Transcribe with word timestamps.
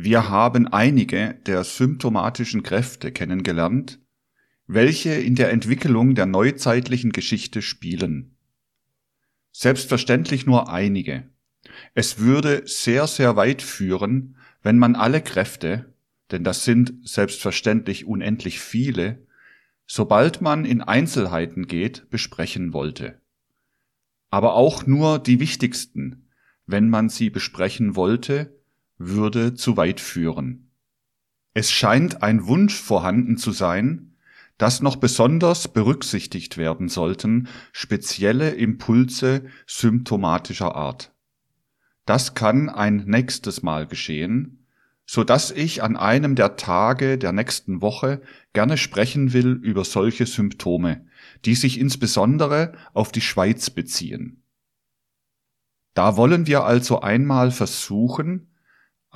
Wir 0.00 0.28
haben 0.28 0.68
einige 0.68 1.34
der 1.46 1.64
symptomatischen 1.64 2.62
Kräfte 2.62 3.10
kennengelernt, 3.10 3.98
welche 4.68 5.10
in 5.10 5.34
der 5.34 5.50
Entwicklung 5.50 6.14
der 6.14 6.26
neuzeitlichen 6.26 7.10
Geschichte 7.10 7.62
spielen. 7.62 8.36
Selbstverständlich 9.50 10.46
nur 10.46 10.70
einige. 10.70 11.24
Es 11.94 12.20
würde 12.20 12.62
sehr, 12.64 13.08
sehr 13.08 13.34
weit 13.34 13.60
führen, 13.60 14.36
wenn 14.62 14.78
man 14.78 14.94
alle 14.94 15.20
Kräfte, 15.20 15.92
denn 16.30 16.44
das 16.44 16.62
sind 16.62 16.94
selbstverständlich 17.02 18.06
unendlich 18.06 18.60
viele, 18.60 19.26
sobald 19.84 20.40
man 20.40 20.64
in 20.64 20.80
Einzelheiten 20.80 21.66
geht, 21.66 22.08
besprechen 22.08 22.72
wollte. 22.72 23.20
Aber 24.30 24.54
auch 24.54 24.86
nur 24.86 25.18
die 25.18 25.40
wichtigsten, 25.40 26.28
wenn 26.66 26.88
man 26.88 27.08
sie 27.08 27.30
besprechen 27.30 27.96
wollte, 27.96 28.57
würde 28.98 29.54
zu 29.54 29.76
weit 29.76 30.00
führen. 30.00 30.70
Es 31.54 31.70
scheint 31.70 32.22
ein 32.22 32.46
Wunsch 32.46 32.76
vorhanden 32.76 33.36
zu 33.36 33.52
sein, 33.52 34.16
dass 34.58 34.82
noch 34.82 34.96
besonders 34.96 35.68
berücksichtigt 35.68 36.58
werden 36.58 36.88
sollten 36.88 37.48
spezielle 37.72 38.50
Impulse 38.50 39.46
symptomatischer 39.66 40.74
Art. 40.74 41.12
Das 42.04 42.34
kann 42.34 42.68
ein 42.68 43.04
nächstes 43.06 43.62
Mal 43.62 43.86
geschehen, 43.86 44.66
so 45.06 45.24
dass 45.24 45.50
ich 45.50 45.82
an 45.82 45.96
einem 45.96 46.34
der 46.34 46.56
Tage 46.56 47.16
der 47.16 47.32
nächsten 47.32 47.80
Woche 47.80 48.20
gerne 48.52 48.76
sprechen 48.76 49.32
will 49.32 49.52
über 49.62 49.84
solche 49.84 50.26
Symptome, 50.26 51.06
die 51.44 51.54
sich 51.54 51.78
insbesondere 51.78 52.74
auf 52.92 53.12
die 53.12 53.20
Schweiz 53.20 53.70
beziehen. 53.70 54.42
Da 55.94 56.16
wollen 56.16 56.46
wir 56.46 56.64
also 56.64 57.00
einmal 57.00 57.50
versuchen, 57.50 58.47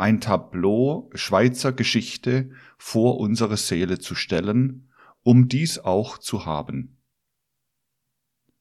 ein 0.02 0.20
Tableau 0.20 1.08
Schweizer 1.14 1.72
Geschichte 1.72 2.50
vor 2.76 3.20
unsere 3.20 3.56
Seele 3.56 4.00
zu 4.00 4.16
stellen, 4.16 4.90
um 5.22 5.46
dies 5.46 5.78
auch 5.78 6.18
zu 6.18 6.44
haben. 6.44 6.98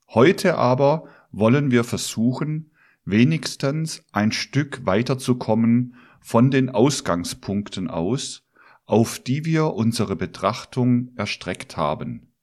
Heute 0.08 0.60
aber 0.60 1.10
wollen 1.32 1.72
wir 1.72 1.84
versuchen, 1.84 2.72
wenigstens 3.06 4.06
ein 4.12 4.32
Stück 4.32 4.86
weiterzukommen 4.86 5.96
von 6.20 6.52
den 6.52 6.70
Ausgangspunkten 6.70 7.90
aus, 7.90 8.48
auf 8.86 9.18
die 9.18 9.44
wir 9.44 9.74
unsere 9.74 10.16
Betrachtung 10.16 11.10
erstreckt 11.16 11.76
haben. 11.76 12.36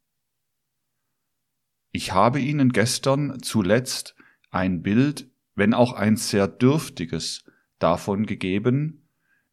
Ich 1.93 2.11
habe 2.13 2.41
Ihnen 2.41 2.73
gestern 2.73 3.41
zuletzt 3.43 4.17
ein 4.51 4.83
Bild, 4.83 5.31
wenn 5.55 5.73
auch 5.73 5.93
ein 5.93 6.17
sehr 6.17 6.49
dürftiges, 6.49 7.45
davon 7.79 8.27
gegeben, 8.27 9.09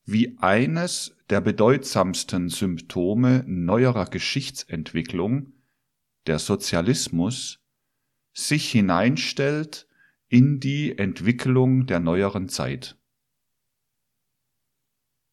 wie 0.06 0.38
eines 0.40 1.16
der 1.30 1.42
bedeutsamsten 1.42 2.50
Symptome 2.50 3.44
neuerer 3.48 4.06
Geschichtsentwicklung, 4.06 5.54
der 6.28 6.40
Sozialismus, 6.40 7.60
sich 8.34 8.70
hineinstellt 8.72 9.88
in 10.28 10.60
die 10.60 10.98
Entwicklung 10.98 11.86
der 11.88 12.00
neueren 12.00 12.50
Zeit. 12.50 12.98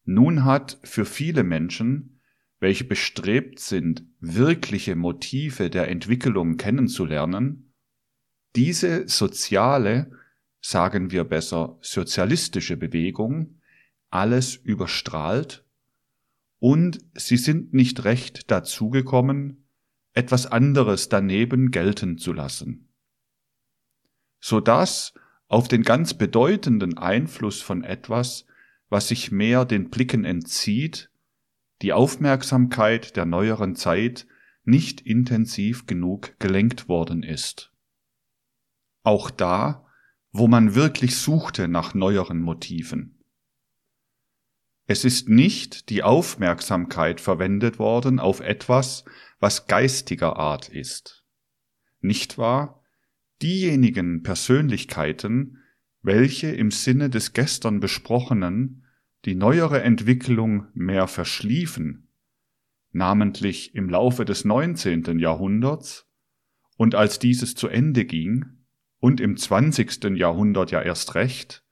Nun 0.04 0.44
hat 0.44 0.78
für 0.82 1.04
viele 1.04 1.44
Menschen, 1.44 2.20
welche 2.60 2.84
bestrebt 2.84 3.58
sind, 3.58 4.04
wirkliche 4.20 4.94
Motive 4.96 5.70
der 5.70 5.88
Entwicklung 5.88 6.56
kennenzulernen, 6.56 7.72
diese 8.54 9.08
soziale 9.08 10.12
sagen 10.62 11.10
wir 11.10 11.24
besser 11.24 11.76
sozialistische 11.82 12.76
Bewegung, 12.76 13.60
alles 14.10 14.54
überstrahlt 14.56 15.66
und 16.58 17.00
sie 17.14 17.36
sind 17.36 17.74
nicht 17.74 18.04
recht 18.04 18.50
dazugekommen, 18.50 19.68
etwas 20.14 20.46
anderes 20.46 21.08
daneben 21.08 21.72
gelten 21.72 22.16
zu 22.16 22.32
lassen. 22.32 22.88
So 24.38 24.60
dass 24.60 25.14
auf 25.48 25.68
den 25.68 25.82
ganz 25.82 26.14
bedeutenden 26.14 26.96
Einfluss 26.96 27.60
von 27.60 27.82
etwas, 27.82 28.46
was 28.88 29.08
sich 29.08 29.32
mehr 29.32 29.64
den 29.64 29.90
Blicken 29.90 30.24
entzieht, 30.24 31.10
die 31.82 31.92
Aufmerksamkeit 31.92 33.16
der 33.16 33.26
neueren 33.26 33.74
Zeit 33.74 34.26
nicht 34.64 35.00
intensiv 35.00 35.86
genug 35.86 36.38
gelenkt 36.38 36.88
worden 36.88 37.24
ist. 37.24 37.72
Auch 39.02 39.30
da 39.30 39.81
wo 40.32 40.48
man 40.48 40.74
wirklich 40.74 41.16
suchte 41.16 41.68
nach 41.68 41.94
neueren 41.94 42.40
Motiven. 42.40 43.18
Es 44.86 45.04
ist 45.04 45.28
nicht 45.28 45.90
die 45.90 46.02
Aufmerksamkeit 46.02 47.20
verwendet 47.20 47.78
worden 47.78 48.18
auf 48.18 48.40
etwas, 48.40 49.04
was 49.38 49.66
geistiger 49.66 50.36
Art 50.36 50.68
ist. 50.68 51.24
Nicht 52.00 52.36
wahr? 52.38 52.82
Diejenigen 53.42 54.22
Persönlichkeiten, 54.22 55.58
welche 56.02 56.48
im 56.48 56.70
Sinne 56.70 57.10
des 57.10 57.32
gestern 57.32 57.80
besprochenen 57.80 58.84
die 59.24 59.34
neuere 59.34 59.82
Entwicklung 59.82 60.66
mehr 60.74 61.06
verschliefen, 61.06 62.08
namentlich 62.90 63.74
im 63.74 63.88
Laufe 63.88 64.24
des 64.24 64.44
19. 64.44 65.18
Jahrhunderts, 65.18 66.08
und 66.76 66.94
als 66.94 67.18
dieses 67.18 67.54
zu 67.54 67.68
Ende 67.68 68.04
ging, 68.04 68.61
und 69.02 69.20
im 69.20 69.36
20. 69.36 70.16
Jahrhundert 70.16 70.70
ja 70.70 70.80
erst 70.80 71.16
recht, 71.16 71.64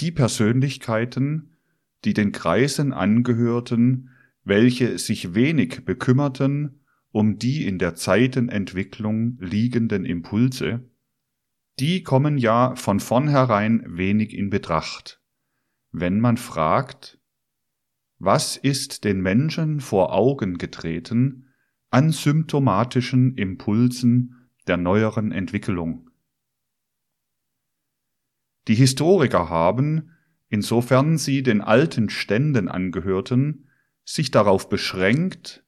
die 0.00 0.10
Persönlichkeiten, 0.10 1.56
die 2.04 2.14
den 2.14 2.32
Kreisen 2.32 2.92
angehörten, 2.92 4.10
welche 4.42 4.98
sich 4.98 5.36
wenig 5.36 5.84
bekümmerten 5.84 6.80
um 7.12 7.38
die 7.38 7.64
in 7.64 7.78
der 7.78 7.94
Zeitenentwicklung 7.94 9.38
liegenden 9.40 10.04
Impulse, 10.04 10.90
die 11.78 12.02
kommen 12.02 12.38
ja 12.38 12.74
von 12.74 12.98
vornherein 12.98 13.84
wenig 13.86 14.34
in 14.34 14.50
Betracht, 14.50 15.22
wenn 15.92 16.18
man 16.18 16.38
fragt, 16.38 17.20
was 18.18 18.56
ist 18.56 19.04
den 19.04 19.20
Menschen 19.20 19.78
vor 19.78 20.12
Augen 20.12 20.58
getreten 20.58 21.54
an 21.90 22.10
symptomatischen 22.10 23.36
Impulsen 23.36 24.48
der 24.66 24.76
neueren 24.76 25.30
Entwicklung? 25.30 26.05
Die 28.68 28.74
Historiker 28.74 29.48
haben, 29.48 30.10
insofern 30.48 31.18
sie 31.18 31.42
den 31.42 31.60
alten 31.60 32.08
Ständen 32.08 32.68
angehörten, 32.68 33.68
sich 34.04 34.30
darauf 34.30 34.68
beschränkt, 34.68 35.64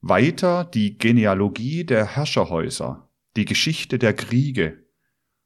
weiter 0.00 0.64
die 0.64 0.98
Genealogie 0.98 1.84
der 1.84 2.06
Herrscherhäuser, 2.06 3.08
die 3.36 3.44
Geschichte 3.44 3.98
der 3.98 4.14
Kriege, 4.14 4.84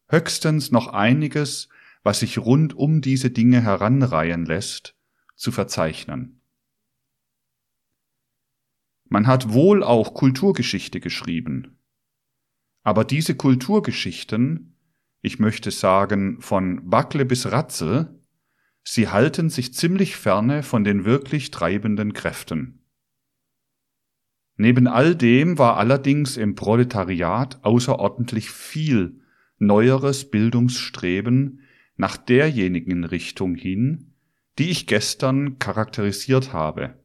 höchstens 0.08 0.70
noch 0.70 0.88
einiges, 0.88 1.68
was 2.02 2.20
sich 2.20 2.38
rund 2.38 2.74
um 2.74 3.00
diese 3.00 3.30
Dinge 3.30 3.62
heranreihen 3.62 4.46
lässt, 4.46 4.96
zu 5.34 5.52
verzeichnen. 5.52 6.40
Man 9.08 9.26
hat 9.26 9.52
wohl 9.52 9.82
auch 9.82 10.14
Kulturgeschichte 10.14 11.00
geschrieben, 11.00 11.78
aber 12.82 13.04
diese 13.04 13.34
Kulturgeschichten 13.34 14.75
ich 15.26 15.40
möchte 15.40 15.72
sagen 15.72 16.40
von 16.40 16.88
Backle 16.88 17.24
bis 17.24 17.50
Ratzel, 17.50 18.16
sie 18.84 19.08
halten 19.08 19.50
sich 19.50 19.74
ziemlich 19.74 20.14
ferne 20.14 20.62
von 20.62 20.84
den 20.84 21.04
wirklich 21.04 21.50
treibenden 21.50 22.12
Kräften. 22.12 22.84
Neben 24.56 24.86
all 24.86 25.16
dem 25.16 25.58
war 25.58 25.78
allerdings 25.78 26.36
im 26.36 26.54
Proletariat 26.54 27.58
außerordentlich 27.64 28.52
viel 28.52 29.20
neueres 29.58 30.30
Bildungsstreben 30.30 31.58
nach 31.96 32.16
derjenigen 32.16 33.02
Richtung 33.02 33.56
hin, 33.56 34.14
die 34.60 34.70
ich 34.70 34.86
gestern 34.86 35.58
charakterisiert 35.58 36.52
habe. 36.52 37.02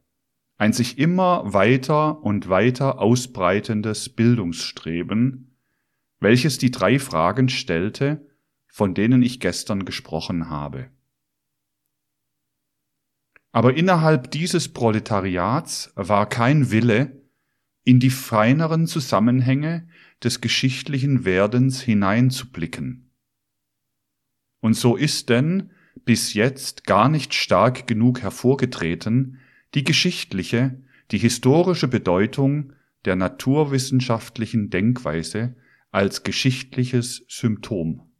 Ein 0.57 0.73
sich 0.73 0.99
immer 0.99 1.55
weiter 1.55 2.21
und 2.23 2.49
weiter 2.49 2.99
ausbreitendes 2.99 4.09
Bildungsstreben, 4.09 5.50
welches 6.21 6.57
die 6.57 6.71
drei 6.71 6.99
Fragen 6.99 7.49
stellte, 7.49 8.25
von 8.67 8.93
denen 8.93 9.21
ich 9.21 9.41
gestern 9.41 9.83
gesprochen 9.83 10.49
habe. 10.49 10.89
Aber 13.51 13.75
innerhalb 13.75 14.31
dieses 14.31 14.69
Proletariats 14.69 15.91
war 15.95 16.29
kein 16.29 16.71
Wille, 16.71 17.21
in 17.83 17.99
die 17.99 18.11
feineren 18.11 18.87
Zusammenhänge 18.87 19.89
des 20.23 20.39
geschichtlichen 20.39 21.25
Werdens 21.25 21.81
hineinzublicken. 21.81 23.11
Und 24.59 24.75
so 24.75 24.95
ist 24.95 25.29
denn 25.29 25.71
bis 26.05 26.33
jetzt 26.35 26.85
gar 26.85 27.09
nicht 27.09 27.33
stark 27.33 27.87
genug 27.87 28.21
hervorgetreten 28.21 29.39
die 29.73 29.83
geschichtliche, 29.83 30.79
die 31.09 31.17
historische 31.17 31.87
Bedeutung 31.87 32.73
der 33.05 33.15
naturwissenschaftlichen 33.15 34.69
Denkweise 34.69 35.55
als 35.91 36.23
geschichtliches 36.23 37.25
Symptom. 37.27 38.11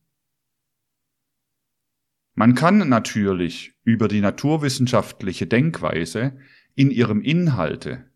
Man 2.34 2.56
kann 2.56 2.90
natürlich 2.90 3.74
über 3.84 4.08
die 4.08 4.22
naturwissenschaftliche 4.22 5.48
Denkweise 5.48 6.38
in 6.76 6.92
ihrem 6.92 7.22
Inhalte, 7.22 8.12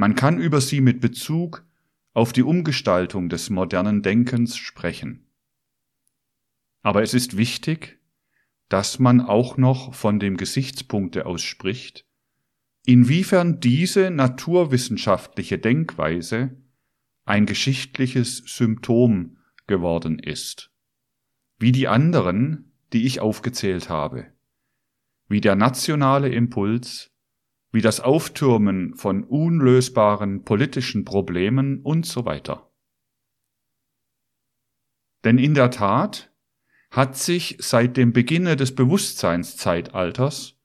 man 0.00 0.14
kann 0.14 0.38
über 0.38 0.62
sie 0.62 0.80
mit 0.80 1.02
Bezug 1.02 1.62
auf 2.14 2.32
die 2.32 2.42
Umgestaltung 2.42 3.28
des 3.28 3.50
modernen 3.50 4.00
Denkens 4.00 4.56
sprechen. 4.56 5.26
Aber 6.80 7.02
es 7.02 7.12
ist 7.12 7.36
wichtig, 7.36 7.98
dass 8.70 8.98
man 8.98 9.20
auch 9.20 9.58
noch 9.58 9.92
von 9.92 10.18
dem 10.18 10.38
Gesichtspunkte 10.38 11.26
aus 11.26 11.42
spricht, 11.42 12.06
inwiefern 12.86 13.60
diese 13.60 14.10
naturwissenschaftliche 14.10 15.58
Denkweise 15.58 16.56
ein 17.30 17.46
geschichtliches 17.46 18.38
Symptom 18.38 19.38
geworden 19.68 20.18
ist, 20.18 20.72
wie 21.60 21.70
die 21.70 21.86
anderen, 21.86 22.72
die 22.92 23.06
ich 23.06 23.20
aufgezählt 23.20 23.88
habe, 23.88 24.26
wie 25.28 25.40
der 25.40 25.54
nationale 25.54 26.28
Impuls, 26.28 27.12
wie 27.70 27.82
das 27.82 28.00
Auftürmen 28.00 28.96
von 28.96 29.22
unlösbaren 29.22 30.42
politischen 30.42 31.04
Problemen 31.04 31.82
und 31.82 32.04
so 32.04 32.24
weiter. 32.24 32.72
Denn 35.22 35.38
in 35.38 35.54
der 35.54 35.70
Tat 35.70 36.32
hat 36.90 37.16
sich 37.16 37.58
seit 37.60 37.96
dem 37.96 38.12
Beginne 38.12 38.56
des 38.56 38.74
Bewusstseinszeitalters 38.74 40.58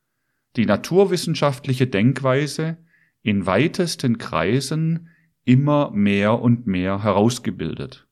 die 0.56 0.65
naturwissenschaftliche 0.65 1.85
Denkweise 1.85 2.83
in 3.21 3.45
weitesten 3.45 4.18
Kreisen 4.18 5.11
immer 5.45 5.92
mehr 5.92 6.42
und 6.42 6.68
mehr 6.68 7.03
herausgebildet. 7.03 8.07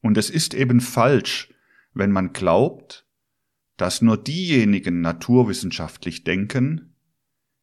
Und 0.00 0.16
es 0.16 0.30
ist 0.30 0.54
eben 0.54 0.80
falsch, 0.80 1.52
wenn 1.92 2.12
man 2.12 2.32
glaubt, 2.32 3.06
dass 3.76 4.02
nur 4.02 4.16
diejenigen 4.16 5.00
naturwissenschaftlich 5.00 6.24
denken, 6.24 6.94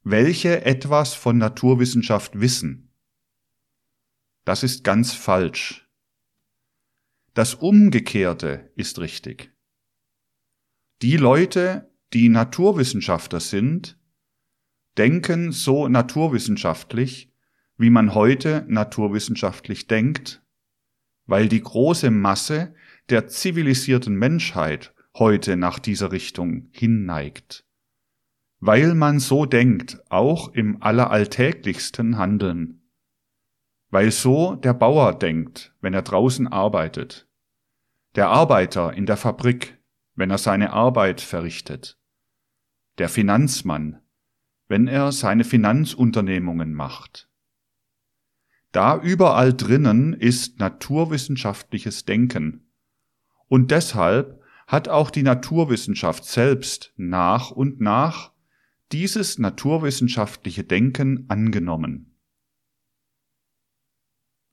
welche 0.03 0.65
etwas 0.65 1.13
von 1.13 1.38
Naturwissenschaft 1.38 2.39
wissen. 2.39 2.89
Das 4.44 4.63
ist 4.63 4.83
ganz 4.83 5.13
falsch. 5.13 5.88
Das 7.33 7.53
Umgekehrte 7.53 8.71
ist 8.75 9.00
richtig. 9.00 9.53
Die 11.01 11.15
Leute, 11.15 11.89
die 12.13 12.27
Naturwissenschaftler 12.27 13.39
sind, 13.39 13.97
denken 14.97 15.51
so 15.51 15.88
naturwissenschaftlich, 15.88 17.31
wie 17.81 17.89
man 17.89 18.13
heute 18.13 18.63
naturwissenschaftlich 18.68 19.88
denkt, 19.88 20.44
weil 21.25 21.48
die 21.48 21.62
große 21.62 22.12
Masse 22.12 22.75
der 23.10 23.28
zivilisierten 23.28 24.13
Menschheit 24.13 24.94
heute 25.16 25.57
nach 25.57 25.80
dieser 25.80 26.12
Richtung 26.12 26.68
hinneigt. 26.72 27.66
Weil 28.60 28.94
man 28.94 29.18
so 29.18 29.48
denkt, 29.48 30.00
auch 30.10 30.54
im 30.54 30.83
alleralltäglichsten 30.83 32.19
Handeln. 32.19 32.83
Weil 33.89 34.12
so 34.12 34.54
der 34.56 34.75
Bauer 34.75 35.18
denkt, 35.18 35.74
wenn 35.81 35.95
er 35.95 36.04
draußen 36.04 36.48
arbeitet. 36.48 37.28
Der 38.13 38.30
Arbeiter 38.30 38.94
in 38.94 39.07
der 39.07 39.18
Fabrik, 39.18 39.80
wenn 40.13 40.30
er 40.30 40.38
seine 40.38 40.72
Arbeit 40.72 41.19
verrichtet. 41.19 41.98
Der 43.00 43.10
Finanzmann, 43.10 44.01
wenn 44.68 44.88
er 44.88 45.12
seine 45.12 45.44
Finanzunternehmungen 45.44 46.75
macht. 46.75 47.31
Da 48.71 49.01
überall 49.01 49.53
drinnen 49.53 50.13
ist 50.13 50.59
naturwissenschaftliches 50.59 52.06
Denken. 52.06 52.71
Und 53.47 53.71
deshalb 53.71 54.41
hat 54.65 54.88
auch 54.88 55.12
die 55.12 55.23
Naturwissenschaft 55.23 56.23
selbst 56.23 56.94
nach 56.95 57.51
und 57.51 57.81
nach 57.81 58.31
dieses 58.91 59.39
naturwissenschaftliche 59.39 60.63
Denken 60.63 61.25
angenommen. 61.27 62.12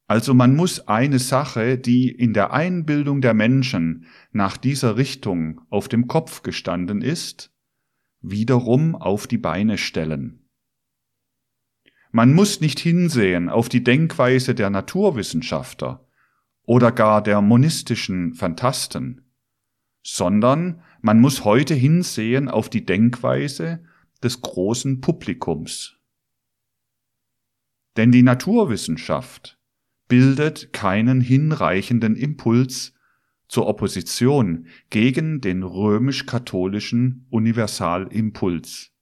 Also 0.08 0.32
man 0.32 0.56
muss 0.56 0.88
eine 0.88 1.18
Sache, 1.18 1.76
die 1.76 2.08
in 2.10 2.32
der 2.32 2.52
Einbildung 2.52 3.20
der 3.20 3.34
Menschen 3.34 4.06
nach 4.32 4.56
dieser 4.56 4.96
Richtung 4.96 5.60
auf 5.68 5.86
dem 5.86 6.08
Kopf 6.08 6.42
gestanden 6.42 7.02
ist, 7.02 7.52
wiederum 8.20 8.96
auf 8.96 9.26
die 9.26 9.38
Beine 9.38 9.76
stellen. 9.76 10.37
Man 12.10 12.32
muss 12.32 12.60
nicht 12.60 12.80
hinsehen 12.80 13.48
auf 13.48 13.68
die 13.68 13.84
Denkweise 13.84 14.54
der 14.54 14.70
Naturwissenschaftler 14.70 16.06
oder 16.64 16.92
gar 16.92 17.22
der 17.22 17.40
monistischen 17.42 18.34
Fantasten, 18.34 19.22
sondern 20.02 20.82
man 21.00 21.20
muss 21.20 21.44
heute 21.44 21.74
hinsehen 21.74 22.48
auf 22.48 22.70
die 22.70 22.84
Denkweise 22.84 23.84
des 24.22 24.40
großen 24.40 25.00
Publikums. 25.00 25.96
Denn 27.96 28.12
die 28.12 28.22
Naturwissenschaft 28.22 29.58
bildet 30.08 30.72
keinen 30.72 31.20
hinreichenden 31.20 32.16
Impuls 32.16 32.94
zur 33.48 33.66
Opposition 33.66 34.66
gegen 34.90 35.40
den 35.40 35.62
römisch-katholischen 35.62 37.26
Universalimpuls. 37.30 38.92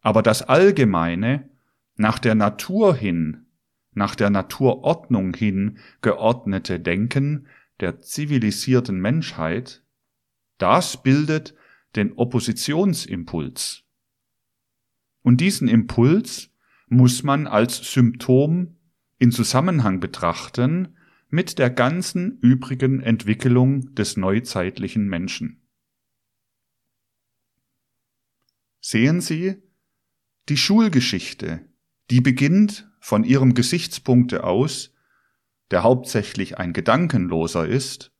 Aber 0.00 0.22
das 0.22 0.42
allgemeine, 0.42 1.50
nach 1.96 2.18
der 2.18 2.34
Natur 2.34 2.94
hin, 2.94 3.46
nach 3.92 4.14
der 4.14 4.30
Naturordnung 4.30 5.34
hin 5.34 5.78
geordnete 6.02 6.80
Denken 6.80 7.46
der 7.80 8.00
zivilisierten 8.00 9.00
Menschheit 9.00 9.84
das 10.58 11.02
bildet 11.02 11.54
den 11.96 12.12
Oppositionsimpuls. 12.12 13.82
Und 15.22 15.40
diesen 15.40 15.68
Impuls 15.68 16.50
muss 16.88 17.22
man 17.22 17.46
als 17.46 17.92
Symptom 17.92 18.76
in 19.18 19.32
Zusammenhang 19.32 20.00
betrachten 20.00 20.96
mit 21.28 21.58
der 21.58 21.70
ganzen 21.70 22.38
übrigen 22.40 23.00
Entwicklung 23.00 23.94
des 23.94 24.16
neuzeitlichen 24.16 25.08
Menschen. 25.08 25.62
Sehen 28.80 29.20
Sie, 29.20 29.56
die 30.48 30.58
Schulgeschichte, 30.58 31.66
die 32.10 32.20
beginnt 32.20 32.90
von 33.00 33.24
ihrem 33.24 33.54
Gesichtspunkte 33.54 34.44
aus, 34.44 34.92
der 35.70 35.82
hauptsächlich 35.82 36.58
ein 36.58 36.72
gedankenloser 36.72 37.66
ist, 37.66 38.14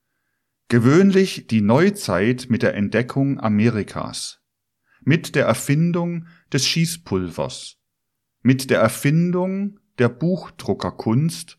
Gewöhnlich 0.69 1.47
die 1.47 1.61
Neuzeit 1.61 2.47
mit 2.49 2.63
der 2.63 2.75
Entdeckung 2.75 3.39
Amerikas, 3.39 4.41
mit 5.03 5.35
der 5.35 5.45
Erfindung 5.45 6.27
des 6.53 6.67
Schießpulvers, 6.67 7.77
mit 8.41 8.71
der 8.71 8.81
Erfindung 8.81 9.79
der 9.99 10.09
Buchdruckerkunst 10.09 11.59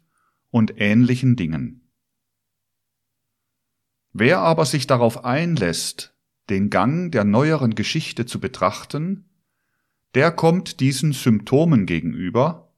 und 0.50 0.74
ähnlichen 0.82 1.36
Dingen. 1.36 1.92
Wer 4.12 4.40
aber 4.40 4.66
sich 4.66 4.88
darauf 4.88 5.24
einlässt, 5.24 6.16
den 6.50 6.72
Gang 6.72 7.12
der 7.12 7.26
neueren 7.26 7.76
Geschichte 7.76 8.26
zu 8.26 8.40
betrachten, 8.40 9.30
der 10.16 10.32
kommt 10.32 10.80
diesen 10.80 11.12
Symptomen 11.12 11.86
gegenüber. 11.86 12.74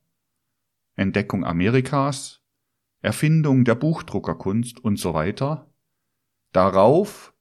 Entdeckung 0.96 1.44
Amerikas, 1.44 2.42
Erfindung 3.00 3.64
der 3.64 3.76
Buchdruckerkunst 3.76 4.80
und 4.80 4.98
so 4.98 5.14
weiter. 5.14 5.72
Darauf, 6.52 7.32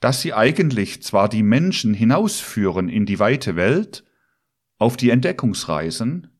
dass 0.00 0.22
sie 0.22 0.34
eigentlich 0.34 1.04
zwar 1.04 1.28
die 1.28 1.44
Menschen 1.44 1.94
hinausführen 1.94 2.88
in 2.88 3.06
die 3.06 3.20
weite 3.20 3.54
Welt, 3.54 4.04
auf 4.78 4.96
die 4.96 5.10
Entdeckungsreisen, 5.10 6.36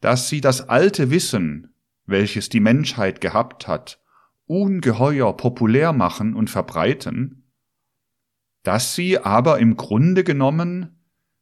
dass 0.00 0.28
sie 0.28 0.40
das 0.40 0.68
alte 0.68 1.10
Wissen, 1.10 1.74
welches 2.04 2.48
die 2.48 2.60
Menschheit 2.60 3.20
gehabt 3.20 3.68
hat, 3.68 4.02
ungeheuer 4.46 5.36
populär 5.36 5.92
machen 5.92 6.34
und 6.34 6.50
verbreiten, 6.50 7.50
dass 8.64 8.96
sie 8.96 9.18
aber 9.18 9.60
im 9.60 9.76
Grunde 9.76 10.24
genommen 10.24 10.99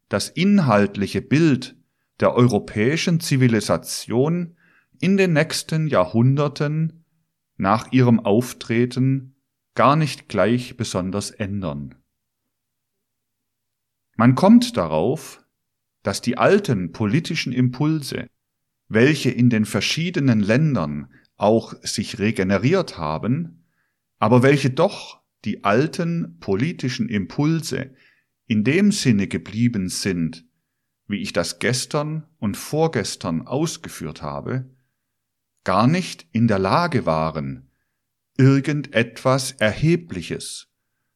das 0.08 0.28
inhaltliche 0.28 1.22
Bild 1.22 1.76
der 2.20 2.34
europäischen 2.34 3.20
Zivilisation 3.20 4.56
in 5.00 5.16
den 5.16 5.32
nächsten 5.32 5.86
Jahrhunderten 5.86 7.04
nach 7.56 7.92
ihrem 7.92 8.20
Auftreten 8.20 9.36
gar 9.74 9.96
nicht 9.96 10.28
gleich 10.28 10.76
besonders 10.76 11.30
ändern. 11.30 11.94
Man 14.16 14.34
kommt 14.34 14.76
darauf, 14.76 15.44
dass 16.02 16.20
die 16.20 16.38
alten 16.38 16.90
politischen 16.92 17.52
Impulse, 17.52 18.26
welche 18.88 19.30
in 19.30 19.50
den 19.50 19.64
verschiedenen 19.64 20.40
Ländern 20.40 21.12
auch 21.36 21.74
sich 21.82 22.18
regeneriert 22.18 22.98
haben, 22.98 23.66
aber 24.18 24.42
welche 24.42 24.70
doch 24.70 25.20
die 25.44 25.62
alten 25.62 26.38
politischen 26.40 27.08
Impulse 27.08 27.94
in 28.48 28.64
dem 28.64 28.90
Sinne 28.90 29.28
geblieben 29.28 29.88
sind, 29.88 30.44
wie 31.06 31.18
ich 31.18 31.32
das 31.32 31.58
gestern 31.58 32.26
und 32.38 32.56
vorgestern 32.56 33.46
ausgeführt 33.46 34.22
habe, 34.22 34.68
gar 35.64 35.86
nicht 35.86 36.26
in 36.32 36.48
der 36.48 36.58
Lage 36.58 37.06
waren, 37.06 37.70
irgendetwas 38.36 39.52
Erhebliches 39.52 40.68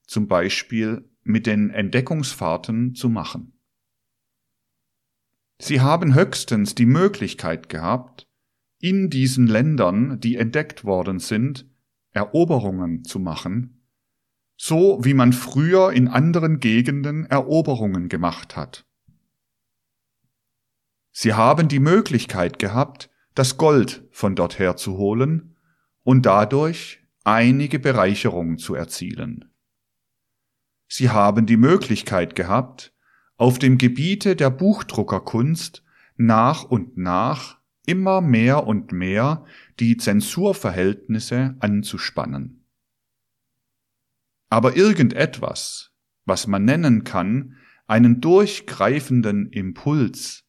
zum 0.07 0.29
Beispiel 0.29 1.09
mit 1.23 1.47
den 1.47 1.71
Entdeckungsfahrten 1.71 2.95
zu 2.95 3.09
machen. 3.09 3.59
Sie 5.59 5.81
haben 5.81 6.15
höchstens 6.15 6.75
die 6.75 6.87
Möglichkeit 6.87 7.69
gehabt, 7.69 8.29
in 8.79 9.09
diesen 9.11 9.47
Ländern, 9.47 10.21
die 10.21 10.37
entdeckt 10.37 10.85
worden 10.85 11.19
sind, 11.21 11.67
Eroberungen 12.11 13.05
zu 13.05 13.21
machen, 13.21 13.82
so 14.65 15.01
wie 15.03 15.13
man 15.13 15.33
früher 15.33 15.91
in 15.91 16.07
anderen 16.07 16.61
Gegenden 16.61 17.27
Eroberungen 17.27 18.09
gemacht 18.09 18.55
hat. 18.55 18.87
Sie 21.11 21.35
haben 21.35 21.67
die 21.67 21.81
Möglichkeit 21.81 22.61
gehabt, 22.61 23.11
das 23.35 23.57
Gold 23.57 24.07
von 24.13 24.37
dorther 24.37 24.77
zu 24.77 24.99
holen 24.99 25.57
und 26.05 26.27
dadurch 26.27 27.01
einige 27.25 27.81
Bereicherungen 27.81 28.57
zu 28.57 28.77
erzielen. 28.77 29.53
Sie 30.87 31.11
haben 31.11 31.45
die 31.47 31.57
Möglichkeit 31.57 32.37
gehabt, 32.37 32.95
auf 33.37 33.59
dem 33.59 33.79
Gebiete 33.79 34.37
der 34.37 34.51
Buchdruckerkunst 34.51 35.83
nach 36.17 36.63
und 36.63 36.97
nach 36.97 37.59
immer 37.85 38.21
mehr 38.21 38.65
und 38.69 38.93
mehr 38.93 39.45
die 39.81 39.97
Zensurverhältnisse 39.97 41.57
anzuspannen. 41.59 42.62
Aber 44.53 44.77
irgendetwas, 44.77 45.93
was 46.27 46.47
man 46.47 46.67
nennen 46.67 47.05
kann, 47.05 47.57
einen 47.87 48.21
durchgreifenden 48.21 49.47
Impuls, 49.47 50.45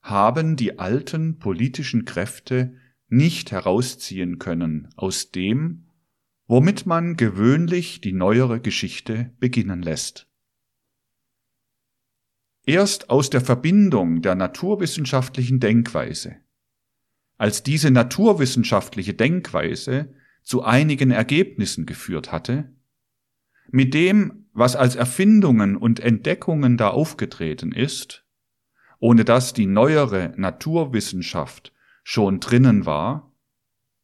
haben 0.00 0.56
die 0.56 0.78
alten 0.78 1.38
politischen 1.38 2.06
Kräfte 2.06 2.78
nicht 3.08 3.50
herausziehen 3.50 4.38
können 4.38 4.88
aus 4.96 5.32
dem, 5.32 5.90
womit 6.46 6.86
man 6.86 7.18
gewöhnlich 7.18 8.00
die 8.00 8.14
neuere 8.14 8.58
Geschichte 8.58 9.34
beginnen 9.38 9.82
lässt. 9.82 10.26
Erst 12.64 13.10
aus 13.10 13.28
der 13.28 13.42
Verbindung 13.42 14.22
der 14.22 14.34
naturwissenschaftlichen 14.34 15.60
Denkweise 15.60 16.36
als 17.36 17.62
diese 17.62 17.90
naturwissenschaftliche 17.90 19.12
Denkweise 19.12 20.14
zu 20.42 20.62
einigen 20.62 21.10
Ergebnissen 21.10 21.84
geführt 21.84 22.32
hatte, 22.32 22.72
mit 23.70 23.94
dem, 23.94 24.46
was 24.52 24.76
als 24.76 24.96
Erfindungen 24.96 25.76
und 25.76 26.00
Entdeckungen 26.00 26.76
da 26.76 26.88
aufgetreten 26.88 27.72
ist, 27.72 28.24
ohne 28.98 29.24
dass 29.24 29.52
die 29.52 29.66
neuere 29.66 30.32
Naturwissenschaft 30.36 31.72
schon 32.02 32.40
drinnen 32.40 32.86
war, 32.86 33.32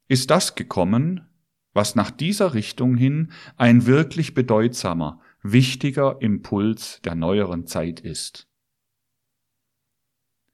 ist 0.09 0.31
das 0.31 0.55
gekommen, 0.55 1.29
was 1.73 1.95
nach 1.95 2.11
dieser 2.11 2.53
Richtung 2.55 2.97
hin 2.97 3.33
ein 3.57 3.87
wirklich 3.87 4.35
bedeutsamer, 4.35 5.21
wichtiger 5.43 6.21
Impuls 6.21 7.01
der 7.03 7.15
neueren 7.15 7.67
Zeit 7.67 8.01
ist. 8.01 8.49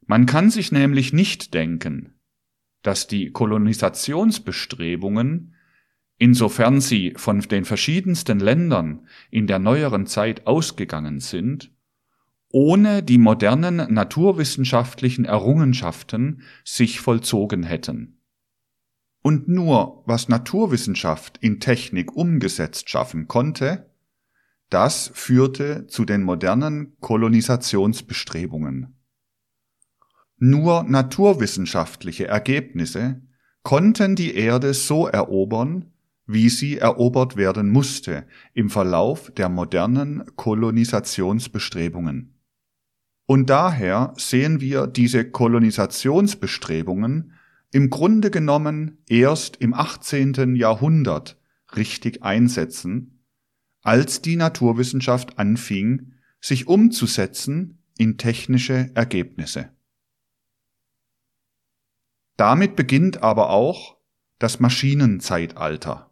Man 0.06 0.26
kann 0.26 0.50
sich 0.50 0.70
nämlich 0.72 1.12
nicht 1.12 1.54
denken, 1.54 2.14
dass 2.82 3.08
die 3.08 3.30
Kolonisationsbestrebungen, 3.30 5.54
insofern 6.18 6.80
sie 6.80 7.14
von 7.16 7.40
den 7.40 7.64
verschiedensten 7.64 8.40
Ländern 8.40 9.06
in 9.30 9.46
der 9.46 9.58
neueren 9.58 10.06
Zeit 10.06 10.46
ausgegangen 10.46 11.20
sind, 11.20 11.72
ohne 12.50 13.02
die 13.02 13.18
modernen 13.18 13.92
naturwissenschaftlichen 13.92 15.25
Errungenschaften 15.25 16.42
sich 16.64 17.00
vollzogen 17.00 17.62
hätten. 17.62 18.20
Und 19.22 19.48
nur 19.48 20.02
was 20.06 20.28
Naturwissenschaft 20.28 21.38
in 21.38 21.60
Technik 21.60 22.16
umgesetzt 22.16 22.88
schaffen 22.88 23.28
konnte, 23.28 23.90
das 24.70 25.10
führte 25.14 25.87
zu 25.87 26.04
den 26.04 26.22
modernen 26.22 26.96
Kolonisationsbestrebungen. 27.00 28.94
Nur 30.37 30.84
naturwissenschaftliche 30.84 32.28
Ergebnisse 32.28 33.22
konnten 33.62 34.14
die 34.14 34.34
Erde 34.34 34.72
so 34.72 35.08
erobern, 35.08 35.92
wie 36.28 36.49
sie 36.50 36.78
erobert 36.78 37.37
werden 37.37 37.70
musste 37.70 38.26
im 38.52 38.68
Verlauf 38.68 39.32
der 39.32 39.49
modernen 39.49 40.37
Kolonisationsbestrebungen. 40.37 42.35
Und 43.26 43.50
daher 43.50 44.12
sehen 44.16 44.61
wir 44.61 44.87
diese 44.87 45.28
Kolonisationsbestrebungen 45.30 47.32
im 47.73 47.90
Grunde 47.90 48.30
genommen 48.30 48.99
erst 49.08 49.56
im 49.56 49.73
18. 49.73 50.54
Jahrhundert 50.54 51.40
richtig 51.75 52.23
einsetzen, 52.23 53.25
als 53.82 54.20
die 54.20 54.37
Naturwissenschaft 54.37 55.38
anfing, 55.38 56.12
sich 56.40 56.66
umzusetzen 56.66 57.82
in 57.97 58.18
technische 58.18 58.90
Ergebnisse. 58.94 59.70
Damit 62.37 62.76
beginnt 62.76 63.23
aber 63.23 63.49
auch 63.49 63.97
das 64.38 64.61
Maschinenzeitalter. 64.61 66.07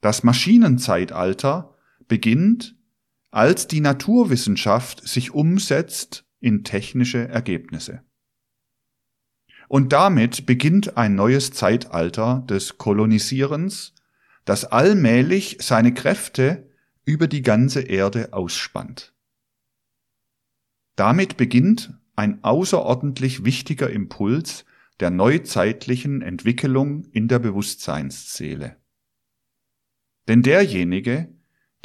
Das 0.00 0.22
Maschinenzeitalter 0.22 1.74
beginnt, 2.06 2.76
als 3.30 3.66
die 3.66 3.80
Naturwissenschaft 3.80 5.06
sich 5.06 5.32
umsetzt 5.32 6.24
in 6.40 6.64
technische 6.64 7.28
Ergebnisse. 7.28 8.02
Und 9.68 9.92
damit 9.92 10.46
beginnt 10.46 10.96
ein 10.96 11.14
neues 11.14 11.52
Zeitalter 11.52 12.44
des 12.48 12.78
Kolonisierens, 12.78 13.94
das 14.44 14.64
allmählich 14.64 15.58
seine 15.60 15.92
Kräfte 15.92 16.70
über 17.04 17.26
die 17.26 17.42
ganze 17.42 17.82
Erde 17.82 18.32
ausspannt. 18.32 19.14
Damit 20.96 21.36
beginnt 21.36 21.94
ein 22.16 22.42
außerordentlich 22.42 23.44
wichtiger 23.44 23.90
Impuls 23.90 24.64
der 25.00 25.10
neuzeitlichen 25.10 26.22
Entwicklung 26.22 27.04
in 27.12 27.28
der 27.28 27.38
Bewusstseinsseele. 27.38 28.76
Denn 30.28 30.42
derjenige, 30.42 31.34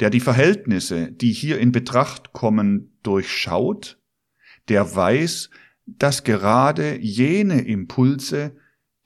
der 0.00 0.10
die 0.10 0.20
Verhältnisse, 0.20 1.10
die 1.10 1.32
hier 1.32 1.58
in 1.58 1.72
Betracht 1.72 2.32
kommen, 2.32 2.98
durchschaut, 3.02 3.98
der 4.68 4.94
weiß, 4.94 5.50
dass 5.86 6.24
gerade 6.24 6.98
jene 7.00 7.62
Impulse, 7.62 8.56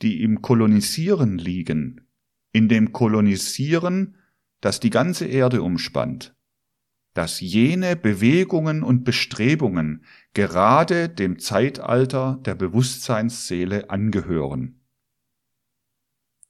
die 0.03 0.23
im 0.23 0.43
Kolonisieren 0.43 1.39
liegen, 1.39 2.09
in 2.53 2.69
dem 2.69 2.93
Kolonisieren, 2.93 4.17
das 4.61 4.81
die 4.81 4.91
ganze 4.91 5.27
Erde 5.27 5.63
umspannt, 5.63 6.35
dass 7.15 7.41
jene 7.41 7.97
Bewegungen 7.97 8.83
und 8.83 9.05
Bestrebungen 9.05 10.05
gerade 10.35 11.09
dem 11.09 11.39
Zeitalter 11.39 12.41
der 12.45 12.55
Bewusstseinsseele 12.55 13.91
angehören. 13.91 14.78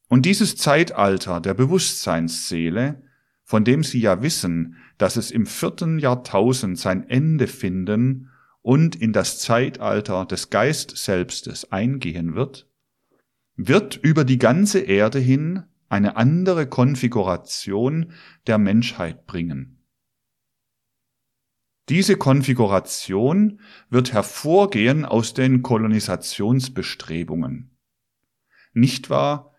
Und 0.08 0.24
dieses 0.24 0.56
Zeitalter 0.56 1.40
der 1.40 1.54
Bewusstseinsseele, 1.54 3.02
von 3.44 3.64
dem 3.64 3.82
Sie 3.82 4.00
ja 4.00 4.22
wissen, 4.22 4.76
dass 4.96 5.16
es 5.16 5.30
im 5.30 5.46
vierten 5.46 5.98
Jahrtausend 5.98 6.78
sein 6.78 7.08
Ende 7.08 7.46
finden 7.46 8.30
und 8.62 8.96
in 8.96 9.12
das 9.12 9.38
Zeitalter 9.38 10.26
des 10.26 10.50
Geistselbstes 10.50 11.70
eingehen 11.70 12.34
wird, 12.34 12.68
wird 13.56 13.96
über 13.96 14.24
die 14.24 14.38
ganze 14.38 14.80
Erde 14.80 15.18
hin 15.18 15.64
eine 15.88 16.16
andere 16.16 16.66
Konfiguration 16.66 18.12
der 18.46 18.58
Menschheit 18.58 19.26
bringen. 19.26 19.78
Diese 21.88 22.16
Konfiguration 22.16 23.60
wird 23.88 24.12
hervorgehen 24.12 25.06
aus 25.06 25.32
den 25.32 25.62
Kolonisationsbestrebungen. 25.62 27.70
Nicht 28.74 29.08
wahr? 29.08 29.54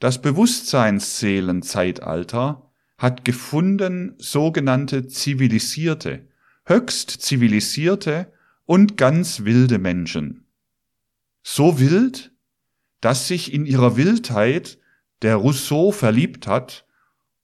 Das 0.00 0.20
Bewusstseinsseelenzeitalter 0.22 2.72
hat 2.96 3.24
gefunden 3.24 4.14
sogenannte 4.18 5.06
zivilisierte, 5.06 6.26
höchst 6.64 7.10
zivilisierte 7.10 8.32
und 8.64 8.96
ganz 8.96 9.44
wilde 9.44 9.78
Menschen. 9.78 10.46
So 11.42 11.78
wild, 11.78 12.32
dass 13.02 13.28
sich 13.28 13.52
in 13.52 13.66
ihrer 13.66 13.98
Wildheit 13.98 14.78
der 15.20 15.36
Rousseau 15.36 15.92
verliebt 15.92 16.46
hat 16.46 16.86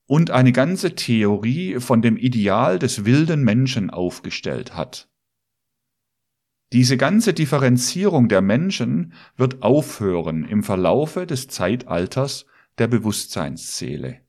und 0.07 0.31
eine 0.31 0.51
ganze 0.51 0.95
Theorie 0.95 1.79
von 1.79 2.01
dem 2.01 2.17
Ideal 2.17 2.79
des 2.79 3.05
wilden 3.05 3.43
Menschen 3.43 3.91
aufgestellt 3.91 4.73
hat. 4.73 5.07
Diese 6.73 6.97
ganze 6.97 7.33
Differenzierung 7.33 8.27
der 8.27 8.41
Menschen 8.41 9.13
wird 9.37 9.61
aufhören 9.63 10.43
im 10.43 10.63
Verlaufe 10.63 11.25
des 11.25 11.47
Zeitalters 11.47 12.45
der 12.77 12.87
Bewusstseinsseele. 12.87 14.19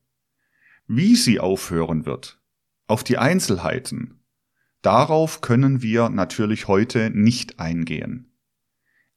Wie 0.86 1.16
sie 1.16 1.40
aufhören 1.40 2.06
wird, 2.06 2.40
auf 2.86 3.02
die 3.02 3.18
Einzelheiten, 3.18 4.20
darauf 4.82 5.40
können 5.40 5.82
wir 5.82 6.08
natürlich 6.08 6.68
heute 6.68 7.10
nicht 7.10 7.58
eingehen. 7.58 8.32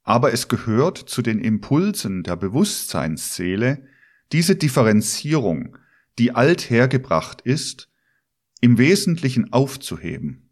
Aber 0.03 0.33
es 0.33 0.47
gehört 0.47 0.97
zu 0.97 1.21
den 1.21 1.39
Impulsen 1.39 2.23
der 2.23 2.35
Bewusstseinsseele, 2.35 3.85
diese 4.31 4.55
Differenzierung 4.55 5.77
die 6.17 6.35
althergebracht 6.35 7.41
ist, 7.41 7.89
im 8.59 8.77
Wesentlichen 8.77 9.53
aufzuheben. 9.53 10.49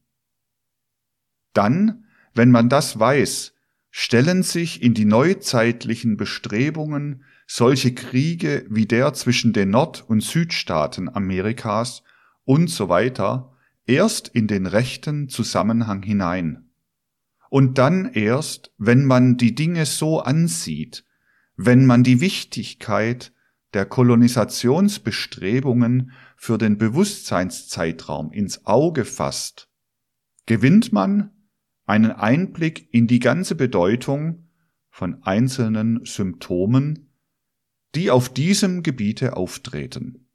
Dann, 1.53 2.05
wenn 2.39 2.51
man 2.51 2.69
das 2.69 2.97
weiß, 2.97 3.53
stellen 3.91 4.43
sich 4.43 4.81
in 4.81 4.93
die 4.93 5.03
neuzeitlichen 5.03 6.15
Bestrebungen 6.15 7.25
solche 7.45 7.93
Kriege 7.93 8.65
wie 8.69 8.85
der 8.85 9.13
zwischen 9.13 9.51
den 9.51 9.71
Nord- 9.71 10.05
und 10.07 10.23
Südstaaten 10.23 11.13
Amerikas 11.13 12.01
und 12.45 12.69
so 12.69 12.87
weiter 12.87 13.51
erst 13.85 14.29
in 14.29 14.47
den 14.47 14.67
rechten 14.67 15.27
Zusammenhang 15.27 16.01
hinein. 16.01 16.69
Und 17.49 17.77
dann 17.77 18.05
erst, 18.05 18.71
wenn 18.77 19.03
man 19.03 19.35
die 19.35 19.53
Dinge 19.53 19.85
so 19.85 20.21
ansieht, 20.21 21.03
wenn 21.57 21.85
man 21.85 22.03
die 22.03 22.21
Wichtigkeit 22.21 23.33
der 23.73 23.85
Kolonisationsbestrebungen 23.85 26.13
für 26.37 26.57
den 26.57 26.77
Bewusstseinszeitraum 26.77 28.31
ins 28.31 28.65
Auge 28.65 29.03
fasst, 29.03 29.67
gewinnt 30.45 30.93
man 30.93 31.31
einen 31.89 32.11
Einblick 32.11 32.87
in 32.93 33.07
die 33.07 33.19
ganze 33.19 33.55
Bedeutung 33.55 34.47
von 34.89 35.23
einzelnen 35.23 36.05
Symptomen 36.05 37.09
die 37.95 38.11
auf 38.11 38.29
diesem 38.29 38.83
Gebiete 38.83 39.35
auftreten. 39.35 40.27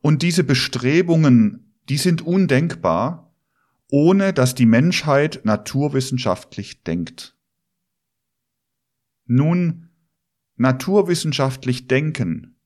Und 0.00 0.22
diese 0.22 0.44
Bestrebungen, 0.44 1.74
die 1.88 1.96
sind 1.96 2.22
undenkbar, 2.22 3.34
ohne 3.90 4.32
dass 4.32 4.54
die 4.54 4.66
Menschheit 4.66 5.40
naturwissenschaftlich 5.44 6.82
denkt. 6.84 7.36
Nun, 9.24 9.88
naturwissenschaftlich 10.56 11.88
denken, 11.88 12.60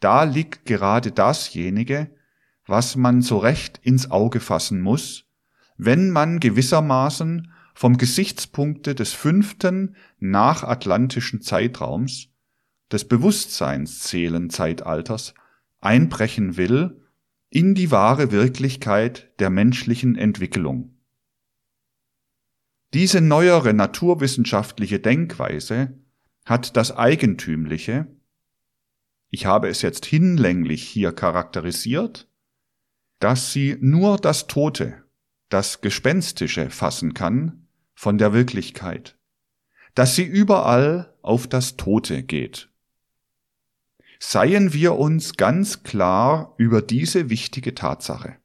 da 0.00 0.24
liegt 0.24 0.66
gerade 0.66 1.10
dasjenige, 1.10 2.14
was 2.66 2.96
man 2.96 3.22
so 3.22 3.38
recht 3.38 3.80
ins 3.82 4.10
Auge 4.10 4.40
fassen 4.40 4.80
muss, 4.80 5.27
wenn 5.78 6.10
man 6.10 6.40
gewissermaßen 6.40 7.52
vom 7.74 7.96
Gesichtspunkte 7.96 8.94
des 8.96 9.14
fünften 9.14 9.94
nachatlantischen 10.18 11.40
Zeitraums, 11.40 12.28
des 12.90 13.06
Bewusstseinszählenzeitalters, 13.06 15.34
einbrechen 15.80 16.56
will 16.56 17.00
in 17.50 17.76
die 17.76 17.92
wahre 17.92 18.32
Wirklichkeit 18.32 19.30
der 19.38 19.50
menschlichen 19.50 20.16
Entwicklung. 20.16 20.96
Diese 22.92 23.20
neuere 23.20 23.74
naturwissenschaftliche 23.74 24.98
Denkweise 24.98 25.96
hat 26.44 26.76
das 26.76 26.96
Eigentümliche, 26.96 28.08
ich 29.30 29.46
habe 29.46 29.68
es 29.68 29.82
jetzt 29.82 30.06
hinlänglich 30.06 30.82
hier 30.82 31.12
charakterisiert, 31.12 32.28
dass 33.20 33.52
sie 33.52 33.76
nur 33.80 34.16
das 34.16 34.46
Tote, 34.46 35.04
das 35.48 35.80
Gespenstische 35.80 36.70
fassen 36.70 37.14
kann, 37.14 37.66
von 37.94 38.16
der 38.18 38.32
Wirklichkeit, 38.32 39.18
dass 39.94 40.14
sie 40.14 40.24
überall 40.24 41.14
auf 41.22 41.48
das 41.48 41.76
Tote 41.76 42.22
geht. 42.22 42.68
Seien 44.20 44.72
wir 44.72 44.94
uns 44.96 45.36
ganz 45.36 45.82
klar 45.82 46.54
über 46.58 46.82
diese 46.82 47.30
wichtige 47.30 47.74
Tatsache. 47.74 48.36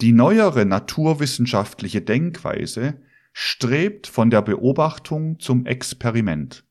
Die 0.00 0.12
neuere 0.12 0.66
naturwissenschaftliche 0.66 2.02
Denkweise 2.02 3.00
strebt 3.32 4.06
von 4.06 4.30
der 4.30 4.42
Beobachtung 4.42 5.38
zum 5.40 5.66
Experiment. 5.66 6.64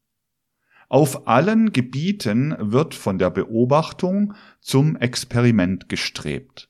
Auf 0.89 1.27
allen 1.27 1.73
Gebieten 1.73 2.55
wird 2.59 2.93
von 2.93 3.17
der 3.17 3.31
Beobachtung 3.31 4.35
zum 4.61 4.95
Experiment 4.95 5.89
gestrebt. 5.89 6.69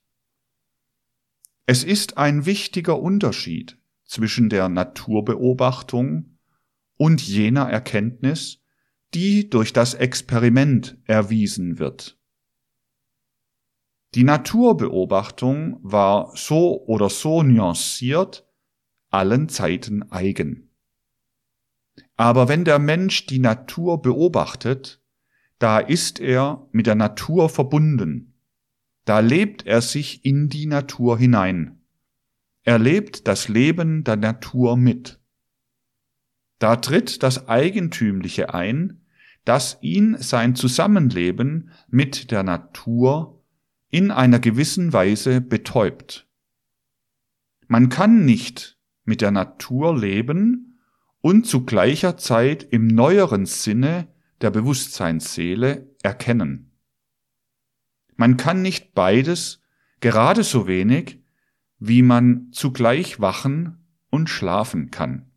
Es 1.65 1.83
ist 1.83 2.17
ein 2.17 2.45
wichtiger 2.45 2.99
Unterschied 2.99 3.77
zwischen 4.03 4.49
der 4.49 4.69
Naturbeobachtung 4.69 6.37
und 6.97 7.21
jener 7.21 7.69
Erkenntnis, 7.69 8.61
die 9.13 9.49
durch 9.49 9.73
das 9.73 9.93
Experiment 9.95 10.97
erwiesen 11.05 11.79
wird. 11.79 12.17
Die 14.13 14.23
Naturbeobachtung 14.23 15.79
war 15.81 16.31
so 16.35 16.85
oder 16.85 17.09
so 17.09 17.43
nuanciert 17.43 18.47
allen 19.09 19.49
Zeiten 19.49 20.11
eigen. 20.11 20.69
Aber 22.15 22.47
wenn 22.47 22.63
der 22.63 22.79
Mensch 22.79 23.25
die 23.25 23.39
Natur 23.39 24.01
beobachtet, 24.01 25.01
da 25.57 25.79
ist 25.79 26.19
er 26.19 26.67
mit 26.71 26.85
der 26.85 26.95
Natur 26.95 27.49
verbunden, 27.49 28.34
da 29.05 29.19
lebt 29.19 29.65
er 29.65 29.81
sich 29.81 30.25
in 30.25 30.49
die 30.49 30.65
Natur 30.65 31.17
hinein. 31.17 31.79
Er 32.63 32.79
lebt 32.79 33.27
das 33.27 33.47
Leben 33.47 34.03
der 34.03 34.15
Natur 34.15 34.75
mit. 34.75 35.19
Da 36.57 36.77
tritt 36.77 37.21
das 37.21 37.47
Eigentümliche 37.47 38.53
ein, 38.53 39.05
das 39.43 39.77
ihn 39.81 40.17
sein 40.19 40.55
Zusammenleben 40.55 41.69
mit 41.87 42.31
der 42.31 42.41
Natur 42.41 43.43
in 43.89 44.09
einer 44.09 44.39
gewissen 44.39 44.91
Weise 44.91 45.41
betäubt. 45.41 46.27
Man 47.67 47.89
kann 47.89 48.25
nicht 48.25 48.79
mit 49.03 49.21
der 49.21 49.31
Natur 49.31 49.97
leben 49.97 50.79
und 51.21 51.45
zu 51.45 51.63
gleicher 51.65 52.17
Zeit 52.17 52.63
im 52.63 52.87
neueren 52.87 53.45
Sinne 53.45 54.07
der 54.41 54.49
Bewusstseinsseele 54.49 55.95
erkennen. 56.01 56.74
Man 58.15 58.37
kann 58.37 58.61
nicht 58.61 58.93
beides 58.93 59.61
gerade 59.99 60.43
so 60.43 60.67
wenig 60.67 61.19
wie 61.79 62.01
man 62.01 62.51
zugleich 62.51 63.19
wachen 63.19 63.85
und 64.09 64.29
schlafen 64.29 64.91
kann. 64.91 65.31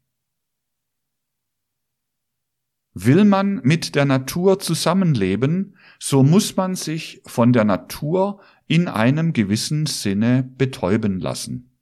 Will 2.94 3.24
man 3.24 3.60
mit 3.62 3.94
der 3.94 4.04
Natur 4.04 4.58
zusammenleben, 4.58 5.76
so 5.98 6.22
muss 6.22 6.56
man 6.56 6.74
sich 6.74 7.22
von 7.26 7.52
der 7.52 7.64
Natur 7.64 8.40
in 8.66 8.88
einem 8.88 9.32
gewissen 9.32 9.86
Sinne 9.86 10.42
betäuben 10.42 11.20
lassen. 11.20 11.78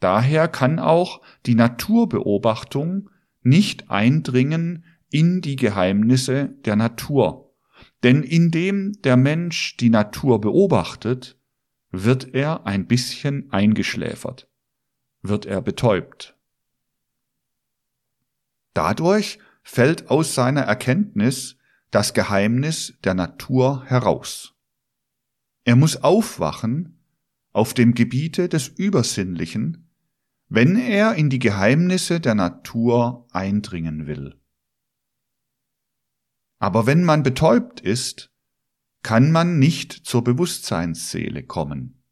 Daher 0.00 0.48
kann 0.48 0.78
auch 0.78 1.20
die 1.46 1.54
Naturbeobachtung 1.54 3.10
nicht 3.42 3.90
eindringen 3.90 4.84
in 5.10 5.40
die 5.40 5.56
Geheimnisse 5.56 6.48
der 6.64 6.76
Natur, 6.76 7.43
denn 8.04 8.22
indem 8.22 8.92
der 9.02 9.16
Mensch 9.16 9.78
die 9.78 9.88
Natur 9.88 10.40
beobachtet, 10.40 11.38
wird 11.90 12.34
er 12.34 12.66
ein 12.66 12.86
bisschen 12.86 13.50
eingeschläfert, 13.50 14.48
wird 15.22 15.46
er 15.46 15.62
betäubt. 15.62 16.36
Dadurch 18.74 19.38
fällt 19.62 20.10
aus 20.10 20.34
seiner 20.34 20.62
Erkenntnis 20.62 21.56
das 21.90 22.12
Geheimnis 22.12 22.94
der 23.04 23.14
Natur 23.14 23.84
heraus. 23.86 24.54
Er 25.64 25.76
muss 25.76 25.96
aufwachen 25.96 26.98
auf 27.52 27.72
dem 27.72 27.94
Gebiete 27.94 28.50
des 28.50 28.68
Übersinnlichen, 28.68 29.88
wenn 30.48 30.76
er 30.76 31.14
in 31.14 31.30
die 31.30 31.38
Geheimnisse 31.38 32.20
der 32.20 32.34
Natur 32.34 33.26
eindringen 33.32 34.06
will. 34.06 34.38
Aber 36.64 36.86
wenn 36.86 37.04
man 37.04 37.22
betäubt 37.22 37.82
ist, 37.82 38.32
kann 39.02 39.30
man 39.30 39.58
nicht 39.58 39.92
zur 39.92 40.24
Bewusstseinsseele 40.24 41.42
kommen. 41.42 42.02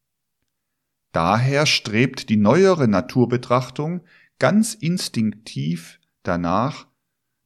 Daher 1.10 1.64
strebt 1.64 2.28
die 2.28 2.36
neuere 2.36 2.86
Naturbetrachtung 2.86 4.04
ganz 4.38 4.74
instinktiv 4.74 6.00
danach, 6.22 6.86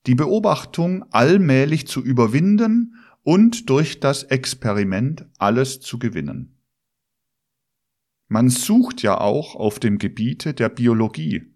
die 0.09 0.17
Beobachtung 0.17 1.05
allmählich 1.13 1.87
zu 1.87 2.03
überwinden 2.03 2.97
und 3.23 3.71
durch 3.71 4.01
das 4.01 4.25
Experiment 4.25 5.27
alles 5.39 5.79
zu 5.79 6.01
gewinnen. 6.01 6.59
Man 8.27 8.49
sucht 8.49 9.03
ja 9.03 9.21
auch 9.21 9.55
auf 9.55 9.79
dem 9.79 9.99
Gebiete 9.99 10.55
der 10.55 10.71
Biologie, 10.71 11.55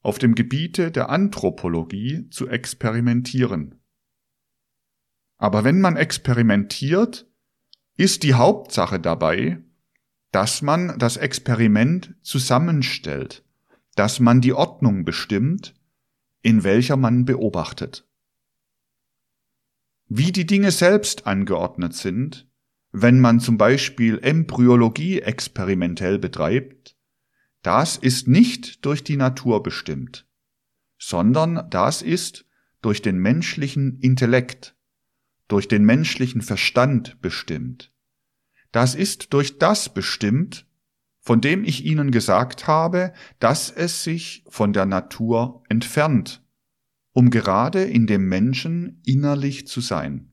auf 0.00 0.18
dem 0.18 0.34
Gebiete 0.34 0.90
der 0.90 1.08
Anthropologie 1.08 2.28
zu 2.30 2.48
experimentieren. 2.48 3.78
Aber 5.42 5.64
wenn 5.64 5.80
man 5.80 5.96
experimentiert, 5.96 7.26
ist 7.96 8.22
die 8.22 8.34
Hauptsache 8.34 9.00
dabei, 9.00 9.58
dass 10.30 10.62
man 10.62 10.96
das 11.00 11.16
Experiment 11.16 12.14
zusammenstellt, 12.22 13.44
dass 13.96 14.20
man 14.20 14.40
die 14.40 14.52
Ordnung 14.52 15.04
bestimmt, 15.04 15.74
in 16.42 16.62
welcher 16.62 16.96
man 16.96 17.24
beobachtet. 17.24 18.06
Wie 20.06 20.30
die 20.30 20.46
Dinge 20.46 20.70
selbst 20.70 21.26
angeordnet 21.26 21.94
sind, 21.94 22.48
wenn 22.92 23.18
man 23.18 23.40
zum 23.40 23.58
Beispiel 23.58 24.20
Embryologie 24.22 25.22
experimentell 25.22 26.20
betreibt, 26.20 26.96
das 27.62 27.96
ist 27.96 28.28
nicht 28.28 28.84
durch 28.84 29.02
die 29.02 29.16
Natur 29.16 29.60
bestimmt, 29.64 30.24
sondern 30.98 31.68
das 31.68 32.00
ist 32.00 32.46
durch 32.80 33.02
den 33.02 33.18
menschlichen 33.18 33.98
Intellekt, 33.98 34.76
durch 35.52 35.68
den 35.68 35.84
menschlichen 35.84 36.40
Verstand 36.40 37.20
bestimmt. 37.20 37.92
Das 38.72 38.94
ist 38.94 39.34
durch 39.34 39.58
das 39.58 39.92
bestimmt, 39.92 40.66
von 41.20 41.42
dem 41.42 41.62
ich 41.62 41.84
Ihnen 41.84 42.10
gesagt 42.10 42.66
habe, 42.66 43.12
dass 43.38 43.70
es 43.70 44.02
sich 44.02 44.44
von 44.48 44.72
der 44.72 44.86
Natur 44.86 45.62
entfernt, 45.68 46.42
um 47.12 47.28
gerade 47.28 47.84
in 47.84 48.06
dem 48.06 48.30
Menschen 48.30 49.02
innerlich 49.04 49.66
zu 49.66 49.82
sein. 49.82 50.32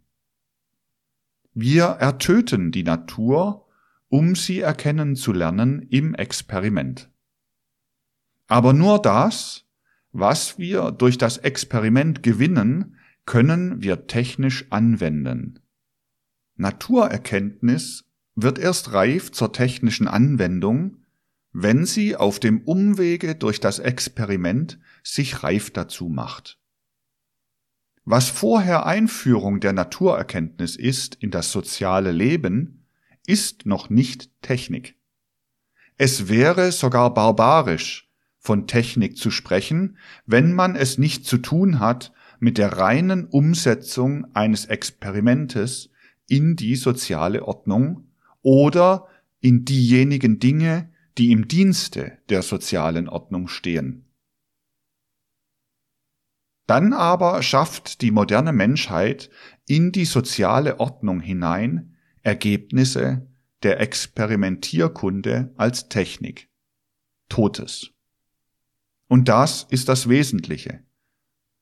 Wir 1.54 1.84
ertöten 1.84 2.72
die 2.72 2.84
Natur, 2.84 3.68
um 4.08 4.36
sie 4.36 4.62
erkennen 4.62 5.18
zu 5.18 5.34
lernen 5.34 5.82
im 5.90 6.16
Experiment. 6.16 7.12
Aber 8.48 8.72
nur 8.72 9.02
das, 9.02 9.66
was 10.14 10.58
wir 10.58 10.92
durch 10.92 11.18
das 11.18 11.38
Experiment 11.38 12.24
gewinnen, 12.24 12.96
können 13.30 13.84
wir 13.84 14.08
technisch 14.08 14.66
anwenden. 14.72 15.60
Naturerkenntnis 16.56 18.06
wird 18.34 18.58
erst 18.58 18.94
reif 18.94 19.32
zur 19.32 19.54
technischen 19.54 20.08
Anwendung, 20.08 21.06
wenn 21.52 21.86
sie 21.86 22.16
auf 22.16 22.40
dem 22.40 22.62
Umwege 22.62 23.36
durch 23.36 23.60
das 23.60 23.78
Experiment 23.78 24.80
sich 25.04 25.44
reif 25.44 25.70
dazu 25.70 26.10
macht. 26.10 26.58
Was 28.04 28.30
vorher 28.30 28.88
Einführung 28.88 29.60
der 29.60 29.74
Naturerkenntnis 29.74 30.76
ist 30.76 31.14
in 31.14 31.30
das 31.30 31.52
soziale 31.52 32.12
Leben, 32.12 32.88
ist 33.28 33.68
noch 33.68 33.92
nicht 33.92 34.32
Technik. 34.42 34.96
Es 35.98 36.30
wäre 36.30 36.72
sogar 36.72 37.14
barbarisch, 37.14 38.10
von 38.40 38.66
Technik 38.66 39.18
zu 39.18 39.30
sprechen, 39.30 39.98
wenn 40.26 40.52
man 40.52 40.76
es 40.76 40.98
nicht 40.98 41.28
zu 41.28 41.38
tun 41.38 41.80
hat 41.80 42.12
mit 42.40 42.58
der 42.58 42.78
reinen 42.78 43.26
Umsetzung 43.26 44.28
eines 44.34 44.66
Experimentes 44.66 45.90
in 46.28 46.56
die 46.56 46.76
soziale 46.76 47.46
Ordnung 47.46 48.08
oder 48.42 49.08
in 49.42 49.66
diejenigen 49.66 50.40
Dinge, 50.40 50.90
die 51.18 51.32
im 51.32 51.48
Dienste 51.48 52.18
der 52.30 52.42
sozialen 52.42 53.10
Ordnung 53.10 53.48
stehen. 53.48 54.06
Dann 56.68 56.94
aber 56.94 57.42
schafft 57.42 58.02
die 58.02 58.12
moderne 58.12 58.54
Menschheit 58.54 59.30
in 59.66 59.92
die 59.92 60.06
soziale 60.06 60.80
Ordnung 60.80 61.20
hinein 61.20 61.96
Ergebnisse 62.22 63.28
der 63.64 63.80
Experimentierkunde 63.80 65.52
als 65.58 65.90
Technik. 65.90 66.48
Totes. 67.28 67.92
Und 69.08 69.28
das 69.28 69.66
ist 69.70 69.90
das 69.90 70.10
Wesentliche. 70.10 70.84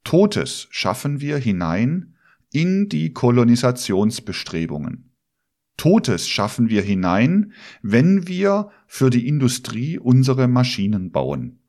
Totes 0.08 0.70
schaffen 0.72 1.20
wir 1.20 1.38
hinein 1.38 2.16
in 2.54 2.88
die 2.88 3.12
Kolonisationsbestrebungen. 3.12 5.12
Totes 5.76 6.30
schaffen 6.30 6.70
wir 6.70 6.82
hinein, 6.82 7.52
wenn 7.82 8.26
wir 8.26 8.70
für 8.88 9.10
die 9.10 9.28
Industrie 9.28 10.00
unsere 10.00 10.48
Maschinen 10.48 11.12
bauen. 11.12 11.60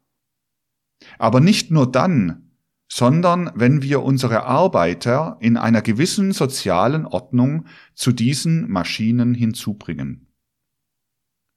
Aber 1.18 1.40
nicht 1.40 1.72
nur 1.72 1.90
dann, 1.90 2.52
sondern 2.86 3.50
wenn 3.56 3.82
wir 3.82 4.04
unsere 4.04 4.44
Arbeiter 4.44 5.36
in 5.40 5.56
einer 5.56 5.82
gewissen 5.82 6.30
sozialen 6.30 7.06
Ordnung 7.06 7.66
zu 7.96 8.12
diesen 8.12 8.70
Maschinen 8.70 9.34
hinzubringen. 9.34 10.28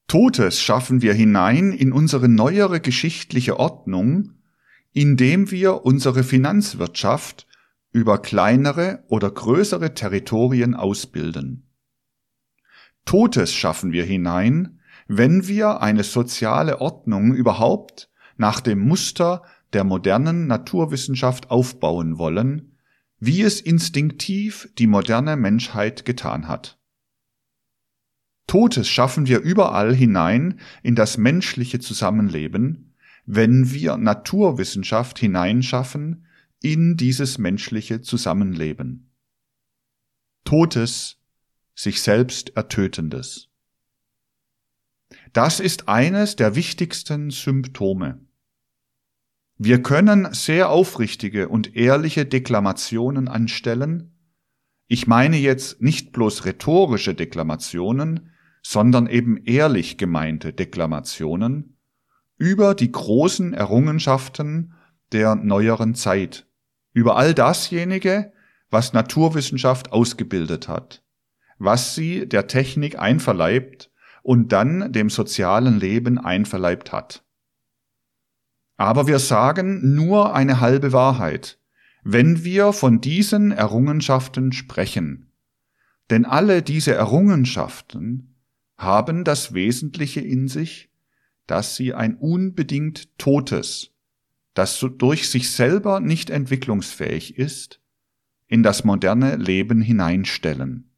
Totes 0.08 0.60
schaffen 0.60 1.04
wir 1.04 1.14
hinein 1.14 1.74
in 1.74 1.94
unsere 1.94 2.28
neuere 2.28 2.80
geschichtliche 2.80 3.60
Ordnung, 3.60 4.41
indem 4.94 5.52
wir 5.52 5.86
unsere 5.86 6.24
Finanzwirtschaft 6.24 7.48
über 7.92 8.22
kleinere 8.22 9.04
oder 9.08 9.30
größere 9.32 9.94
Territorien 9.94 10.76
ausbilden. 10.76 11.68
Totes 13.06 13.54
schaffen 13.54 13.92
wir 13.92 14.04
hinein, 14.04 14.80
wenn 15.08 15.48
wir 15.48 15.82
eine 15.82 16.04
soziale 16.04 16.80
Ordnung 16.80 17.34
überhaupt 17.34 18.10
nach 18.38 18.62
dem 18.62 18.80
Muster 18.80 19.44
der 19.74 19.84
modernen 19.84 20.48
Naturwissenschaft 20.48 21.50
aufbauen 21.50 22.18
wollen, 22.18 22.78
wie 23.20 23.42
es 23.42 23.62
instinktiv 23.62 24.70
die 24.78 24.88
moderne 24.88 25.36
Menschheit 25.36 26.06
getan 26.06 26.48
hat. 26.48 26.80
Totes 28.48 28.90
schaffen 28.90 29.28
wir 29.28 29.40
überall 29.40 29.94
hinein 29.94 30.60
in 30.84 30.96
das 30.96 31.18
menschliche 31.18 31.80
Zusammenleben, 31.80 32.91
wenn 33.26 33.72
wir 33.72 33.98
Naturwissenschaft 33.98 35.20
hineinschaffen 35.20 36.26
in 36.62 36.98
dieses 36.98 37.38
menschliche 37.38 38.02
Zusammenleben. 38.02 39.12
Totes, 40.44 41.18
sich 41.76 42.02
selbst 42.02 42.56
Ertötendes. 42.56 43.50
Das 45.34 45.60
ist 45.60 45.88
eines 45.88 46.36
der 46.36 46.56
wichtigsten 46.56 47.32
Symptome. 47.32 48.20
Wir 49.58 49.82
können 49.82 50.34
sehr 50.34 50.70
aufrichtige 50.70 51.48
und 51.48 51.76
ehrliche 51.76 52.26
Deklamationen 52.26 53.28
anstellen. 53.28 54.12
Ich 54.88 55.08
meine 55.08 55.38
jetzt 55.38 55.82
nicht 55.82 56.12
bloß 56.12 56.46
rhetorische 56.46 57.14
Deklamationen, 57.14 58.32
sondern 58.64 59.08
eben 59.08 59.38
ehrlich 59.46 59.98
gemeinte 59.98 60.54
Deklamationen 60.54 61.71
über 62.42 62.74
die 62.74 62.92
großen 62.92 63.54
Errungenschaften 63.54 64.74
der 65.12 65.36
neueren 65.36 65.94
Zeit, 65.94 66.48
über 66.92 67.16
all 67.16 67.36
dasjenige, 67.36 68.34
was 68.72 68.94
Naturwissenschaft 68.94 69.92
ausgebildet 69.92 70.68
hat, 70.68 71.04
was 71.60 71.94
sie 71.94 72.28
der 72.28 72.48
Technik 72.48 72.98
einverleibt 72.98 73.92
und 74.24 74.52
dann 74.52 74.92
dem 74.92 75.12
sozialen 75.12 75.80
Leben 75.80 76.18
einverleibt 76.18 76.92
hat. 76.92 77.24
Aber 78.76 79.06
wir 79.06 79.20
sagen 79.20 79.94
nur 79.94 80.34
eine 80.34 80.60
halbe 80.60 80.94
Wahrheit, 80.94 81.60
wenn 82.04 82.44
wir 82.44 82.74
von 82.74 83.02
diesen 83.02 83.52
Errungenschaften 83.52 84.52
sprechen. 84.52 85.32
Denn 86.10 86.26
alle 86.26 86.64
diese 86.64 86.96
Errungenschaften 86.96 88.34
haben 88.80 89.26
das 89.26 89.54
Wesentliche 89.54 90.22
in 90.22 90.48
sich, 90.48 90.91
dass 91.48 91.76
sie 91.76 91.94
ein 91.94 92.16
unbedingt 92.16 93.18
Totes, 93.18 93.92
das 94.54 94.86
durch 94.98 95.30
sich 95.30 95.52
selber 95.52 96.00
nicht 96.00 96.30
entwicklungsfähig 96.30 97.38
ist, 97.38 97.80
in 98.48 98.64
das 98.64 98.84
moderne 98.84 99.38
Leben 99.38 99.82
hineinstellen. 99.82 100.90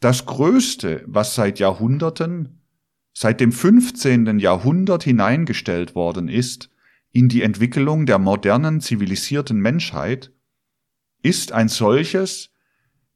Das 0.00 0.26
Größte, 0.26 1.02
was 1.06 1.34
seit 1.34 1.58
Jahrhunderten, 1.58 2.60
seit 3.12 3.40
dem 3.40 3.50
15. 3.50 4.38
Jahrhundert 4.38 5.02
hineingestellt 5.02 5.94
worden 5.94 6.28
ist 6.28 6.70
in 7.10 7.28
die 7.28 7.42
Entwicklung 7.42 8.06
der 8.06 8.18
modernen 8.18 8.80
zivilisierten 8.80 9.58
Menschheit, 9.58 10.30
ist 11.22 11.52
ein 11.52 11.68
solches, 11.68 12.50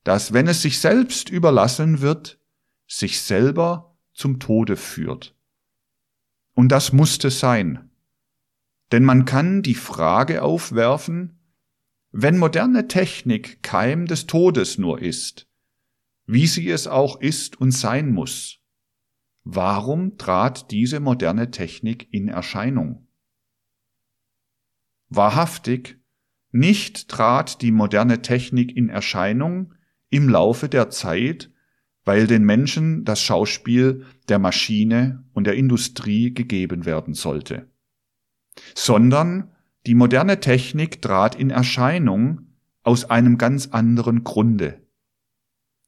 dass 0.02 0.32
wenn 0.32 0.48
es 0.48 0.62
sich 0.62 0.80
selbst 0.80 1.28
überlassen 1.28 2.00
wird, 2.00 2.40
sich 2.88 3.20
selber 3.20 3.96
zum 4.12 4.40
Tode 4.40 4.76
führt. 4.76 5.36
Und 6.54 6.70
das 6.70 6.92
musste 6.92 7.30
sein. 7.30 7.90
Denn 8.90 9.04
man 9.04 9.24
kann 9.24 9.62
die 9.62 9.74
Frage 9.74 10.42
aufwerfen, 10.42 11.38
wenn 12.10 12.36
moderne 12.38 12.88
Technik 12.88 13.62
Keim 13.62 14.06
des 14.06 14.26
Todes 14.26 14.76
nur 14.76 15.00
ist, 15.00 15.48
wie 16.26 16.46
sie 16.46 16.68
es 16.68 16.86
auch 16.86 17.20
ist 17.20 17.60
und 17.60 17.72
sein 17.72 18.10
muss, 18.10 18.60
warum 19.44 20.18
trat 20.18 20.70
diese 20.70 21.00
moderne 21.00 21.50
Technik 21.50 22.12
in 22.12 22.28
Erscheinung? 22.28 23.08
Wahrhaftig, 25.08 25.98
nicht 26.50 27.08
trat 27.08 27.62
die 27.62 27.70
moderne 27.70 28.20
Technik 28.22 28.76
in 28.76 28.90
Erscheinung 28.90 29.74
im 30.10 30.28
Laufe 30.28 30.68
der 30.68 30.90
Zeit 30.90 31.51
weil 32.04 32.26
den 32.26 32.44
Menschen 32.44 33.04
das 33.04 33.20
Schauspiel 33.20 34.04
der 34.28 34.38
Maschine 34.38 35.24
und 35.32 35.46
der 35.46 35.54
Industrie 35.54 36.34
gegeben 36.34 36.84
werden 36.84 37.14
sollte. 37.14 37.70
Sondern 38.74 39.52
die 39.86 39.94
moderne 39.94 40.40
Technik 40.40 41.02
trat 41.02 41.34
in 41.34 41.50
Erscheinung 41.50 42.52
aus 42.82 43.08
einem 43.08 43.38
ganz 43.38 43.68
anderen 43.68 44.24
Grunde. 44.24 44.80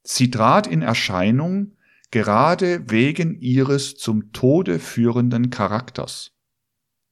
Sie 0.03 0.31
trat 0.31 0.66
in 0.66 0.83
Erscheinung 0.83 1.77
gerade 2.11 2.90
wegen 2.90 3.40
ihres 3.40 3.96
zum 3.96 4.33
Tode 4.33 4.79
führenden 4.79 5.50
Charakters, 5.50 6.33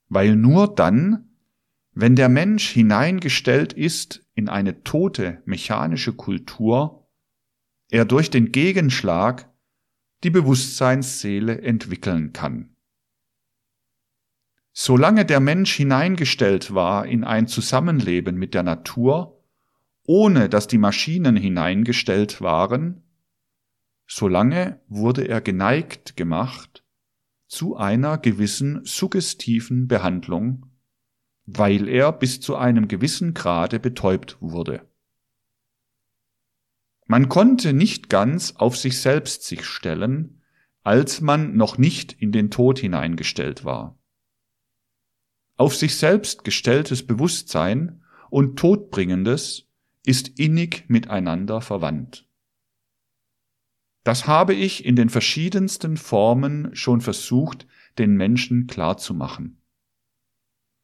weil 0.08 0.36
nur 0.36 0.72
dann, 0.72 1.30
wenn 1.92 2.14
der 2.14 2.28
Mensch 2.28 2.68
hineingestellt 2.68 3.72
ist 3.72 4.24
in 4.34 4.48
eine 4.48 4.82
tote 4.82 5.42
mechanische 5.44 6.12
Kultur, 6.12 7.01
er 7.92 8.06
durch 8.06 8.30
den 8.30 8.52
Gegenschlag 8.52 9.48
die 10.24 10.30
Bewusstseinsseele 10.30 11.60
entwickeln 11.60 12.32
kann. 12.32 12.74
Solange 14.72 15.26
der 15.26 15.40
Mensch 15.40 15.74
hineingestellt 15.74 16.74
war 16.74 17.06
in 17.06 17.22
ein 17.22 17.46
Zusammenleben 17.46 18.36
mit 18.36 18.54
der 18.54 18.62
Natur 18.62 19.38
ohne 20.04 20.48
dass 20.48 20.66
die 20.66 20.78
Maschinen 20.78 21.36
hineingestellt 21.36 22.40
waren, 22.40 23.02
solange 24.06 24.80
wurde 24.88 25.28
er 25.28 25.40
geneigt 25.40 26.16
gemacht 26.16 26.82
zu 27.46 27.76
einer 27.76 28.18
gewissen 28.18 28.80
suggestiven 28.84 29.86
Behandlung, 29.86 30.66
weil 31.44 31.88
er 31.88 32.10
bis 32.10 32.40
zu 32.40 32.56
einem 32.56 32.88
gewissen 32.88 33.34
Grade 33.34 33.78
betäubt 33.78 34.38
wurde. 34.40 34.88
Man 37.06 37.28
konnte 37.28 37.72
nicht 37.72 38.08
ganz 38.08 38.56
auf 38.56 38.76
sich 38.76 39.00
selbst 39.00 39.44
sich 39.44 39.64
stellen, 39.64 40.42
als 40.82 41.20
man 41.20 41.56
noch 41.56 41.78
nicht 41.78 42.12
in 42.12 42.32
den 42.32 42.50
Tod 42.50 42.78
hineingestellt 42.78 43.64
war. 43.64 43.98
Auf 45.56 45.76
sich 45.76 45.96
selbst 45.96 46.44
gestelltes 46.44 47.06
Bewusstsein 47.06 48.02
und 48.30 48.58
Todbringendes 48.58 49.68
ist 50.04 50.38
innig 50.38 50.84
miteinander 50.88 51.60
verwandt. 51.60 52.26
Das 54.04 54.26
habe 54.26 54.54
ich 54.54 54.84
in 54.84 54.96
den 54.96 55.10
verschiedensten 55.10 55.96
Formen 55.96 56.74
schon 56.74 57.00
versucht, 57.00 57.66
den 57.98 58.16
Menschen 58.16 58.66
klarzumachen. 58.66 59.60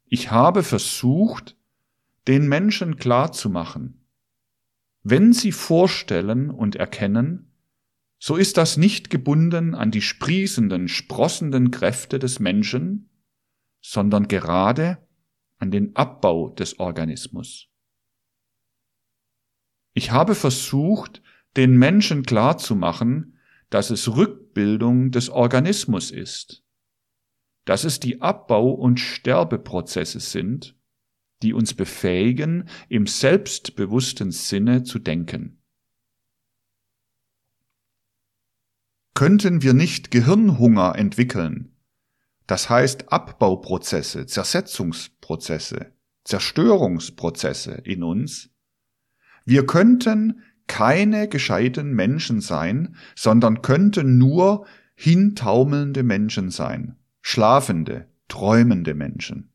Ich 0.04 0.30
habe 0.30 0.62
versucht, 0.62 1.56
den 2.28 2.46
Menschen 2.46 2.96
klarzumachen, 2.96 3.97
wenn 5.02 5.32
sie 5.32 5.52
vorstellen 5.52 6.50
und 6.50 6.76
erkennen, 6.76 7.52
so 8.18 8.36
ist 8.36 8.56
das 8.56 8.76
nicht 8.76 9.10
gebunden 9.10 9.74
an 9.74 9.90
die 9.90 10.02
sprießenden, 10.02 10.88
sprossenden 10.88 11.70
Kräfte 11.70 12.18
des 12.18 12.40
Menschen, 12.40 13.10
sondern 13.80 14.26
gerade 14.28 14.98
an 15.58 15.70
den 15.70 15.94
Abbau 15.94 16.50
des 16.50 16.78
Organismus. 16.80 17.68
Ich 19.94 20.10
habe 20.10 20.34
versucht, 20.34 21.22
den 21.56 21.76
Menschen 21.76 22.22
klarzumachen, 22.22 23.38
dass 23.70 23.90
es 23.90 24.14
Rückbildung 24.14 25.10
des 25.10 25.28
Organismus 25.30 26.10
ist, 26.10 26.64
dass 27.64 27.84
es 27.84 28.00
die 28.00 28.20
Abbau- 28.20 28.70
und 28.72 29.00
Sterbeprozesse 29.00 30.20
sind, 30.20 30.77
die 31.42 31.52
uns 31.52 31.74
befähigen, 31.74 32.68
im 32.88 33.06
selbstbewussten 33.06 34.32
Sinne 34.32 34.82
zu 34.82 34.98
denken. 34.98 35.62
Könnten 39.14 39.62
wir 39.62 39.74
nicht 39.74 40.10
Gehirnhunger 40.10 40.94
entwickeln, 40.96 41.76
das 42.46 42.70
heißt 42.70 43.12
Abbauprozesse, 43.12 44.26
Zersetzungsprozesse, 44.26 45.92
Zerstörungsprozesse 46.24 47.72
in 47.84 48.02
uns, 48.02 48.50
wir 49.44 49.66
könnten 49.66 50.42
keine 50.66 51.28
gescheiten 51.28 51.94
Menschen 51.94 52.40
sein, 52.40 52.96
sondern 53.16 53.62
könnten 53.62 54.18
nur 54.18 54.66
hintaumelnde 54.94 56.02
Menschen 56.02 56.50
sein, 56.50 56.96
schlafende, 57.22 58.08
träumende 58.28 58.94
Menschen. 58.94 59.52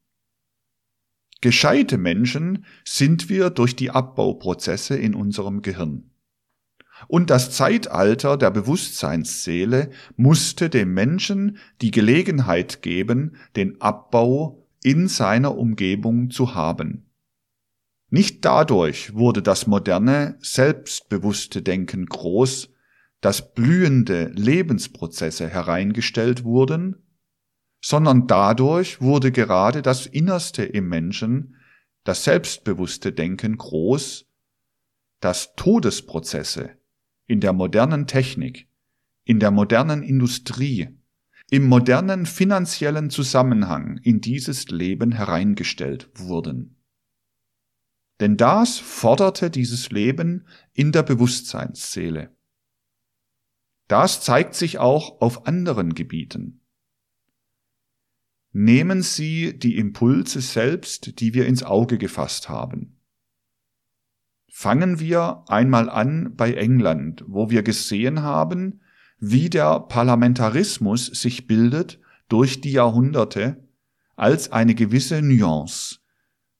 Gescheite 1.43 1.97
Menschen 1.97 2.63
sind 2.85 3.27
wir 3.27 3.49
durch 3.49 3.75
die 3.75 3.91
Abbauprozesse 3.91 4.95
in 4.95 5.13
unserem 5.13 5.61
Gehirn. 5.61 6.09
Und 7.09 7.29
das 7.29 7.51
Zeitalter 7.51 8.37
der 8.37 8.49
Bewusstseinsseele 8.49 9.91
musste 10.15 10.69
dem 10.69 10.93
Menschen 10.93 11.57
die 11.81 11.91
Gelegenheit 11.91 12.81
geben, 12.81 13.35
den 13.57 13.81
Abbau 13.81 14.65
in 14.83 15.09
seiner 15.09 15.57
Umgebung 15.57 16.29
zu 16.29 16.55
haben. 16.55 17.11
Nicht 18.09 18.45
dadurch 18.45 19.13
wurde 19.13 19.41
das 19.41 19.67
moderne, 19.67 20.37
selbstbewusste 20.39 21.61
Denken 21.61 22.05
groß, 22.05 22.69
dass 23.19 23.53
blühende 23.53 24.31
Lebensprozesse 24.33 25.49
hereingestellt 25.49 26.45
wurden, 26.45 27.02
sondern 27.83 28.27
dadurch 28.27 29.01
wurde 29.01 29.33
gerade 29.33 29.81
das 29.81 30.05
Innerste 30.05 30.63
im 30.63 30.87
Menschen, 30.87 31.57
das 32.05 32.23
selbstbewusste 32.23 33.11
Denken 33.11 33.57
groß, 33.57 34.25
dass 35.19 35.53
Todesprozesse 35.55 36.77
in 37.27 37.41
der 37.41 37.51
modernen 37.51 38.07
Technik, 38.07 38.69
in 39.25 39.41
der 39.41 39.51
modernen 39.51 40.01
Industrie, 40.01 40.97
im 41.51 41.67
modernen 41.67 42.25
finanziellen 42.25 43.09
Zusammenhang 43.09 43.97
in 44.01 44.21
dieses 44.21 44.69
Leben 44.69 45.11
hereingestellt 45.11 46.09
wurden. 46.15 46.77
Denn 48.21 48.37
das 48.37 48.77
forderte 48.79 49.49
dieses 49.49 49.91
Leben 49.91 50.47
in 50.71 50.93
der 50.93 51.03
Bewusstseinsseele. 51.03 52.33
Das 53.89 54.21
zeigt 54.21 54.55
sich 54.55 54.77
auch 54.77 55.19
auf 55.19 55.47
anderen 55.47 55.93
Gebieten. 55.93 56.62
Nehmen 58.55 59.01
Sie 59.01 59.57
die 59.57 59.77
Impulse 59.77 60.39
selbst, 60.39 61.19
die 61.19 61.33
wir 61.33 61.47
ins 61.47 61.63
Auge 61.63 61.97
gefasst 61.97 62.49
haben. 62.49 62.99
Fangen 64.47 64.99
wir 64.99 65.43
einmal 65.47 65.89
an 65.89 66.35
bei 66.35 66.53
England, 66.53 67.25
wo 67.27 67.49
wir 67.49 67.63
gesehen 67.63 68.21
haben, 68.21 68.81
wie 69.17 69.49
der 69.49 69.79
Parlamentarismus 69.79 71.07
sich 71.07 71.47
bildet 71.47 71.99
durch 72.29 72.61
die 72.61 72.73
Jahrhunderte 72.73 73.67
als 74.15 74.51
eine 74.51 74.75
gewisse 74.75 75.23
Nuance, 75.23 75.97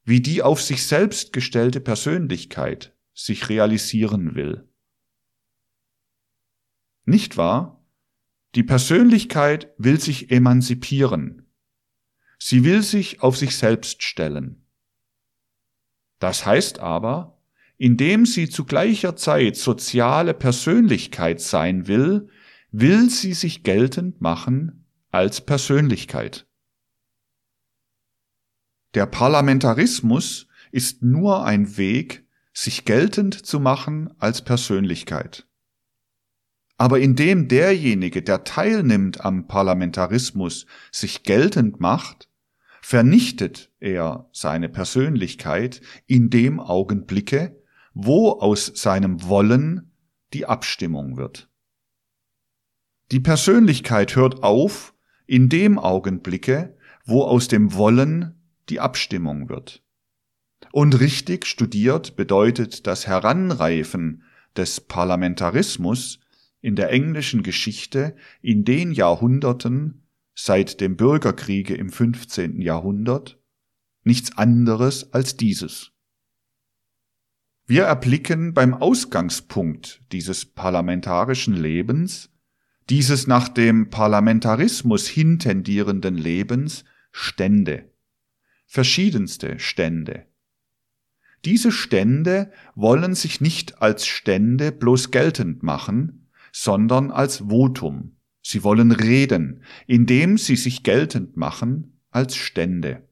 wie 0.04 0.20
die 0.20 0.42
auf 0.42 0.64
sich 0.64 0.88
selbst 0.88 1.32
gestellte 1.32 1.80
Persönlichkeit 1.80 2.96
sich 3.14 3.50
realisieren 3.50 4.34
will. 4.34 4.68
Nicht 7.06 7.38
wahr? 7.38 7.86
Die 8.56 8.64
Persönlichkeit 8.64 9.72
will 9.78 10.00
sich 10.00 10.32
emanzipieren. 10.32 11.43
Sie 12.46 12.66
will 12.66 12.84
sich 12.84 13.22
auf 13.22 13.38
sich 13.38 13.56
selbst 13.56 14.04
stellen. 14.04 14.66
Das 16.20 16.46
heißt 16.46 16.80
aber, 16.80 17.42
indem 17.78 18.26
sie 18.26 18.50
zu 18.50 18.66
gleicher 18.66 19.16
Zeit 19.16 19.56
soziale 19.56 20.34
Persönlichkeit 20.34 21.40
sein 21.40 21.88
will, 21.88 22.28
will 22.70 23.10
sie 23.10 23.34
sich 23.34 23.64
geltend 23.64 24.20
machen 24.20 24.86
als 25.10 25.40
Persönlichkeit. 25.40 26.46
Der 28.94 29.06
Parlamentarismus 29.06 30.50
ist 30.74 31.02
nur 31.02 31.46
ein 31.46 31.78
Weg, 31.78 32.28
sich 32.52 32.84
geltend 32.84 33.46
zu 33.46 33.62
machen 33.62 34.14
als 34.20 34.42
Persönlichkeit. 34.42 35.48
Aber 36.76 37.00
indem 37.00 37.48
derjenige, 37.48 38.22
der 38.22 38.44
teilnimmt 38.44 39.22
am 39.22 39.48
Parlamentarismus, 39.48 40.66
sich 40.92 41.24
geltend 41.24 41.80
macht, 41.80 42.28
vernichtet 42.84 43.72
er 43.80 44.28
seine 44.34 44.68
Persönlichkeit 44.68 45.80
in 46.06 46.30
dem 46.30 46.60
Augenblicke, 46.60 47.56
wo 47.94 48.32
aus 48.32 48.74
seinem 48.76 49.26
Wollen 49.26 49.94
die 50.34 50.46
Abstimmung 50.46 51.16
wird. 51.16 51.50
Die 53.14 53.22
Persönlichkeit 53.22 54.18
hört 54.18 54.44
auf 54.44 54.94
in 55.26 55.48
dem 55.48 55.80
Augenblicke, 55.80 56.76
wo 57.06 57.24
aus 57.24 57.48
dem 57.48 57.74
Wollen 57.74 58.36
die 58.68 58.82
Abstimmung 58.82 59.48
wird. 59.48 59.82
Und 60.74 61.00
richtig 61.00 61.46
studiert 61.46 62.18
bedeutet 62.18 62.86
das 62.86 63.08
Heranreifen 63.08 64.24
des 64.58 64.82
Parlamentarismus 64.82 66.20
in 66.60 66.76
der 66.76 66.92
englischen 66.92 67.44
Geschichte 67.44 68.18
in 68.42 68.66
den 68.66 68.92
Jahrhunderten 68.92 70.03
seit 70.34 70.82
dem 70.82 70.96
Bürgerkriege 70.96 71.76
im 71.76 71.90
15. 71.90 72.62
Jahrhundert 72.62 73.40
nichts 74.04 74.38
anderes 74.38 75.14
als 75.14 75.38
dieses. 75.38 75.92
Wir 77.66 77.84
erblicken 77.84 78.54
beim 78.54 78.74
Ausgangspunkt 78.74 80.02
dieses 80.12 80.46
parlamentarischen 80.46 81.54
Lebens, 81.54 82.30
dieses 82.90 83.28
nach 83.28 83.48
dem 83.48 83.90
Parlamentarismus 83.90 85.08
hintendierenden 85.08 86.18
Lebens 86.18 86.84
Stände 87.12 87.94
verschiedenste 88.74 89.60
Stände. 89.60 90.26
Diese 91.46 91.72
Stände 91.72 92.52
wollen 92.74 93.14
sich 93.14 93.40
nicht 93.40 93.84
als 93.84 94.08
Stände 94.08 94.72
bloß 94.72 95.12
geltend 95.12 95.62
machen, 95.62 96.32
sondern 96.52 97.12
als 97.12 97.38
Votum. 97.38 98.16
Sie 98.44 98.64
wollen 98.64 98.92
reden, 98.92 99.64
indem 99.88 100.38
sie 100.38 100.58
sich 100.58 100.84
geltend 100.84 101.38
machen 101.38 102.00
als 102.12 102.36
Stände. 102.36 103.08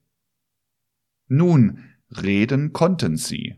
Nun, 1.28 1.86
reden 2.12 2.74
konnten 2.74 3.16
sie. 3.16 3.56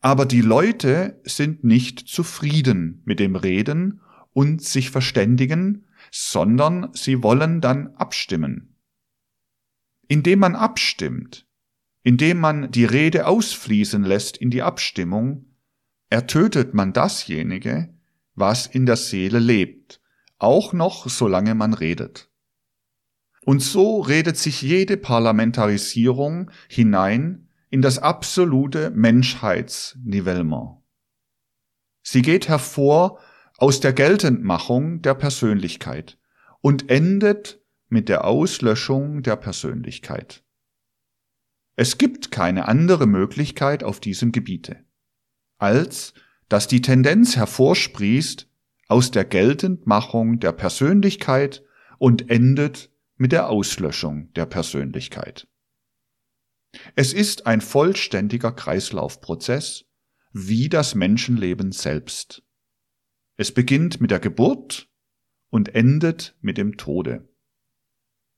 Aber 0.00 0.26
die 0.26 0.40
Leute 0.40 1.20
sind 1.24 1.62
nicht 1.62 2.00
zufrieden 2.00 3.02
mit 3.04 3.20
dem 3.20 3.36
Reden 3.36 4.00
und 4.32 4.62
sich 4.62 4.90
verständigen, 4.90 5.84
sondern 6.10 6.92
sie 6.94 7.22
wollen 7.22 7.60
dann 7.60 7.88
abstimmen. 7.96 8.74
Indem 10.08 10.40
man 10.40 10.56
abstimmt, 10.56 11.46
indem 12.02 12.40
man 12.40 12.70
die 12.70 12.86
Rede 12.86 13.26
ausfließen 13.26 14.02
lässt 14.02 14.38
in 14.38 14.50
die 14.50 14.62
Abstimmung, 14.62 15.54
ertötet 16.08 16.74
man 16.74 16.92
dasjenige, 16.92 17.94
was 18.34 18.66
in 18.66 18.86
der 18.86 18.96
Seele 18.96 19.38
lebt, 19.38 20.01
auch 20.42 20.72
noch 20.72 21.08
solange 21.08 21.54
man 21.54 21.74
redet. 21.74 22.30
Und 23.44 23.60
so 23.60 24.00
redet 24.00 24.36
sich 24.36 24.62
jede 24.62 24.96
Parlamentarisierung 24.96 26.50
hinein 26.68 27.48
in 27.70 27.82
das 27.82 27.98
absolute 27.98 28.90
Menschheitsnivellement. 28.90 30.82
Sie 32.02 32.22
geht 32.22 32.48
hervor 32.48 33.18
aus 33.56 33.80
der 33.80 33.92
Geltendmachung 33.92 35.02
der 35.02 35.14
Persönlichkeit 35.14 36.18
und 36.60 36.90
endet 36.90 37.60
mit 37.88 38.08
der 38.08 38.24
Auslöschung 38.24 39.22
der 39.22 39.36
Persönlichkeit. 39.36 40.44
Es 41.76 41.98
gibt 41.98 42.30
keine 42.30 42.68
andere 42.68 43.06
Möglichkeit 43.06 43.82
auf 43.82 44.00
diesem 44.00 44.32
Gebiete, 44.32 44.84
als 45.58 46.14
dass 46.48 46.68
die 46.68 46.82
Tendenz 46.82 47.36
hervorsprießt 47.36 48.51
aus 48.92 49.10
der 49.10 49.24
Geltendmachung 49.24 50.38
der 50.38 50.52
Persönlichkeit 50.52 51.64
und 51.96 52.28
endet 52.28 52.90
mit 53.16 53.32
der 53.32 53.48
Auslöschung 53.48 54.30
der 54.34 54.44
Persönlichkeit. 54.44 55.48
Es 56.94 57.14
ist 57.14 57.46
ein 57.46 57.62
vollständiger 57.62 58.52
Kreislaufprozess, 58.52 59.86
wie 60.34 60.68
das 60.68 60.94
Menschenleben 60.94 61.72
selbst. 61.72 62.42
Es 63.38 63.50
beginnt 63.52 64.02
mit 64.02 64.10
der 64.10 64.20
Geburt 64.20 64.90
und 65.48 65.74
endet 65.74 66.36
mit 66.42 66.58
dem 66.58 66.76
Tode. 66.76 67.26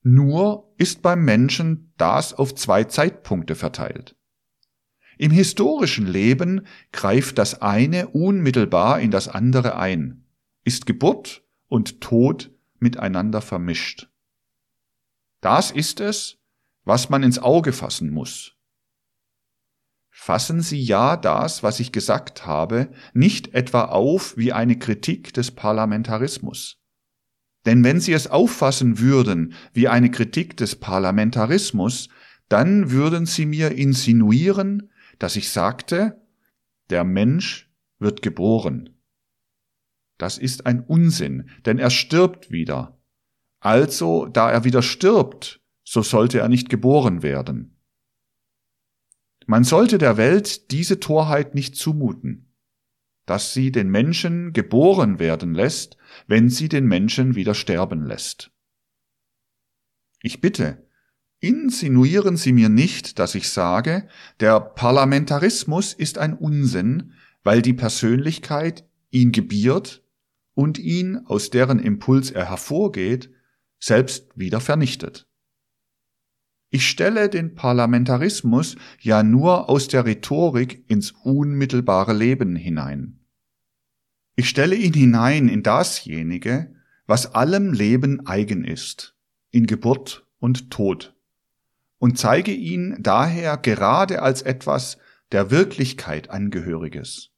Nur 0.03 0.73
ist 0.79 1.03
beim 1.03 1.25
Menschen 1.25 1.93
das 1.97 2.33
auf 2.33 2.55
zwei 2.55 2.85
Zeitpunkte 2.85 3.57
verteilt. 3.57 4.15
Im 5.19 5.33
historischen 5.33 6.07
Leben 6.07 6.69
greift 6.93 7.39
das 7.39 7.61
eine 7.61 8.07
unmittelbar 8.11 9.01
in 9.01 9.11
das 9.11 9.27
andere 9.27 9.77
ein, 9.77 10.24
ist 10.65 10.87
Geburt 10.87 11.45
und 11.69 12.01
Tod 12.01 12.51
miteinander 12.79 13.41
vermischt. 13.41 14.09
Das 15.41 15.71
ist 15.71 16.01
es, 16.01 16.39
was 16.85 17.11
man 17.11 17.23
ins 17.23 17.39
Auge 17.39 17.73
fassen 17.73 18.11
muss. 18.11 18.53
Fassen 20.11 20.61
Sie 20.61 20.81
ja 20.81 21.17
das, 21.17 21.63
was 21.63 21.81
ich 21.81 21.93
gesagt 21.93 22.47
habe, 22.47 22.91
nicht 23.13 23.53
etwa 23.53 23.87
auf 23.87 24.37
wie 24.37 24.53
eine 24.53 24.79
Kritik 24.79 25.35
des 25.35 25.51
Parlamentarismus. 25.51 26.79
Denn 27.67 27.83
wenn 27.83 28.01
Sie 28.01 28.13
es 28.13 28.29
auffassen 28.29 28.99
würden 29.01 29.55
wie 29.73 29.89
eine 29.89 30.11
Kritik 30.11 30.57
des 30.57 30.77
Parlamentarismus, 30.77 32.09
dann 32.49 32.91
würden 32.91 33.27
Sie 33.27 33.45
mir 33.45 33.73
insinuieren, 33.73 34.91
dass 35.19 35.37
ich 35.37 35.51
sagte, 35.51 36.23
der 36.91 37.05
Mensch 37.05 37.71
wird 37.99 38.23
geboren. 38.23 38.94
Das 40.19 40.39
ist 40.39 40.67
ein 40.67 40.81
Unsinn, 40.81 41.49
denn 41.67 41.79
er 41.79 41.91
stirbt 41.91 42.51
wieder. 42.51 42.99
Also, 43.61 44.27
da 44.27 44.51
er 44.51 44.65
wieder 44.65 44.83
stirbt, 44.83 45.61
so 45.83 46.03
sollte 46.03 46.39
er 46.39 46.49
nicht 46.49 46.69
geboren 46.69 47.23
werden. 47.23 47.77
Man 49.47 49.65
sollte 49.65 49.99
der 49.99 50.17
Welt 50.17 50.71
diese 50.71 51.01
Torheit 51.01 51.55
nicht 51.55 51.77
zumuten 51.77 52.45
dass 53.27 53.55
sie 53.55 53.73
den 53.73 53.91
Menschen 53.91 54.53
geboren 54.53 55.19
werden 55.19 55.55
lässt, 55.55 55.97
wenn 56.27 56.49
sie 56.49 56.69
den 56.69 56.87
Menschen 56.87 57.35
wieder 57.35 57.55
sterben 57.55 58.05
lässt. 58.05 58.51
Ich 60.23 60.41
bitte, 60.41 60.87
insinuieren 61.41 62.37
Sie 62.37 62.53
mir 62.53 62.69
nicht, 62.69 63.19
dass 63.19 63.35
ich 63.35 63.49
sage, 63.49 64.09
der 64.41 64.61
Parlamentarismus 64.61 65.93
ist 65.93 66.19
ein 66.19 66.35
Unsinn, 66.35 67.13
weil 67.43 67.61
die 67.61 67.75
Persönlichkeit 67.75 68.85
ihn 69.11 69.33
gebiert 69.33 70.03
und 70.55 70.79
ihn, 70.79 71.19
aus 71.27 71.51
deren 71.51 71.79
Impuls 71.79 72.31
er 72.31 72.49
hervorgeht, 72.49 73.31
selbst 73.79 74.31
wieder 74.35 74.61
vernichtet. 74.61 75.29
Ich 76.71 76.89
stelle 76.89 77.29
den 77.29 77.55
Parlamentarismus 77.55 78.77
ja 78.99 79.23
nur 79.23 79.69
aus 79.69 79.87
der 79.89 80.07
Rhetorik 80.07 80.85
ins 80.89 81.13
unmittelbare 81.13 82.13
Leben 82.13 82.57
hinein. 82.57 83.21
Ich 84.37 84.49
stelle 84.49 84.75
ihn 84.75 84.93
hinein 84.93 85.49
in 85.49 85.63
dasjenige, 85.63 86.75
was 87.07 87.35
allem 87.35 87.73
Leben 87.73 88.27
eigen 88.27 88.65
ist, 88.65 89.15
in 89.51 89.67
Geburt 89.67 90.27
und 90.39 90.71
Tod, 90.71 91.15
und 91.99 92.19
zeige 92.19 92.51
ihn 92.53 92.97
daher 92.99 93.57
gerade 93.57 94.23
als 94.23 94.43
etwas 94.43 94.99
der 95.31 95.51
Wirklichkeit 95.51 96.31
angehöriges. 96.31 97.34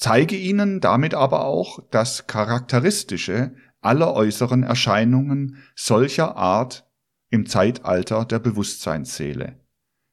Zeige 0.00 0.34
ihnen 0.34 0.80
damit 0.80 1.12
aber 1.12 1.44
auch 1.44 1.78
das 1.90 2.26
Charakteristische 2.26 3.54
aller 3.82 4.14
äußeren 4.14 4.62
Erscheinungen 4.62 5.58
solcher 5.74 6.36
Art 6.36 6.90
im 7.28 7.44
Zeitalter 7.44 8.24
der 8.24 8.38
Bewusstseinsseele. 8.38 9.60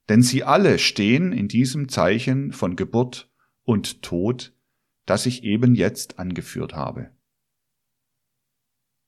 Denn 0.10 0.21
sie 0.21 0.43
alle 0.43 0.78
stehen 0.78 1.32
in 1.32 1.47
diesem 1.47 1.88
Zeichen 1.88 2.52
von 2.52 2.76
Geburt 2.76 3.32
und 3.63 4.02
Tod, 4.02 4.54
das 5.06 5.26
ich 5.26 5.45
eben 5.45 5.73
jetzt 5.73 6.19
angeführt 6.19 6.76
habe. 6.76 7.12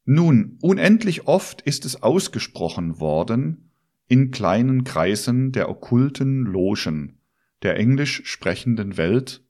Nun, 0.06 0.60
unendlich 0.62 1.28
oft 1.28 1.62
ist 1.62 1.84
es 1.84 2.04
ausgesprochen 2.04 3.02
worden 3.02 3.74
in 4.08 4.32
kleinen 4.32 4.86
Kreisen 4.86 5.52
der 5.52 5.68
okkulten 5.68 6.46
Logen 6.46 7.20
der 7.64 7.76
englisch 7.76 8.22
sprechenden 8.24 8.96
Welt, 8.96 9.44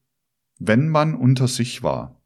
wenn 0.60 0.90
man 0.90 1.16
unter 1.16 1.48
sich 1.48 1.82
war. 1.84 2.22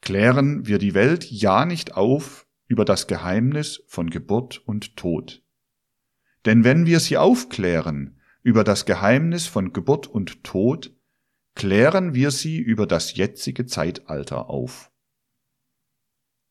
Klären 0.00 0.66
wir 0.66 0.78
die 0.78 0.94
Welt 0.94 1.30
ja 1.30 1.66
nicht 1.66 1.94
auf 1.94 2.46
über 2.66 2.84
das 2.84 3.06
Geheimnis 3.06 3.82
von 3.86 4.10
Geburt 4.10 4.58
und 4.66 4.96
Tod. 4.96 5.42
Denn 6.44 6.64
wenn 6.64 6.86
wir 6.86 7.00
sie 7.00 7.16
aufklären 7.16 8.20
über 8.42 8.64
das 8.64 8.86
Geheimnis 8.86 9.46
von 9.46 9.72
Geburt 9.72 10.06
und 10.06 10.44
Tod, 10.44 10.94
klären 11.54 12.14
wir 12.14 12.30
sie 12.30 12.58
über 12.58 12.86
das 12.86 13.14
jetzige 13.14 13.66
Zeitalter 13.66 14.50
auf. 14.50 14.90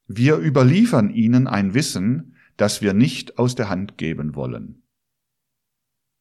Wir 0.07 0.37
überliefern 0.37 1.09
ihnen 1.09 1.47
ein 1.47 1.73
Wissen, 1.73 2.35
das 2.57 2.81
wir 2.81 2.93
nicht 2.93 3.37
aus 3.39 3.55
der 3.55 3.69
Hand 3.69 3.97
geben 3.97 4.35
wollen. 4.35 4.83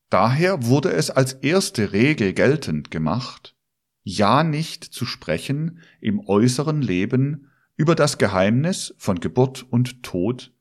Daher 0.09 0.66
wurde 0.66 0.92
es 0.92 1.11
als 1.11 1.33
erste 1.35 1.92
Regel 1.92 2.33
geltend 2.33 2.90
gemacht, 2.90 3.57
ja 4.03 4.45
nicht 4.45 4.85
zu 4.85 5.07
sprechen 5.07 5.81
im 6.01 6.21
äußeren 6.21 6.83
Leben 6.83 7.49
über 7.77 7.95
das 7.95 8.19
Geheimnis 8.19 8.95
von 8.99 9.21
Geburt 9.21 9.67
und 9.71 10.03
Tod, 10.03 10.53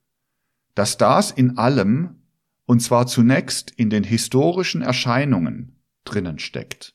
dass 0.74 0.96
das 0.96 1.30
in 1.30 1.58
allem, 1.58 2.22
und 2.66 2.80
zwar 2.80 3.06
zunächst 3.06 3.70
in 3.70 3.90
den 3.90 4.04
historischen 4.04 4.82
Erscheinungen, 4.82 5.76
drinnen 6.04 6.38
steckt. 6.38 6.94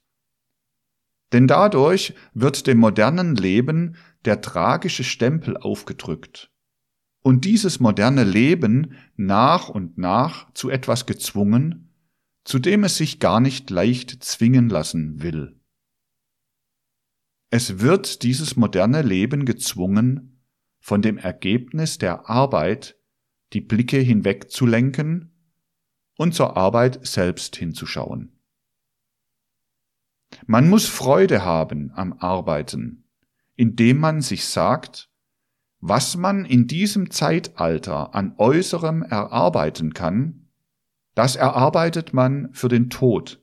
Denn 1.34 1.48
dadurch 1.48 2.14
wird 2.34 2.68
dem 2.68 2.78
modernen 2.78 3.36
Leben 3.36 3.96
der 4.26 4.42
tragische 4.42 5.04
Stempel 5.04 5.58
aufgedrückt 5.58 6.52
und 7.22 7.44
dieses 7.44 7.82
moderne 7.82 8.24
Leben 8.24 8.96
nach 9.18 9.68
und 9.68 9.98
nach 9.98 10.52
zu 10.54 10.70
etwas 10.70 11.06
gezwungen, 11.06 11.94
zu 12.46 12.60
dem 12.60 12.86
es 12.86 12.96
sich 12.96 13.20
gar 13.20 13.42
nicht 13.42 13.70
leicht 13.70 14.24
zwingen 14.24 14.70
lassen 14.70 15.22
will. 15.22 15.60
Es 17.50 17.80
wird 17.80 18.24
dieses 18.24 18.58
moderne 18.58 19.02
Leben 19.02 19.46
gezwungen, 19.46 20.42
von 20.80 21.02
dem 21.02 21.18
Ergebnis 21.18 21.98
der 21.98 22.30
Arbeit 22.30 22.98
die 23.54 23.62
Blicke 23.62 23.98
hinwegzulenken 23.98 25.32
und 26.18 26.34
zur 26.34 26.58
Arbeit 26.58 27.06
selbst 27.06 27.56
hinzuschauen. 27.56 28.34
Man 30.46 30.70
muss 30.70 30.88
Freude 30.88 31.46
haben 31.46 31.92
am 31.96 32.14
Arbeiten, 32.14 33.06
indem 33.56 34.00
man 34.00 34.22
sich 34.22 34.46
sagt, 34.46 35.10
was 35.80 36.18
man 36.18 36.44
in 36.44 36.68
diesem 36.68 37.12
Zeitalter 37.12 38.14
an 38.14 38.34
Äußerem 38.38 39.04
erarbeiten 39.04 39.94
kann, 39.94 40.50
das 41.16 41.36
erarbeitet 41.36 42.14
man 42.14 42.54
für 42.54 42.68
den 42.68 42.90
Tod 42.90 43.42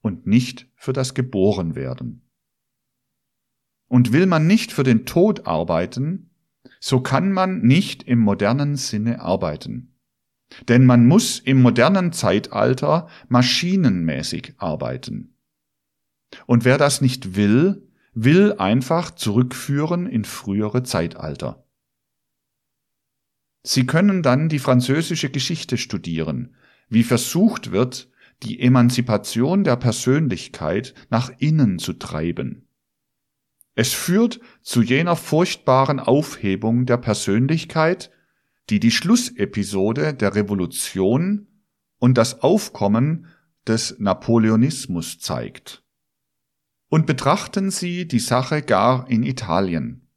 und 0.00 0.26
nicht 0.26 0.68
für 0.74 0.92
das 0.92 1.14
Geborenwerden. 1.14 2.25
Und 3.88 4.12
will 4.12 4.26
man 4.26 4.46
nicht 4.46 4.72
für 4.72 4.82
den 4.82 5.06
Tod 5.06 5.46
arbeiten, 5.46 6.30
so 6.80 7.00
kann 7.00 7.32
man 7.32 7.60
nicht 7.62 8.02
im 8.02 8.18
modernen 8.18 8.76
Sinne 8.76 9.20
arbeiten. 9.20 9.94
Denn 10.68 10.86
man 10.86 11.06
muss 11.06 11.38
im 11.38 11.62
modernen 11.62 12.12
Zeitalter 12.12 13.08
maschinenmäßig 13.28 14.54
arbeiten. 14.58 15.34
Und 16.46 16.64
wer 16.64 16.78
das 16.78 17.00
nicht 17.00 17.36
will, 17.36 17.88
will 18.14 18.54
einfach 18.54 19.10
zurückführen 19.10 20.06
in 20.06 20.24
frühere 20.24 20.82
Zeitalter. 20.82 21.64
Sie 23.62 23.84
können 23.84 24.22
dann 24.22 24.48
die 24.48 24.60
französische 24.60 25.28
Geschichte 25.28 25.76
studieren, 25.76 26.54
wie 26.88 27.02
versucht 27.02 27.72
wird, 27.72 28.08
die 28.42 28.60
Emanzipation 28.60 29.64
der 29.64 29.76
Persönlichkeit 29.76 30.94
nach 31.10 31.30
innen 31.38 31.78
zu 31.78 31.94
treiben. 31.94 32.65
Es 33.76 33.92
führt 33.92 34.40
zu 34.62 34.80
jener 34.82 35.16
furchtbaren 35.16 36.00
Aufhebung 36.00 36.86
der 36.86 36.96
Persönlichkeit, 36.96 38.10
die 38.70 38.80
die 38.80 38.90
Schlussepisode 38.90 40.14
der 40.14 40.34
Revolution 40.34 41.46
und 41.98 42.16
das 42.16 42.40
Aufkommen 42.40 43.26
des 43.66 43.96
Napoleonismus 43.98 45.18
zeigt. 45.18 45.84
Und 46.88 47.04
betrachten 47.06 47.70
Sie 47.70 48.08
die 48.08 48.18
Sache 48.18 48.62
gar 48.62 49.10
in 49.10 49.22
Italien. 49.22 50.08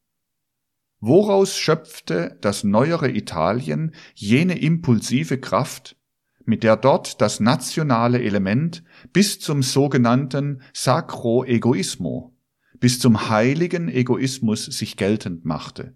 Woraus 1.02 1.58
schöpfte 1.58 2.38
das 2.40 2.64
neuere 2.64 3.10
Italien 3.12 3.94
jene 4.16 4.58
impulsive 4.58 5.38
Kraft, 5.38 5.98
mit 6.46 6.64
der 6.64 6.78
dort 6.78 7.20
das 7.20 7.42
nationale 7.42 8.22
Element 8.22 8.84
bis 9.12 9.42
zum 9.42 9.64
sogenannten 9.64 10.62
Sacro 10.74 11.44
Egoismo, 11.44 12.39
bis 12.80 13.00
zum 13.00 13.30
heiligen 13.30 13.90
Egoismus 13.90 14.66
sich 14.66 14.98
geltend 14.98 15.46
machte? 15.46 15.96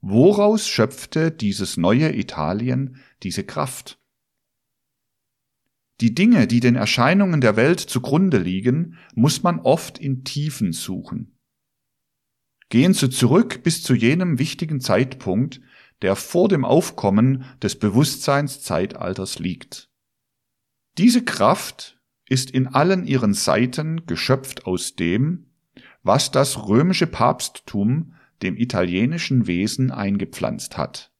Woraus 0.00 0.66
schöpfte 0.66 1.30
dieses 1.30 1.76
neue 1.76 2.16
Italien 2.16 2.96
diese 3.22 3.44
Kraft? 3.44 3.98
Die 6.00 6.14
Dinge, 6.14 6.46
die 6.46 6.60
den 6.60 6.76
Erscheinungen 6.76 7.42
der 7.42 7.56
Welt 7.56 7.80
zugrunde 7.80 8.38
liegen, 8.38 8.96
muss 9.14 9.42
man 9.42 9.60
oft 9.60 9.98
in 9.98 10.24
Tiefen 10.24 10.72
suchen. 10.72 11.36
Gehen 12.70 12.94
Sie 12.94 13.10
zurück 13.10 13.62
bis 13.62 13.82
zu 13.82 13.94
jenem 13.94 14.38
wichtigen 14.38 14.80
Zeitpunkt, 14.80 15.60
der 16.00 16.16
vor 16.16 16.48
dem 16.48 16.64
Aufkommen 16.64 17.44
des 17.60 17.78
Bewusstseinszeitalters 17.78 19.38
liegt. 19.38 19.90
Diese 20.96 21.22
Kraft 21.22 22.00
ist 22.26 22.50
in 22.50 22.68
allen 22.68 23.06
ihren 23.06 23.34
Seiten 23.34 24.06
geschöpft 24.06 24.64
aus 24.64 24.94
dem, 24.94 25.49
was 26.02 26.30
das 26.30 26.68
römische 26.68 27.06
Papsttum 27.06 28.14
dem 28.42 28.56
italienischen 28.56 29.46
Wesen 29.46 29.90
eingepflanzt 29.90 30.76
hat. 30.76 31.12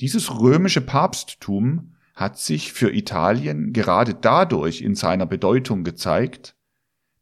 Dieses 0.00 0.40
römische 0.40 0.80
Papsttum 0.80 1.96
hat 2.14 2.38
sich 2.38 2.72
für 2.72 2.92
Italien 2.92 3.72
gerade 3.72 4.14
dadurch 4.14 4.80
in 4.80 4.94
seiner 4.94 5.26
Bedeutung 5.26 5.84
gezeigt, 5.84 6.56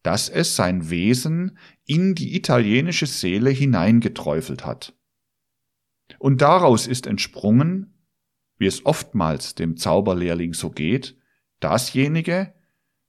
dass 0.03 0.29
es 0.29 0.57
sein 0.57 0.89
Wesen 0.89 1.59
in 1.85 2.15
die 2.15 2.37
italienische 2.37 3.07
Seele 3.07 3.51
hineingeträufelt 3.51 4.65
hat. 4.65 4.95
Und 6.19 6.41
daraus 6.41 6.87
ist 6.87 7.07
entsprungen, 7.07 7.95
wie 8.59 8.67
es 8.67 8.87
oftmals 8.87 9.55
dem 9.55 9.77
Zauberlehrling 9.77 10.55
so 10.55 10.71
geht, 10.71 11.17
dasjenige, 11.61 12.55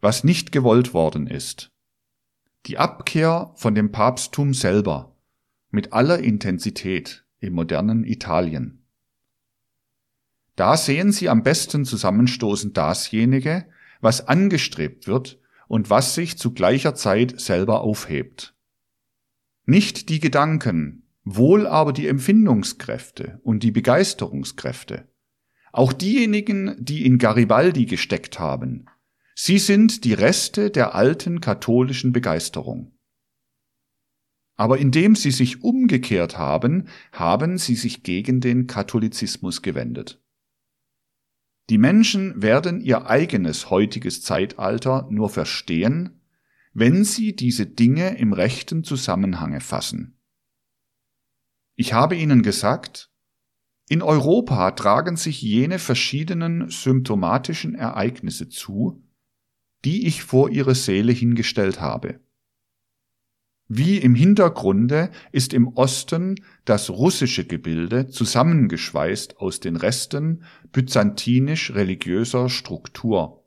was 0.01 0.23
nicht 0.23 0.51
gewollt 0.51 0.93
worden 0.93 1.27
ist. 1.27 1.71
Die 2.67 2.77
Abkehr 2.77 3.51
von 3.55 3.75
dem 3.75 3.93
Papsttum 3.93 4.53
selber 4.53 5.15
mit 5.71 5.93
aller 5.93 6.19
Intensität 6.19 7.25
im 7.39 7.53
modernen 7.53 8.03
Italien. 8.03 8.83
Da 10.57 10.75
sehen 10.75 11.13
Sie 11.13 11.29
am 11.29 11.43
besten 11.43 11.85
zusammenstoßen 11.85 12.73
dasjenige, 12.73 13.67
was 14.01 14.27
angestrebt 14.27 15.07
wird 15.07 15.39
und 15.69 15.89
was 15.89 16.13
sich 16.13 16.37
zu 16.37 16.53
gleicher 16.53 16.93
Zeit 16.93 17.39
selber 17.39 17.81
aufhebt. 17.81 18.53
Nicht 19.65 20.09
die 20.09 20.19
Gedanken, 20.19 21.03
wohl 21.23 21.67
aber 21.67 21.93
die 21.93 22.07
Empfindungskräfte 22.07 23.39
und 23.43 23.63
die 23.63 23.71
Begeisterungskräfte. 23.71 25.07
Auch 25.71 25.93
diejenigen, 25.93 26.75
die 26.79 27.05
in 27.05 27.17
Garibaldi 27.17 27.85
gesteckt 27.85 28.39
haben. 28.39 28.87
Sie 29.39 29.59
sind 29.59 30.03
die 30.03 30.15
Reste 30.15 30.71
der 30.71 30.95
alten 30.95 31.41
katholischen 31.41 32.11
Begeisterung. 32.11 32.97
Aber 34.55 34.79
indem 34.79 35.15
sie 35.15 35.29
sich 35.29 35.63
umgekehrt 35.63 36.39
haben, 36.39 36.87
haben 37.11 37.59
sie 37.59 37.75
sich 37.75 38.01
gegen 38.01 38.41
den 38.41 38.65
Katholizismus 38.65 39.61
gewendet. 39.61 40.19
Die 41.69 41.77
Menschen 41.77 42.41
werden 42.41 42.81
ihr 42.81 43.05
eigenes 43.05 43.69
heutiges 43.69 44.23
Zeitalter 44.23 45.07
nur 45.11 45.29
verstehen, 45.29 46.19
wenn 46.73 47.03
sie 47.03 47.35
diese 47.35 47.67
Dinge 47.67 48.17
im 48.17 48.33
rechten 48.33 48.83
Zusammenhange 48.83 49.61
fassen. 49.61 50.19
Ich 51.75 51.93
habe 51.93 52.15
Ihnen 52.15 52.41
gesagt, 52.41 53.11
in 53.87 54.01
Europa 54.01 54.71
tragen 54.71 55.15
sich 55.15 55.43
jene 55.43 55.77
verschiedenen 55.77 56.71
symptomatischen 56.71 57.75
Ereignisse 57.75 58.49
zu, 58.49 59.03
die 59.85 60.07
ich 60.07 60.23
vor 60.23 60.49
Ihre 60.49 60.75
Seele 60.75 61.11
hingestellt 61.11 61.79
habe. 61.79 62.19
Wie 63.69 63.97
im 63.97 64.15
Hintergrunde 64.15 65.11
ist 65.33 65.53
im 65.53 65.67
Osten 65.67 66.35
das 66.63 66.89
russische 66.89 67.45
Gebilde 67.45 68.07
zusammengeschweißt 68.07 69.39
aus 69.39 69.59
den 69.59 69.75
Resten 69.75 70.43
byzantinisch-religiöser 70.71 72.47
Struktur, 72.47 73.43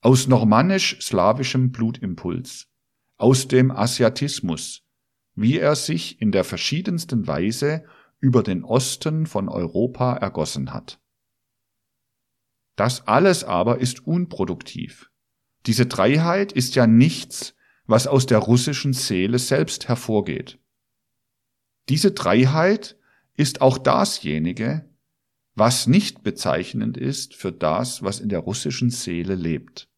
aus 0.00 0.28
normannisch-slawischem 0.28 1.72
Blutimpuls, 1.72 2.68
aus 3.16 3.48
dem 3.48 3.72
Asiatismus, 3.72 4.84
wie 5.34 5.58
er 5.58 5.74
sich 5.74 6.20
in 6.20 6.30
der 6.30 6.44
verschiedensten 6.44 7.26
Weise 7.26 7.84
über 8.20 8.44
den 8.44 8.62
Osten 8.62 9.26
von 9.26 9.48
Europa 9.48 10.16
ergossen 10.16 10.72
hat. 10.72 11.00
Das 12.76 13.08
alles 13.08 13.42
aber 13.42 13.78
ist 13.78 14.06
unproduktiv. 14.06 15.10
Diese 15.66 15.86
Dreiheit 15.86 16.52
ist 16.52 16.74
ja 16.74 16.86
nichts 16.86 17.56
was 17.86 18.06
aus 18.06 18.26
der 18.26 18.38
russischen 18.38 18.92
Seele 18.92 19.38
selbst 19.38 19.88
hervorgeht. 19.88 20.58
Diese 21.88 22.12
Dreiheit 22.12 22.96
ist 23.36 23.60
auch 23.60 23.78
dasjenige, 23.78 24.88
was 25.54 25.86
nicht 25.86 26.22
bezeichnend 26.22 26.96
ist 26.96 27.34
für 27.34 27.52
das, 27.52 28.02
was 28.02 28.20
in 28.20 28.28
der 28.28 28.40
russischen 28.40 28.90
Seele 28.90 29.34
lebt. 29.34 29.88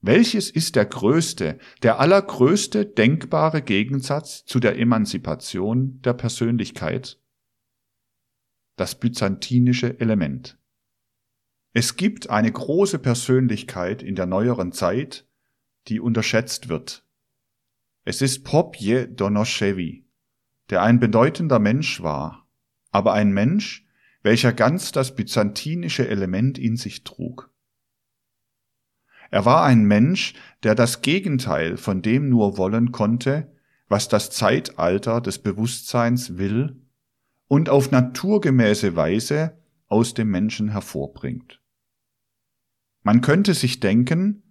Welches 0.00 0.50
ist 0.50 0.76
der 0.76 0.84
größte, 0.84 1.58
der 1.82 2.00
allergrößte 2.00 2.84
denkbare 2.84 3.62
Gegensatz 3.62 4.44
zu 4.44 4.60
der 4.60 4.78
Emanzipation 4.78 6.00
der 6.02 6.12
Persönlichkeit? 6.12 7.20
Das 8.76 8.98
byzantinische 8.98 9.98
Element. 10.00 10.58
Es 11.74 11.96
gibt 11.96 12.28
eine 12.28 12.52
große 12.52 12.98
Persönlichkeit 12.98 14.02
in 14.02 14.14
der 14.14 14.26
neueren 14.26 14.72
Zeit, 14.72 15.26
die 15.88 16.00
unterschätzt 16.00 16.68
wird. 16.68 17.06
Es 18.04 18.20
ist 18.20 18.44
Popje 18.44 19.08
Donoschewi, 19.08 20.04
der 20.68 20.82
ein 20.82 21.00
bedeutender 21.00 21.58
Mensch 21.58 22.02
war, 22.02 22.46
aber 22.90 23.14
ein 23.14 23.32
Mensch, 23.32 23.86
welcher 24.22 24.52
ganz 24.52 24.92
das 24.92 25.16
byzantinische 25.16 26.06
Element 26.06 26.58
in 26.58 26.76
sich 26.76 27.04
trug. 27.04 27.50
Er 29.30 29.46
war 29.46 29.64
ein 29.64 29.84
Mensch, 29.84 30.34
der 30.62 30.74
das 30.74 31.00
Gegenteil 31.00 31.78
von 31.78 32.02
dem 32.02 32.28
nur 32.28 32.58
wollen 32.58 32.92
konnte, 32.92 33.50
was 33.88 34.08
das 34.08 34.30
Zeitalter 34.30 35.22
des 35.22 35.38
Bewusstseins 35.38 36.36
will 36.36 36.82
und 37.48 37.70
auf 37.70 37.90
naturgemäße 37.90 38.94
Weise 38.94 39.56
aus 39.88 40.12
dem 40.12 40.30
Menschen 40.30 40.68
hervorbringt. 40.68 41.61
Man 43.02 43.20
könnte 43.20 43.54
sich 43.54 43.80
denken, 43.80 44.42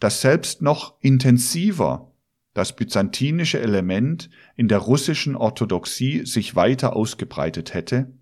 dass 0.00 0.20
selbst 0.20 0.62
noch 0.62 1.00
intensiver 1.00 2.12
das 2.54 2.74
byzantinische 2.76 3.60
Element 3.60 4.28
in 4.56 4.68
der 4.68 4.78
russischen 4.78 5.36
Orthodoxie 5.36 6.26
sich 6.26 6.54
weiter 6.54 6.94
ausgebreitet 6.96 7.72
hätte, 7.72 8.12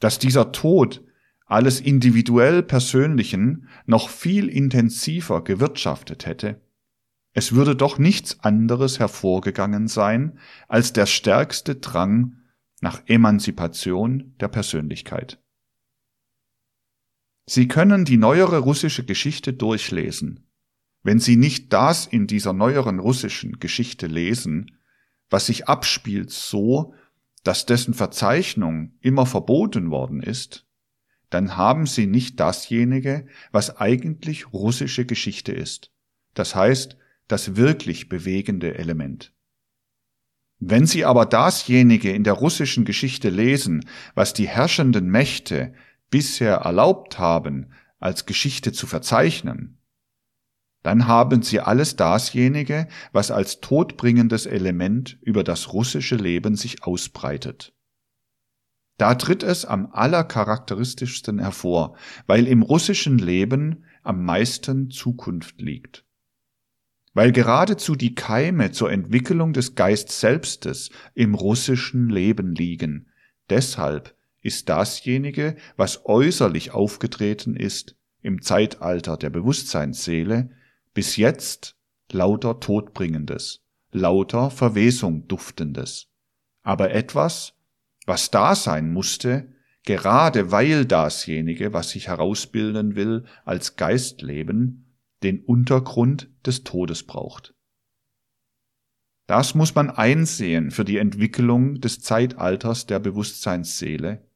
dass 0.00 0.18
dieser 0.18 0.52
Tod 0.52 1.02
alles 1.46 1.80
individuell 1.80 2.62
Persönlichen 2.62 3.68
noch 3.86 4.10
viel 4.10 4.48
intensiver 4.48 5.42
gewirtschaftet 5.42 6.26
hätte, 6.26 6.60
es 7.38 7.52
würde 7.52 7.76
doch 7.76 7.98
nichts 7.98 8.40
anderes 8.40 8.98
hervorgegangen 8.98 9.86
sein 9.86 10.40
als 10.66 10.92
der 10.92 11.06
stärkste 11.06 11.76
Drang 11.76 12.38
nach 12.80 13.02
Emanzipation 13.06 14.34
der 14.40 14.48
Persönlichkeit. 14.48 15.40
Sie 17.48 17.66
können 17.66 18.04
die 18.04 18.16
neuere 18.16 18.58
russische 18.58 19.04
Geschichte 19.04 19.52
durchlesen 19.52 20.48
wenn 21.02 21.20
Sie 21.20 21.36
nicht 21.36 21.72
das 21.72 22.06
in 22.06 22.26
dieser 22.26 22.52
neueren 22.52 22.98
russischen 22.98 23.60
Geschichte 23.60 24.06
lesen, 24.06 24.76
was 25.30 25.46
sich 25.46 25.68
abspielt 25.68 26.30
so, 26.30 26.94
dass 27.44 27.66
dessen 27.66 27.94
Verzeichnung 27.94 28.92
immer 29.00 29.26
verboten 29.26 29.90
worden 29.90 30.22
ist, 30.22 30.66
dann 31.30 31.56
haben 31.56 31.86
Sie 31.86 32.06
nicht 32.06 32.40
dasjenige, 32.40 33.26
was 33.52 33.76
eigentlich 33.78 34.52
russische 34.52 35.04
Geschichte 35.04 35.52
ist. 35.52 35.92
Das 36.34 36.54
heißt, 36.54 36.96
das 37.26 37.56
wirklich 37.56 38.08
bewegende 38.08 38.76
Element. 38.76 39.32
Wenn 40.58 40.86
Sie 40.86 41.04
aber 41.04 41.26
dasjenige 41.26 42.10
in 42.10 42.24
der 42.24 42.32
russischen 42.32 42.84
Geschichte 42.84 43.28
lesen, 43.28 43.88
was 44.14 44.32
die 44.32 44.48
herrschenden 44.48 45.08
Mächte 45.08 45.72
bisher 46.10 46.56
erlaubt 46.56 47.18
haben, 47.18 47.72
als 47.98 48.26
Geschichte 48.26 48.72
zu 48.72 48.86
verzeichnen, 48.86 49.78
dann 50.82 51.06
haben 51.06 51.42
sie 51.42 51.60
alles 51.60 51.96
dasjenige, 51.96 52.88
was 53.12 53.30
als 53.30 53.60
todbringendes 53.60 54.46
Element 54.46 55.18
über 55.22 55.44
das 55.44 55.72
russische 55.72 56.16
Leben 56.16 56.56
sich 56.56 56.84
ausbreitet. 56.84 57.74
Da 58.96 59.14
tritt 59.14 59.42
es 59.42 59.64
am 59.64 59.90
allercharakteristischsten 59.92 61.38
hervor, 61.38 61.96
weil 62.26 62.46
im 62.46 62.62
russischen 62.62 63.18
Leben 63.18 63.84
am 64.02 64.24
meisten 64.24 64.90
Zukunft 64.90 65.60
liegt. 65.60 66.04
Weil 67.14 67.32
geradezu 67.32 67.94
die 67.94 68.14
Keime 68.14 68.70
zur 68.70 68.90
Entwicklung 68.90 69.52
des 69.52 69.74
Geist 69.74 70.10
Selbstes 70.10 70.90
im 71.14 71.34
russischen 71.34 72.08
Leben 72.08 72.54
liegen. 72.54 73.08
Deshalb 73.50 74.16
ist 74.48 74.68
dasjenige, 74.68 75.56
was 75.76 76.04
äußerlich 76.06 76.72
aufgetreten 76.72 77.54
ist 77.54 77.96
im 78.20 78.42
Zeitalter 78.42 79.16
der 79.16 79.30
Bewusstseinsseele, 79.30 80.50
bis 80.94 81.16
jetzt 81.16 81.76
lauter 82.10 82.58
Todbringendes, 82.58 83.62
lauter 83.92 84.50
Verwesung 84.50 85.28
duftendes, 85.28 86.08
aber 86.62 86.90
etwas, 86.90 87.54
was 88.06 88.30
da 88.30 88.54
sein 88.54 88.90
musste, 88.90 89.52
gerade 89.84 90.50
weil 90.50 90.86
dasjenige, 90.86 91.72
was 91.72 91.90
sich 91.90 92.08
herausbilden 92.08 92.96
will 92.96 93.26
als 93.44 93.76
Geistleben, 93.76 94.96
den 95.22 95.44
Untergrund 95.44 96.30
des 96.46 96.64
Todes 96.64 97.06
braucht. 97.06 97.54
Das 99.26 99.54
muss 99.54 99.74
man 99.74 99.90
einsehen 99.90 100.70
für 100.70 100.86
die 100.86 100.96
Entwicklung 100.96 101.82
des 101.82 102.00
Zeitalters 102.00 102.86
der 102.86 102.98
Bewusstseinsseele, 102.98 104.27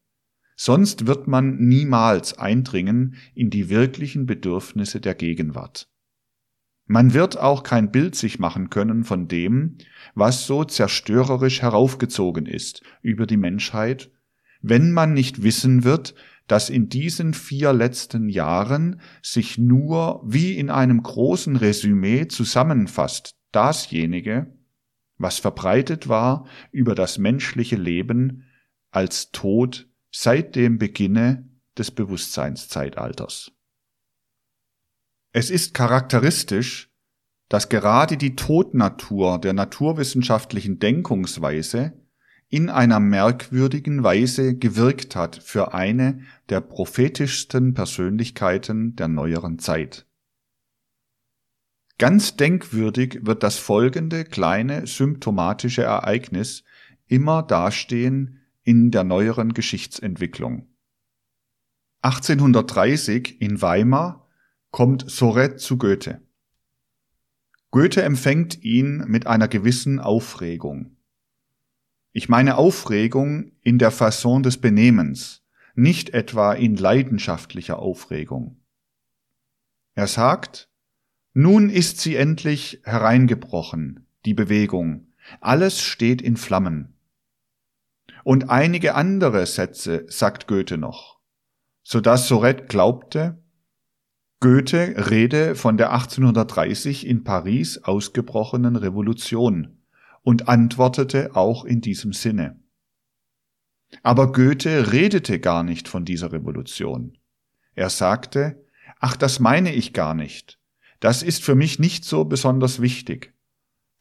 sonst 0.55 1.07
wird 1.07 1.27
man 1.27 1.57
niemals 1.57 2.37
eindringen 2.37 3.15
in 3.33 3.49
die 3.49 3.69
wirklichen 3.69 4.25
Bedürfnisse 4.25 4.99
der 5.01 5.15
Gegenwart. 5.15 5.89
Man 6.85 7.13
wird 7.13 7.37
auch 7.37 7.63
kein 7.63 7.91
Bild 7.91 8.15
sich 8.15 8.39
machen 8.39 8.69
können 8.69 9.03
von 9.03 9.27
dem, 9.27 9.77
was 10.15 10.45
so 10.45 10.63
zerstörerisch 10.63 11.61
heraufgezogen 11.61 12.45
ist 12.45 12.83
über 13.01 13.25
die 13.25 13.37
Menschheit, 13.37 14.11
wenn 14.61 14.91
man 14.91 15.13
nicht 15.13 15.43
wissen 15.43 15.83
wird, 15.83 16.13
dass 16.47 16.69
in 16.69 16.89
diesen 16.89 17.33
vier 17.33 17.71
letzten 17.71 18.27
Jahren 18.27 18.99
sich 19.21 19.57
nur 19.57 20.21
wie 20.25 20.57
in 20.57 20.69
einem 20.69 21.01
großen 21.01 21.55
Resümee 21.55 22.27
zusammenfasst 22.27 23.35
dasjenige, 23.51 24.53
was 25.17 25.39
verbreitet 25.39 26.09
war 26.09 26.45
über 26.71 26.95
das 26.95 27.17
menschliche 27.17 27.77
Leben 27.77 28.43
als 28.91 29.31
Tod 29.31 29.87
seit 30.15 30.55
dem 30.55 30.77
Beginne 30.77 31.49
des 31.77 31.91
Bewusstseinszeitalters. 31.91 33.51
Es 35.31 35.49
ist 35.49 35.73
charakteristisch, 35.73 36.91
dass 37.49 37.67
gerade 37.67 38.15
die 38.15 38.35
Todnatur 38.35 39.39
der 39.39 39.53
naturwissenschaftlichen 39.53 40.77
Denkungsweise 40.79 41.93
in 42.47 42.69
einer 42.69 42.99
merkwürdigen 42.99 44.03
Weise 44.03 44.55
gewirkt 44.55 45.15
hat 45.15 45.35
für 45.35 45.73
eine 45.73 46.21
der 46.49 46.61
prophetischsten 46.61 47.73
Persönlichkeiten 47.73 48.95
der 48.95 49.07
neueren 49.07 49.57
Zeit. 49.57 50.05
Ganz 51.97 52.35
denkwürdig 52.37 53.25
wird 53.25 53.41
das 53.41 53.57
folgende 53.57 54.25
kleine 54.25 54.85
symptomatische 54.85 55.83
Ereignis 55.83 56.63
immer 57.07 57.41
dastehen 57.41 58.42
in 58.63 58.91
der 58.91 59.03
neueren 59.03 59.53
Geschichtsentwicklung. 59.53 60.67
1830 62.01 63.41
in 63.41 63.61
Weimar 63.61 64.27
kommt 64.71 65.09
Soret 65.09 65.59
zu 65.59 65.77
Goethe. 65.77 66.21
Goethe 67.71 68.03
empfängt 68.03 68.63
ihn 68.63 69.05
mit 69.07 69.25
einer 69.27 69.47
gewissen 69.47 69.99
Aufregung. 69.99 70.97
Ich 72.11 72.29
meine 72.29 72.57
Aufregung 72.57 73.51
in 73.61 73.79
der 73.79 73.91
Fasson 73.91 74.43
des 74.43 74.57
Benehmens, 74.57 75.43
nicht 75.75 76.11
etwa 76.11 76.53
in 76.53 76.75
leidenschaftlicher 76.75 77.79
Aufregung. 77.79 78.61
Er 79.95 80.07
sagt, 80.07 80.69
nun 81.33 81.69
ist 81.69 81.99
sie 81.99 82.15
endlich 82.15 82.81
hereingebrochen, 82.83 84.07
die 84.25 84.35
Bewegung, 84.35 85.07
alles 85.39 85.81
steht 85.81 86.21
in 86.21 86.37
Flammen. 86.37 86.92
Und 88.23 88.49
einige 88.49 88.95
andere 88.95 89.45
Sätze 89.45 90.05
sagt 90.07 90.47
Goethe 90.47 90.77
noch, 90.77 91.19
so 91.83 91.99
dass 91.99 92.27
Soret 92.27 92.69
glaubte, 92.69 93.37
Goethe 94.39 95.09
rede 95.09 95.55
von 95.55 95.77
der 95.77 95.93
1830 95.93 97.05
in 97.07 97.23
Paris 97.23 97.77
ausgebrochenen 97.83 98.75
Revolution, 98.75 99.83
und 100.23 100.47
antwortete 100.47 101.35
auch 101.35 101.65
in 101.65 101.81
diesem 101.81 102.13
Sinne. 102.13 102.59
Aber 104.01 104.31
Goethe 104.31 104.91
redete 104.91 105.39
gar 105.39 105.63
nicht 105.63 105.87
von 105.87 106.05
dieser 106.05 106.31
Revolution. 106.31 107.17
Er 107.75 107.89
sagte, 107.89 108.65
ach, 108.99 109.15
das 109.15 109.39
meine 109.39 109.73
ich 109.73 109.93
gar 109.93 110.13
nicht. 110.13 110.59
Das 110.99 111.21
ist 111.21 111.43
für 111.43 111.55
mich 111.55 111.77
nicht 111.77 112.05
so 112.05 112.25
besonders 112.25 112.81
wichtig. 112.81 113.32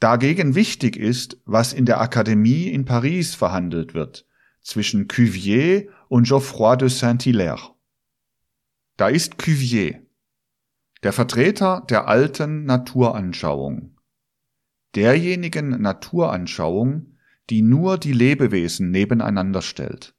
Dagegen 0.03 0.57
wichtig 0.57 0.97
ist, 0.97 1.41
was 1.45 1.73
in 1.73 1.87
der 1.87 2.01
Akademie 2.01 2.67
in 2.67 2.85
Paris 2.85 3.37
verhandelt 3.37 3.95
wird, 3.95 4.27
zwischen 4.61 5.07
Cuvier 5.07 5.91
und 6.09 6.27
Geoffroy 6.27 6.77
de 6.77 6.89
Saint-Hilaire. 6.89 7.77
Da 8.97 9.07
ist 9.07 9.39
Cuvier, 9.39 10.05
der 11.05 11.13
Vertreter 11.13 11.87
der 11.89 12.09
alten 12.09 12.65
Naturanschauung, 12.65 13.97
derjenigen 14.97 15.81
Naturanschauung, 15.81 17.17
die 17.49 17.63
nur 17.63 17.97
die 17.97 18.13
Lebewesen 18.13 18.91
nebeneinander 18.91 19.63
stellt, 19.63 20.17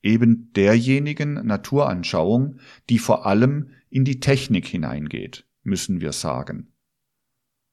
eben 0.00 0.50
derjenigen 0.54 1.34
Naturanschauung, 1.46 2.58
die 2.88 2.98
vor 2.98 3.26
allem 3.26 3.72
in 3.90 4.06
die 4.06 4.20
Technik 4.20 4.66
hineingeht, 4.66 5.46
müssen 5.62 6.00
wir 6.00 6.12
sagen. 6.12 6.69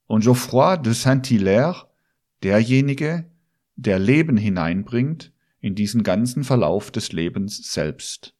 Und 0.07 0.23
Geoffroy 0.23 0.81
de 0.81 0.93
Saint-Hilaire, 0.93 1.87
derjenige, 2.43 3.29
der 3.75 3.99
Leben 3.99 4.37
hineinbringt 4.37 5.33
in 5.59 5.75
diesen 5.75 6.03
ganzen 6.03 6.43
Verlauf 6.43 6.91
des 6.91 7.11
Lebens 7.11 7.71
selbst. 7.71 8.33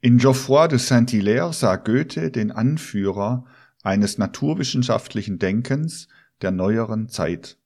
In 0.00 0.18
Geoffroy 0.18 0.68
de 0.68 0.78
Saint-Hilaire 0.78 1.52
sah 1.52 1.76
Goethe 1.76 2.30
den 2.30 2.50
Anführer 2.50 3.46
eines 3.82 4.18
naturwissenschaftlichen 4.18 5.38
Denkens, 5.38 6.08
der 6.40 6.50
neueren 6.50 7.08
Zeit, 7.08 7.58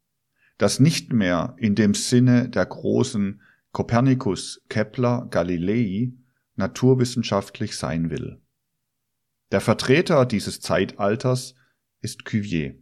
das 0.58 0.80
nicht 0.80 1.12
mehr 1.12 1.56
in 1.58 1.74
dem 1.74 1.94
Sinne 1.94 2.50
der 2.50 2.66
großen 2.66 3.40
Kopernikus, 3.72 4.62
Kepler, 4.68 5.26
Galilei 5.30 6.12
naturwissenschaftlich 6.56 7.76
sein 7.76 8.10
will. 8.10 8.40
Der 9.52 9.60
Vertreter 9.60 10.26
dieses 10.26 10.60
Zeitalters 10.60 11.54
ist 12.00 12.24
Cuvier. 12.24 12.76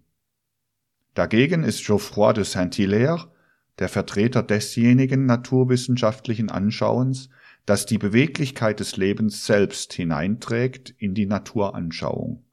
Dagegen 1.15 1.63
ist 1.63 1.87
Geoffroy 1.87 2.35
de 2.35 2.45
Saint-Hilaire 2.45 3.31
der 3.79 3.89
Vertreter 3.89 4.43
desjenigen 4.43 5.27
naturwissenschaftlichen 5.27 6.49
Anschauens, 6.49 7.29
das 7.67 7.87
die 7.87 7.99
Beweglichkeit 7.99 8.79
des 8.81 8.97
Lebens 8.97 9.47
selbst 9.47 9.93
hineinträgt 9.95 10.91
in 10.99 11.15
die 11.15 11.27
Naturanschauung. 11.27 12.45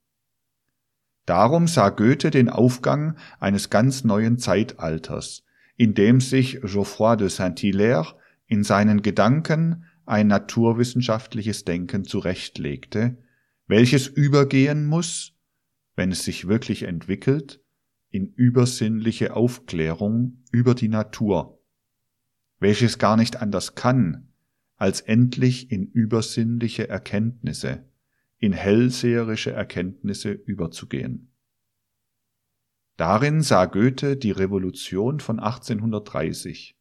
Darum 1.26 1.68
sah 1.68 1.90
Goethe 1.90 2.32
den 2.32 2.50
Aufgang 2.50 3.18
eines 3.40 3.70
ganz 3.70 4.04
neuen 4.04 4.40
Zeitalters, 4.40 5.44
in 5.78 5.94
dem 5.94 6.22
sich 6.22 6.62
Geoffroy 6.62 7.18
de 7.18 7.30
Saint-Hilaire 7.30 8.16
in 8.48 8.64
seinen 8.64 9.02
Gedanken 9.02 9.86
ein 10.06 10.28
naturwissenschaftliches 10.28 11.64
Denken 11.64 12.04
zurechtlegte, 12.04 13.18
welches 13.68 14.08
übergehen 14.08 14.88
muss, 14.88 15.34
wenn 15.96 16.12
es 16.12 16.24
sich 16.24 16.48
wirklich 16.48 16.84
entwickelt, 16.84 17.61
in 18.12 18.32
übersinnliche 18.34 19.36
Aufklärung 19.36 20.44
über 20.52 20.76
die 20.76 20.90
Natur, 20.90 21.60
welches 22.60 23.00
gar 23.00 23.18
nicht 23.18 23.38
anders 23.38 23.76
kann, 23.76 24.28
als 24.76 25.02
endlich 25.02 25.72
in 25.72 25.88
übersinnliche 25.88 26.88
Erkenntnisse, 26.90 27.86
in 28.38 28.54
hellseherische 28.54 29.52
Erkenntnisse 29.52 30.32
überzugehen. 30.32 31.32
Darin 32.98 33.42
sah 33.42 33.66
Goethe 33.66 34.18
die 34.18 34.32
Revolution 34.32 35.20
von 35.20 35.40
1830. 35.40 36.76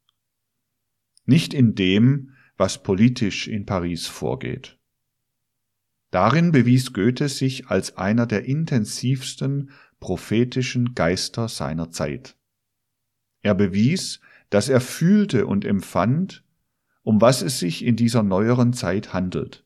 Nicht 1.25 1.55
in 1.55 1.75
dem, 1.75 2.33
was 2.57 2.83
politisch 2.83 3.49
in 3.49 3.65
Paris 3.65 4.07
vorgeht. 4.07 4.79
Darin 6.11 6.53
bewies 6.53 6.93
Goethe 6.93 7.29
sich 7.29 7.69
als 7.69 7.97
einer 7.97 8.27
der 8.27 8.45
intensivsten 8.45 9.71
prophetischen 10.01 10.95
Geister 10.95 11.49
seiner 11.49 11.91
Zeit. 11.91 12.37
Er 13.43 13.55
bewies, 13.55 14.21
dass 14.51 14.69
er 14.69 14.81
fühlte 14.81 15.47
und 15.47 15.65
empfand, 15.65 16.45
um 17.03 17.21
was 17.21 17.43
es 17.43 17.61
sich 17.61 17.85
in 17.85 17.97
dieser 17.97 18.23
neueren 18.23 18.73
Zeit 18.73 19.13
handelt. 19.13 19.65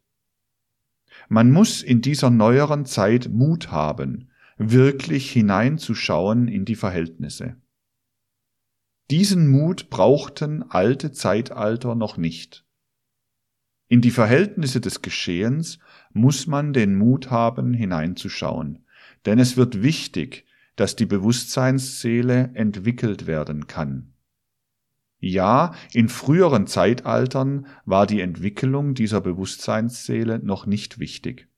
Man 1.29 1.51
muss 1.51 1.83
in 1.83 2.01
dieser 2.03 2.31
neueren 2.31 2.85
Zeit 2.85 3.29
Mut 3.31 3.71
haben, 3.71 4.31
wirklich 4.57 5.31
hineinzuschauen 5.31 6.49
in 6.49 6.65
die 6.65 6.77
Verhältnisse. 6.77 7.57
Diesen 9.11 9.49
Mut 9.49 9.91
brauchten 9.91 10.63
alte 10.63 11.13
Zeitalter 11.13 11.95
noch 11.95 12.17
nicht. 12.17 12.65
In 13.89 14.01
die 14.01 14.11
Verhältnisse 14.11 14.81
des 14.81 15.03
Geschehens 15.03 15.79
muss 16.13 16.47
man 16.47 16.73
den 16.73 16.95
Mut 16.95 17.31
haben, 17.31 17.75
hineinzuschauen, 17.75 18.84
denn 19.27 19.39
es 19.39 19.57
wird 19.57 19.83
wichtig, 19.83 20.47
dass 20.77 20.97
die 20.97 21.07
Bewusstseinsseele 21.07 22.51
entwickelt 22.55 23.27
werden 23.27 23.67
kann. 23.67 24.13
Ja, 25.19 25.75
in 25.93 26.11
früheren 26.11 26.67
Zeitaltern 26.67 27.67
war 27.87 28.07
die 28.07 28.21
Entwicklung 28.21 28.95
dieser 28.95 29.23
Bewusstseinsseele 29.23 30.41
noch 30.41 30.67
nicht 30.67 30.99
wichtig. 30.99 31.49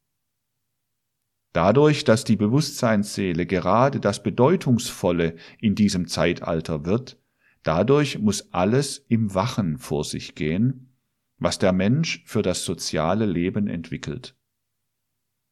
Dadurch, 1.52 2.04
dass 2.04 2.22
die 2.22 2.36
Bewusstseinsseele 2.36 3.46
gerade 3.46 3.98
das 3.98 4.22
Bedeutungsvolle 4.22 5.36
in 5.58 5.74
diesem 5.74 6.06
Zeitalter 6.06 6.84
wird, 6.84 7.18
dadurch 7.62 8.18
muss 8.18 8.52
alles 8.52 8.98
im 9.08 9.34
Wachen 9.34 9.78
vor 9.78 10.04
sich 10.04 10.34
gehen, 10.34 10.94
was 11.38 11.58
der 11.58 11.72
Mensch 11.72 12.22
für 12.24 12.42
das 12.42 12.64
soziale 12.64 13.26
Leben 13.26 13.66
entwickelt. 13.66 14.35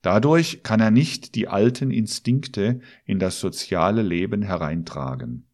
Dadurch 0.04 0.62
kann 0.62 0.80
er 0.80 0.90
nicht 0.90 1.34
die 1.34 1.48
alten 1.48 1.90
Instinkte 1.90 2.80
in 3.06 3.18
das 3.18 3.40
soziale 3.40 4.02
Leben 4.02 4.42
hereintragen. 4.42 5.46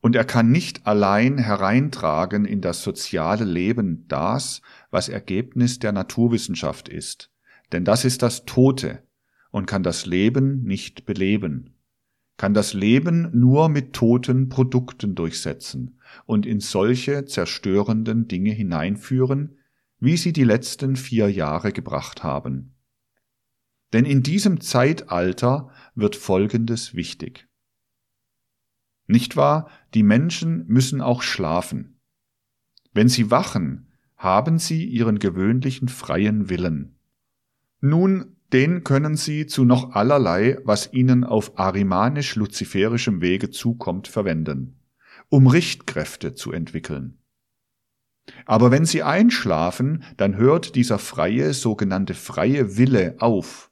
Und 0.00 0.16
er 0.16 0.24
kann 0.24 0.50
nicht 0.50 0.88
allein 0.88 1.38
hereintragen 1.38 2.44
in 2.44 2.60
das 2.60 2.82
soziale 2.82 3.44
Leben 3.44 4.06
das, 4.08 4.60
was 4.90 5.08
Ergebnis 5.08 5.78
der 5.78 5.92
Naturwissenschaft 5.92 6.88
ist, 6.88 7.30
denn 7.70 7.84
das 7.84 8.04
ist 8.04 8.22
das 8.22 8.44
Tote 8.44 9.04
und 9.52 9.66
kann 9.66 9.84
das 9.84 10.04
Leben 10.04 10.64
nicht 10.64 11.06
beleben, 11.06 11.76
kann 12.38 12.54
das 12.54 12.74
Leben 12.74 13.30
nur 13.38 13.68
mit 13.68 13.92
toten 13.92 14.48
Produkten 14.48 15.14
durchsetzen 15.14 16.00
und 16.26 16.44
in 16.44 16.58
solche 16.58 17.24
zerstörenden 17.24 18.26
Dinge 18.26 18.50
hineinführen, 18.50 19.58
wie 20.00 20.16
sie 20.16 20.32
die 20.32 20.42
letzten 20.42 20.96
vier 20.96 21.30
Jahre 21.30 21.70
gebracht 21.70 22.24
haben. 22.24 22.74
Denn 23.92 24.04
in 24.04 24.22
diesem 24.22 24.60
Zeitalter 24.60 25.70
wird 25.94 26.16
Folgendes 26.16 26.94
wichtig. 26.94 27.48
Nicht 29.06 29.36
wahr? 29.36 29.70
Die 29.94 30.02
Menschen 30.02 30.66
müssen 30.66 31.00
auch 31.00 31.22
schlafen. 31.22 31.98
Wenn 32.92 33.08
sie 33.08 33.30
wachen, 33.30 33.88
haben 34.16 34.58
sie 34.58 34.84
ihren 34.84 35.18
gewöhnlichen 35.18 35.88
freien 35.88 36.50
Willen. 36.50 36.98
Nun, 37.80 38.36
den 38.52 38.82
können 38.82 39.16
sie 39.16 39.46
zu 39.46 39.64
noch 39.64 39.92
allerlei, 39.92 40.58
was 40.64 40.92
ihnen 40.92 41.24
auf 41.24 41.58
arimanisch-luziferischem 41.58 43.20
Wege 43.20 43.50
zukommt, 43.50 44.08
verwenden, 44.08 44.80
um 45.28 45.46
Richtkräfte 45.46 46.34
zu 46.34 46.52
entwickeln. 46.52 47.18
Aber 48.44 48.70
wenn 48.70 48.84
sie 48.84 49.02
einschlafen, 49.02 50.02
dann 50.16 50.36
hört 50.36 50.74
dieser 50.74 50.98
freie, 50.98 51.54
sogenannte 51.54 52.14
freie 52.14 52.76
Wille 52.76 53.16
auf, 53.20 53.67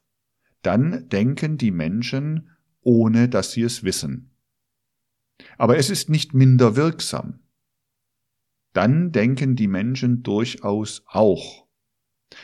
dann 0.67 1.07
denken 1.07 1.57
die 1.57 1.71
Menschen, 1.71 2.49
ohne 2.81 3.29
dass 3.29 3.53
sie 3.53 3.61
es 3.61 3.83
wissen. 3.83 4.31
Aber 5.57 5.77
es 5.77 5.89
ist 5.89 6.09
nicht 6.09 6.33
minder 6.33 6.75
wirksam. 6.75 7.39
Dann 8.73 9.13
denken 9.13 9.55
die 9.55 9.69
Menschen 9.69 10.23
durchaus 10.23 11.03
auch. 11.05 11.65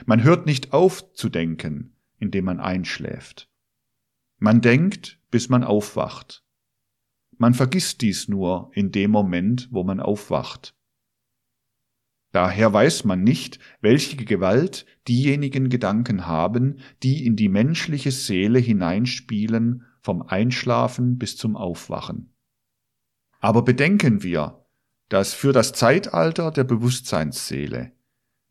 Man 0.05 0.23
hört 0.23 0.45
nicht 0.45 0.71
auf 0.71 1.11
zu 1.11 1.27
denken, 1.27 1.97
indem 2.17 2.45
man 2.45 2.61
einschläft. 2.61 3.49
Man 4.37 4.61
denkt, 4.61 5.19
bis 5.29 5.49
man 5.49 5.65
aufwacht. 5.65 6.45
Man 7.37 7.53
vergisst 7.53 7.99
dies 8.01 8.29
nur 8.29 8.71
in 8.73 8.93
dem 8.93 9.11
Moment, 9.11 9.67
wo 9.69 9.83
man 9.83 9.99
aufwacht. 9.99 10.73
Daher 12.33 12.73
weiß 12.73 13.03
man 13.05 13.23
nicht, 13.23 13.59
welche 13.79 14.17
Gewalt 14.17 14.87
diejenigen 15.07 15.69
Gedanken 15.69 16.25
haben, 16.25 16.79
die 17.03 17.27
in 17.27 17.35
die 17.35 17.47
menschliche 17.47 18.11
Seele 18.11 18.57
hineinspielen, 18.57 19.85
vom 20.01 20.23
Einschlafen 20.23 21.19
bis 21.19 21.37
zum 21.37 21.55
Aufwachen. 21.55 22.33
Aber 23.39 23.61
bedenken 23.61 24.23
wir, 24.23 24.65
dass 25.09 25.35
für 25.35 25.53
das 25.53 25.73
Zeitalter 25.73 26.49
der 26.49 26.63
Bewusstseinsseele 26.63 27.91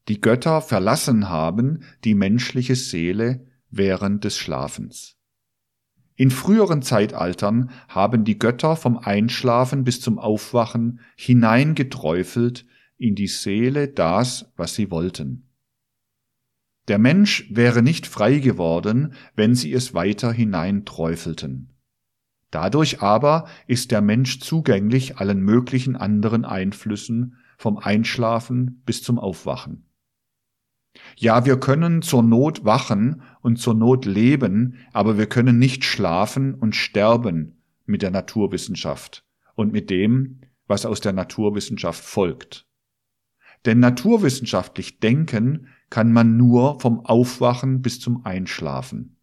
die 0.09 0.21
Götter 0.21 0.61
verlassen 0.61 1.29
haben 1.29 1.83
die 2.05 2.15
menschliche 2.15 2.77
Seele 2.77 3.47
während 3.69 4.23
des 4.23 4.39
Schlafens. 4.39 5.17
In 6.15 6.31
früheren 6.31 6.83
Zeitaltern 6.83 7.71
haben 7.89 8.25
die 8.25 8.39
Götter 8.39 8.77
vom 8.77 8.97
Einschlafen 8.97 9.83
bis 9.83 10.01
zum 10.01 10.21
Aufwachen 10.21 11.01
hineingeträufelt 11.17 12.65
in 13.03 13.15
die 13.17 13.27
Seele 13.27 13.89
das, 13.89 14.53
was 14.57 14.75
sie 14.75 14.91
wollten. 14.91 15.49
Der 16.89 16.99
Mensch 16.99 17.49
wäre 17.51 17.83
nicht 17.83 18.07
frei 18.07 18.39
geworden, 18.39 19.15
wenn 19.35 19.55
sie 19.55 19.73
es 19.73 19.93
weiter 19.93 20.33
hineinträufelten. 20.33 21.71
Dadurch 22.51 23.01
aber 23.01 23.49
ist 23.67 23.91
der 23.91 24.03
Mensch 24.03 24.41
zugänglich 24.41 25.17
allen 25.17 25.41
möglichen 25.41 25.97
anderen 25.97 26.45
Einflüssen 26.45 27.37
vom 27.57 27.79
Einschlafen 27.79 28.83
bis 28.85 29.03
zum 29.03 29.19
Aufwachen. 29.19 29.87
Ja, 31.17 31.47
wir 31.47 31.59
können 31.59 32.03
zur 32.03 32.23
Not 32.23 32.65
wachen 32.65 33.23
und 33.41 33.59
zur 33.59 33.75
Not 33.75 34.05
leben, 34.05 34.77
aber 34.93 35.17
wir 35.17 35.27
können 35.27 35.59
nicht 35.59 35.85
schlafen 35.85 36.55
und 36.55 36.77
sterben 36.77 37.63
mit 37.87 38.03
der 38.03 38.11
Naturwissenschaft 38.11 39.25
und 39.55 39.73
mit 39.73 39.89
dem, 39.89 40.41
was 40.67 40.85
aus 40.85 41.01
der 41.01 41.13
Naturwissenschaft 41.13 42.05
folgt. 42.05 42.67
Denn 43.65 43.79
naturwissenschaftlich 43.79 44.99
denken 44.99 45.69
kann 45.89 46.13
man 46.13 46.37
nur 46.37 46.81
vom 46.81 47.05
Aufwachen 47.05 47.83
bis 47.83 48.01
zum 48.01 48.25
Einschlafen. 48.25 49.17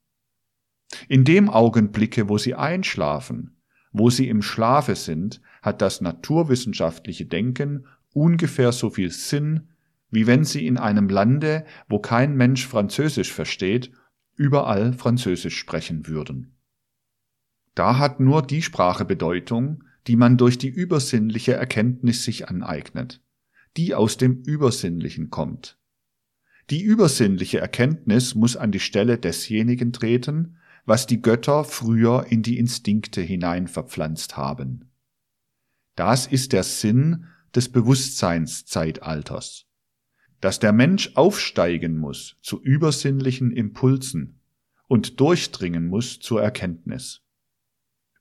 In 1.07 1.23
dem 1.23 1.49
Augenblicke, 1.49 2.29
wo 2.29 2.37
Sie 2.37 2.55
einschlafen, 2.55 3.57
wo 3.91 4.09
Sie 4.09 4.29
im 4.29 4.41
Schlafe 4.41 4.95
sind, 4.95 5.41
hat 5.61 5.81
das 5.81 6.01
naturwissenschaftliche 6.01 7.25
Denken 7.25 7.85
ungefähr 8.13 8.71
so 8.71 8.89
viel 8.89 9.11
Sinn, 9.11 9.69
wie 10.09 10.25
wenn 10.25 10.43
Sie 10.43 10.65
in 10.65 10.77
einem 10.77 11.09
Lande, 11.09 11.65
wo 11.87 11.99
kein 11.99 12.35
Mensch 12.35 12.65
Französisch 12.65 13.33
versteht, 13.33 13.91
überall 14.35 14.93
Französisch 14.93 15.57
sprechen 15.57 16.07
würden. 16.07 16.55
Da 17.75 17.97
hat 17.97 18.19
nur 18.19 18.41
die 18.41 18.61
Sprache 18.61 19.05
Bedeutung, 19.05 19.83
die 20.07 20.15
man 20.15 20.37
durch 20.37 20.57
die 20.57 20.69
übersinnliche 20.69 21.53
Erkenntnis 21.53 22.23
sich 22.23 22.47
aneignet 22.47 23.21
die 23.77 23.95
aus 23.95 24.17
dem 24.17 24.41
Übersinnlichen 24.43 25.29
kommt. 25.29 25.77
Die 26.69 26.81
übersinnliche 26.81 27.59
Erkenntnis 27.59 28.35
muss 28.35 28.55
an 28.55 28.71
die 28.71 28.79
Stelle 28.79 29.17
desjenigen 29.17 29.91
treten, 29.91 30.57
was 30.85 31.07
die 31.07 31.21
Götter 31.21 31.63
früher 31.63 32.27
in 32.29 32.41
die 32.43 32.57
Instinkte 32.57 33.21
hinein 33.21 33.67
verpflanzt 33.67 34.37
haben. 34.37 34.91
Das 35.95 36.27
ist 36.27 36.53
der 36.53 36.63
Sinn 36.63 37.25
des 37.55 37.69
Bewusstseinszeitalters, 37.69 39.65
dass 40.41 40.59
der 40.59 40.71
Mensch 40.71 41.11
aufsteigen 41.15 41.97
muss 41.97 42.37
zu 42.41 42.61
übersinnlichen 42.61 43.51
Impulsen 43.51 44.39
und 44.87 45.19
durchdringen 45.19 45.87
muss 45.87 46.19
zur 46.19 46.41
Erkenntnis. 46.41 47.21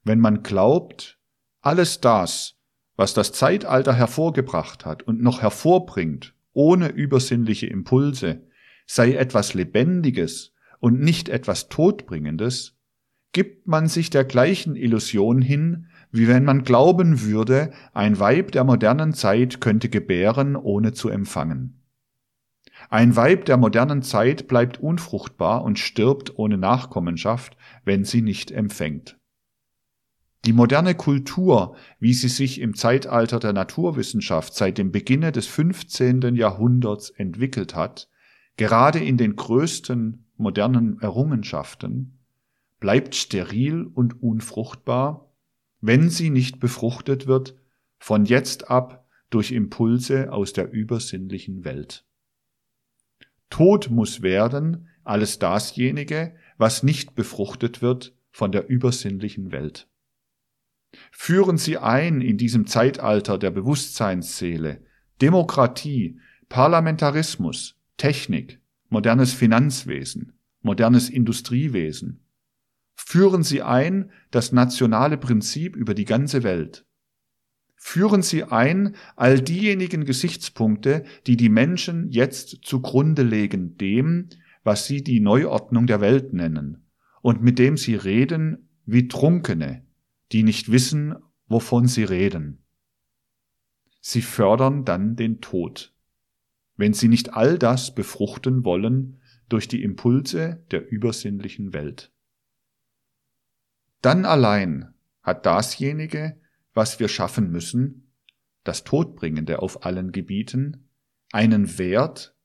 Wenn 0.03 0.20
man 0.20 0.42
glaubt, 0.42 1.18
alles 1.61 2.01
das, 2.01 2.57
was 2.99 3.14
das 3.14 3.30
Zeitalter 3.30 3.94
hervorgebracht 3.94 4.84
hat 4.84 5.05
und 5.05 5.22
noch 5.22 5.40
hervorbringt, 5.40 6.34
ohne 6.53 6.88
übersinnliche 6.88 7.68
Impulse, 7.68 8.42
sei 8.86 9.14
etwas 9.14 9.55
Lebendiges 9.55 10.53
und 10.80 11.01
nicht 11.01 11.28
etwas 11.28 11.68
Todbringendes, 11.68 12.76
gibt 13.32 13.68
man 13.68 13.86
sich 13.86 14.11
der 14.11 14.24
gleichen 14.24 14.74
Illusion 14.74 15.40
hin, 15.40 15.86
wie 16.11 16.26
wenn 16.26 16.44
man 16.44 16.64
glauben 16.64 17.22
würde, 17.22 17.72
ein 17.92 18.18
Weib 18.18 18.51
der 18.51 18.64
modernen 18.64 19.12
Zeit 19.14 19.61
könnte 19.61 19.88
gebären, 19.88 20.57
ohne 20.57 20.92
zu 20.92 21.09
empfangen. 21.09 21.84
Ein 22.90 23.14
Weib 23.14 23.44
der 23.44 23.59
modernen 23.59 24.03
Zeit 24.03 24.49
bleibt 24.49 24.80
unfruchtbar 24.80 25.62
und 25.62 25.78
stirbt 25.78 26.36
ohne 26.36 26.59
Nachkommenschaft, 26.59 27.57
wenn 27.84 28.05
sie 28.05 28.22
nicht 28.22 28.51
empfängt. 28.51 29.18
Die 30.45 30.53
moderne 30.53 30.95
Kultur, 30.95 31.76
wie 31.99 32.14
sie 32.14 32.28
sich 32.28 32.61
im 32.61 32.74
Zeitalter 32.74 33.41
der 33.41 33.53
Naturwissenschaft 33.53 34.55
seit 34.55 34.78
dem 34.78 34.93
Beginne 34.93 35.32
des 35.32 35.47
15. 35.47 36.36
Jahrhunderts 36.36 37.11
entwickelt 37.11 37.74
hat, 37.74 38.09
gerade 38.57 39.01
in 39.01 39.16
den 39.16 39.36
größten 39.36 40.26
modernen 40.36 41.01
Errungenschaften, 41.01 42.18
bleibt 42.80 43.14
steril 43.14 43.84
und 43.84 44.22
unfruchtbar, 44.22 45.32
wenn 45.80 46.09
sie 46.09 46.30
nicht 46.30 46.61
befruchtet 46.61 47.26
wird, 47.26 47.57
von 47.99 48.24
jetzt 48.24 48.70
ab 48.70 49.07
durch 49.30 49.51
Impulse 49.53 50.32
aus 50.32 50.53
der 50.53 50.70
übersinnlichen 50.70 51.64
Welt. 51.64 52.05
Tod 53.51 53.91
muss 53.91 54.22
werden 54.22 54.89
alles 55.05 55.39
dasjenige, 55.39 56.34
was 56.59 56.82
nicht 56.82 57.14
befruchtet 57.14 57.82
wird 57.82 58.14
von 58.30 58.53
der 58.53 58.68
übersinnlichen 58.68 59.53
Welt. 59.53 59.88
Führen 61.12 61.59
Sie 61.59 61.76
ein 61.76 62.20
in 62.20 62.39
diesem 62.39 62.66
Zeitalter 62.66 63.39
der 63.39 63.51
Bewusstseinsseele 63.51 64.82
Demokratie, 65.20 66.20
Parlamentarismus, 66.49 67.76
Technik, 67.97 68.61
modernes 68.89 69.32
Finanzwesen, 69.32 70.32
modernes 70.62 71.11
Industriewesen. 71.11 72.24
Führen 72.95 73.43
Sie 73.43 73.62
ein 73.62 74.11
das 74.30 74.53
nationale 74.53 75.18
Prinzip 75.18 75.76
über 75.76 75.95
die 75.95 76.05
ganze 76.05 76.43
Welt. 76.43 76.84
Führen 77.76 78.22
Sie 78.22 78.45
ein 78.45 78.97
all 79.16 79.41
diejenigen 79.41 80.05
Gesichtspunkte, 80.05 81.05
die 81.26 81.36
die 81.36 81.49
Menschen 81.49 82.11
jetzt 82.11 82.61
zugrunde 82.64 83.22
legen 83.22 83.76
dem, 83.76 84.28
was 84.64 84.86
Sie 84.86 85.03
die 85.03 85.20
Neuordnung 85.20 85.86
der 85.86 86.01
Welt 86.01 86.32
nennen, 86.32 86.86
und 87.22 87.43
mit 87.43 87.59
dem 87.59 87.76
Sie 87.76 87.95
reden 87.95 88.68
wie 88.84 89.07
Trunkene, 89.07 89.84
die 90.32 90.42
nicht 90.42 90.70
wissen, 90.70 91.14
wovon 91.46 91.86
sie 91.86 92.04
reden. 92.04 92.64
Sie 94.00 94.22
fördern 94.22 94.84
dann 94.84 95.16
den 95.16 95.40
Tod, 95.40 95.94
wenn 96.76 96.94
sie 96.94 97.08
nicht 97.08 97.34
all 97.34 97.58
das 97.58 97.94
befruchten 97.94 98.64
wollen 98.64 99.20
durch 99.48 99.68
die 99.68 99.82
Impulse 99.82 100.64
der 100.70 100.90
übersinnlichen 100.90 101.72
Welt. 101.72 102.12
Dann 104.02 104.24
allein 104.24 104.94
hat 105.22 105.46
dasjenige, 105.46 106.40
was 106.74 107.00
wir 107.00 107.08
schaffen 107.08 107.50
müssen, 107.50 108.12
das 108.64 108.84
Todbringende 108.84 109.60
auf 109.60 109.84
allen 109.84 110.12
Gebieten, 110.12 110.88
einen 111.32 111.78
Wert, 111.78 112.36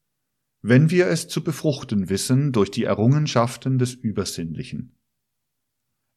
wenn 0.61 0.89
wir 0.89 1.07
es 1.07 1.27
zu 1.27 1.43
befruchten 1.43 2.09
wissen 2.09 2.51
durch 2.51 2.71
die 2.71 2.85
Errungenschaften 2.85 3.77
des 3.77 3.93
Übersinnlichen. 3.93 4.95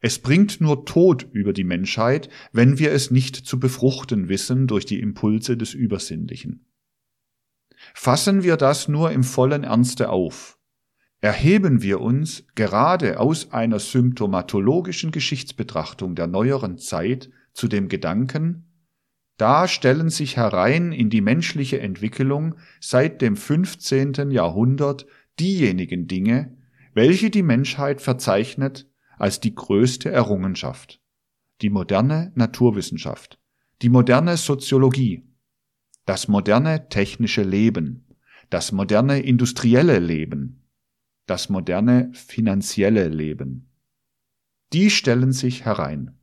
Es 0.00 0.18
bringt 0.18 0.60
nur 0.60 0.84
Tod 0.84 1.26
über 1.32 1.52
die 1.52 1.64
Menschheit, 1.64 2.28
wenn 2.52 2.78
wir 2.78 2.92
es 2.92 3.10
nicht 3.10 3.36
zu 3.36 3.58
befruchten 3.58 4.28
wissen 4.28 4.66
durch 4.66 4.84
die 4.86 5.00
Impulse 5.00 5.56
des 5.56 5.74
Übersinnlichen. 5.74 6.66
Fassen 7.94 8.42
wir 8.42 8.56
das 8.56 8.88
nur 8.88 9.10
im 9.10 9.24
vollen 9.24 9.64
Ernste 9.64 10.10
auf. 10.10 10.58
Erheben 11.20 11.82
wir 11.82 12.00
uns 12.00 12.44
gerade 12.54 13.18
aus 13.18 13.52
einer 13.52 13.78
symptomatologischen 13.78 15.10
Geschichtsbetrachtung 15.10 16.14
der 16.14 16.26
neueren 16.26 16.78
Zeit 16.78 17.30
zu 17.52 17.68
dem 17.68 17.88
Gedanken, 17.88 18.66
da 19.36 19.68
stellen 19.68 20.08
sich 20.08 20.36
herein 20.36 20.92
in 20.92 21.10
die 21.10 21.20
menschliche 21.20 21.80
Entwicklung 21.80 22.54
seit 22.80 23.20
dem 23.20 23.36
15. 23.36 24.30
Jahrhundert 24.30 25.06
diejenigen 25.38 26.06
Dinge, 26.06 26.56
welche 26.94 27.28
die 27.28 27.42
Menschheit 27.42 28.00
verzeichnet 28.00 28.88
als 29.16 29.40
die 29.40 29.54
größte 29.54 30.10
Errungenschaft. 30.10 31.00
Die 31.62 31.70
moderne 31.70 32.32
Naturwissenschaft, 32.34 33.38
die 33.82 33.88
moderne 33.88 34.36
Soziologie, 34.36 35.26
das 36.04 36.28
moderne 36.28 36.88
technische 36.88 37.42
Leben, 37.42 38.06
das 38.50 38.72
moderne 38.72 39.20
industrielle 39.20 39.98
Leben, 39.98 40.68
das 41.26 41.48
moderne 41.48 42.10
finanzielle 42.12 43.08
Leben. 43.08 43.70
Die 44.72 44.90
stellen 44.90 45.32
sich 45.32 45.64
herein. 45.64 46.18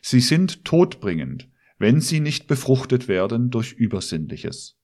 Sie 0.00 0.20
sind 0.20 0.64
todbringend, 0.64 1.48
wenn 1.78 2.00
sie 2.00 2.20
nicht 2.20 2.46
befruchtet 2.46 3.08
werden 3.08 3.50
durch 3.50 3.72
Übersinnliches. 3.72 4.78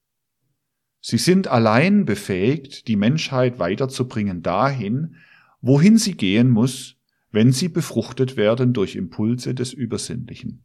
Sie 1.01 1.17
sind 1.17 1.47
allein 1.47 2.05
befähigt, 2.05 2.87
die 2.87 2.97
Menschheit 2.97 3.57
weiterzubringen 3.57 4.43
dahin, 4.43 5.15
wohin 5.61 5.97
sie 5.97 6.15
gehen 6.15 6.49
muss, 6.49 6.97
wenn 7.31 7.51
sie 7.51 7.69
befruchtet 7.69 8.37
werden 8.37 8.73
durch 8.73 8.95
Impulse 8.95 9.53
des 9.53 9.73
Übersinnlichen. 9.73 10.63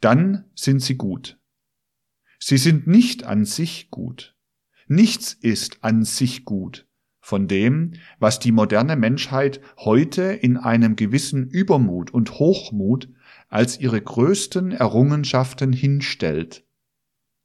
Dann 0.00 0.44
sind 0.54 0.82
sie 0.82 0.96
gut. 0.96 1.38
Sie 2.38 2.58
sind 2.58 2.86
nicht 2.86 3.24
an 3.24 3.44
sich 3.44 3.90
gut. 3.90 4.36
Nichts 4.86 5.32
ist 5.34 5.82
an 5.82 6.04
sich 6.04 6.44
gut 6.44 6.86
von 7.20 7.46
dem, 7.46 7.92
was 8.18 8.40
die 8.40 8.50
moderne 8.50 8.96
Menschheit 8.96 9.60
heute 9.76 10.22
in 10.22 10.56
einem 10.56 10.96
gewissen 10.96 11.46
Übermut 11.48 12.10
und 12.12 12.32
Hochmut 12.40 13.08
als 13.48 13.78
ihre 13.78 14.00
größten 14.00 14.72
Errungenschaften 14.72 15.72
hinstellt. 15.72 16.64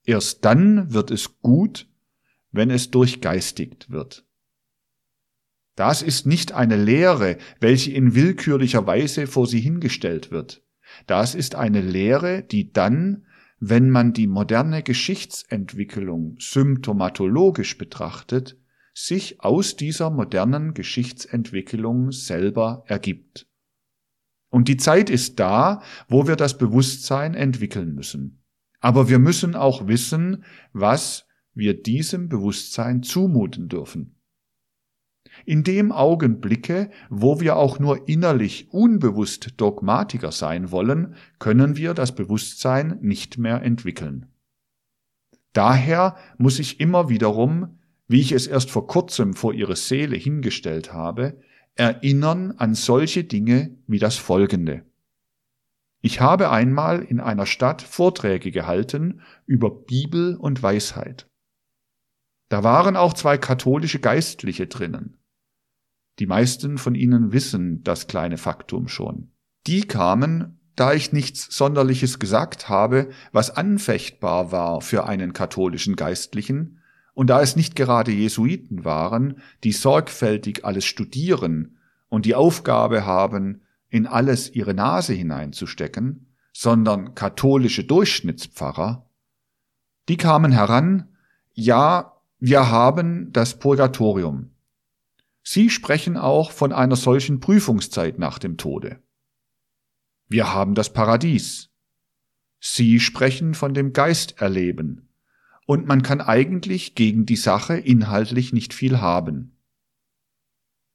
Erst 0.03 0.45
dann 0.45 0.93
wird 0.93 1.11
es 1.11 1.39
gut, 1.41 1.87
wenn 2.51 2.71
es 2.71 2.89
durchgeistigt 2.89 3.89
wird. 3.91 4.24
Das 5.75 6.01
ist 6.01 6.25
nicht 6.25 6.53
eine 6.53 6.77
Lehre, 6.77 7.37
welche 7.59 7.91
in 7.91 8.15
willkürlicher 8.15 8.87
Weise 8.87 9.27
vor 9.27 9.45
sie 9.45 9.59
hingestellt 9.59 10.31
wird. 10.31 10.63
Das 11.07 11.35
ist 11.35 11.55
eine 11.55 11.81
Lehre, 11.81 12.43
die 12.43 12.71
dann, 12.71 13.25
wenn 13.59 13.89
man 13.89 14.13
die 14.13 14.27
moderne 14.27 14.83
Geschichtsentwicklung 14.83 16.37
symptomatologisch 16.39 17.77
betrachtet, 17.77 18.57
sich 18.93 19.41
aus 19.41 19.75
dieser 19.75 20.09
modernen 20.09 20.73
Geschichtsentwicklung 20.73 22.11
selber 22.11 22.83
ergibt. 22.87 23.47
Und 24.49 24.69
die 24.69 24.77
Zeit 24.77 25.09
ist 25.09 25.39
da, 25.41 25.81
wo 26.07 26.27
wir 26.27 26.37
das 26.37 26.57
Bewusstsein 26.57 27.33
entwickeln 27.33 27.93
müssen. 27.93 28.41
Aber 28.79 29.09
wir 29.09 29.19
müssen 29.19 29.55
auch 29.55 29.87
wissen, 29.87 30.45
was 30.71 31.27
wir 31.53 31.81
diesem 31.81 32.29
Bewusstsein 32.29 33.03
zumuten 33.03 33.67
dürfen. 33.67 34.14
In 35.45 35.63
dem 35.63 35.91
Augenblicke, 35.91 36.89
wo 37.09 37.39
wir 37.39 37.55
auch 37.55 37.77
nur 37.77 38.09
innerlich 38.09 38.73
unbewusst 38.73 39.53
Dogmatiker 39.57 40.31
sein 40.31 40.71
wollen, 40.71 41.15
können 41.37 41.77
wir 41.77 41.93
das 41.93 42.15
Bewusstsein 42.15 42.97
nicht 43.01 43.37
mehr 43.37 43.61
entwickeln. 43.61 44.25
Daher 45.53 46.17
muss 46.37 46.59
ich 46.59 46.79
immer 46.79 47.09
wiederum, 47.09 47.77
wie 48.07 48.21
ich 48.21 48.31
es 48.31 48.47
erst 48.47 48.71
vor 48.71 48.87
kurzem 48.87 49.35
vor 49.35 49.53
ihre 49.53 49.75
Seele 49.75 50.15
hingestellt 50.15 50.93
habe, 50.93 51.39
erinnern 51.75 52.53
an 52.57 52.73
solche 52.73 53.23
Dinge 53.23 53.77
wie 53.87 53.99
das 53.99 54.17
folgende. 54.17 54.83
Ich 56.01 56.21
habe 56.21 56.51
einmal 56.51 57.03
in 57.03 57.19
einer 57.19 57.45
Stadt 57.45 57.81
Vorträge 57.81 58.51
gehalten 58.51 59.21
über 59.45 59.69
Bibel 59.69 60.35
und 60.35 60.61
Weisheit. 60.61 61.27
Da 62.49 62.63
waren 62.63 62.95
auch 62.95 63.13
zwei 63.13 63.37
katholische 63.37 63.99
Geistliche 63.99 64.67
drinnen. 64.67 65.14
Die 66.19 66.27
meisten 66.27 66.77
von 66.77 66.95
Ihnen 66.95 67.31
wissen 67.33 67.83
das 67.83 68.07
kleine 68.07 68.37
Faktum 68.37 68.87
schon. 68.87 69.31
Die 69.67 69.81
kamen, 69.81 70.59
da 70.75 70.93
ich 70.93 71.11
nichts 71.11 71.47
Sonderliches 71.55 72.19
gesagt 72.19 72.69
habe, 72.69 73.09
was 73.31 73.55
anfechtbar 73.55 74.51
war 74.51 74.81
für 74.81 75.05
einen 75.05 75.33
katholischen 75.33 75.95
Geistlichen, 75.95 76.81
und 77.13 77.29
da 77.29 77.41
es 77.41 77.55
nicht 77.55 77.77
gerade 77.77 78.11
Jesuiten 78.11 78.83
waren, 78.83 79.41
die 79.63 79.71
sorgfältig 79.71 80.65
alles 80.65 80.83
studieren 80.83 81.77
und 82.09 82.25
die 82.25 82.35
Aufgabe 82.35 83.05
haben, 83.05 83.61
in 83.89 84.05
alles 84.05 84.53
ihre 84.53 84.73
Nase 84.73 85.13
hineinzustecken, 85.13 86.35
sondern 86.51 87.15
katholische 87.15 87.85
Durchschnittspfarrer, 87.85 89.09
die 90.09 90.17
kamen 90.17 90.51
heran, 90.51 91.15
ja, 91.53 92.19
wir 92.39 92.69
haben 92.69 93.31
das 93.31 93.59
Purgatorium. 93.59 94.51
Sie 95.47 95.69
sprechen 95.69 96.17
auch 96.17 96.51
von 96.51 96.73
einer 96.73 96.95
solchen 96.95 97.39
Prüfungszeit 97.39 98.17
nach 98.17 98.39
dem 98.39 98.57
Tode. 98.57 98.99
Wir 100.27 100.51
haben 100.51 100.73
das 100.73 100.91
Paradies. 100.91 101.69
Sie 102.59 102.99
sprechen 102.99 103.53
von 103.53 103.75
dem 103.75 103.93
Geisterleben. 103.93 105.07
Und 105.67 105.85
man 105.85 106.01
kann 106.01 106.19
eigentlich 106.19 106.95
gegen 106.95 107.27
die 107.27 107.35
Sache 107.35 107.77
inhaltlich 107.77 108.53
nicht 108.53 108.73
viel 108.73 109.01
haben. 109.01 109.55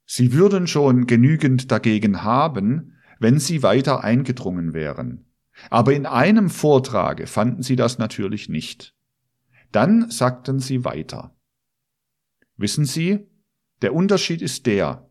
Sie 0.05 0.33
würden 0.33 0.67
schon 0.67 1.07
genügend 1.07 1.71
dagegen 1.71 2.25
haben, 2.25 2.97
wenn 3.21 3.39
sie 3.39 3.63
weiter 3.63 4.03
eingedrungen 4.03 4.75
wären. 4.75 5.27
Aber 5.71 5.95
in 5.95 6.07
einem 6.07 6.51
Vortrage 6.51 7.29
fanden 7.29 7.63
sie 7.63 7.77
das 7.77 7.99
natürlich 7.99 8.49
nicht. 8.49 8.97
Dann 9.71 10.11
sagten 10.11 10.59
sie 10.59 10.85
weiter. 10.85 11.37
Wissen 12.57 12.85
Sie, 12.85 13.30
der 13.83 13.95
Unterschied 13.95 14.43
ist 14.43 14.67
der, 14.67 15.11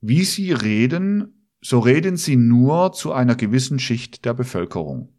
wie 0.00 0.24
Sie 0.24 0.52
reden, 0.52 1.48
so 1.60 1.80
reden 1.80 2.16
Sie 2.16 2.36
nur 2.36 2.92
zu 2.92 3.12
einer 3.12 3.34
gewissen 3.34 3.78
Schicht 3.78 4.24
der 4.24 4.34
Bevölkerung, 4.34 5.12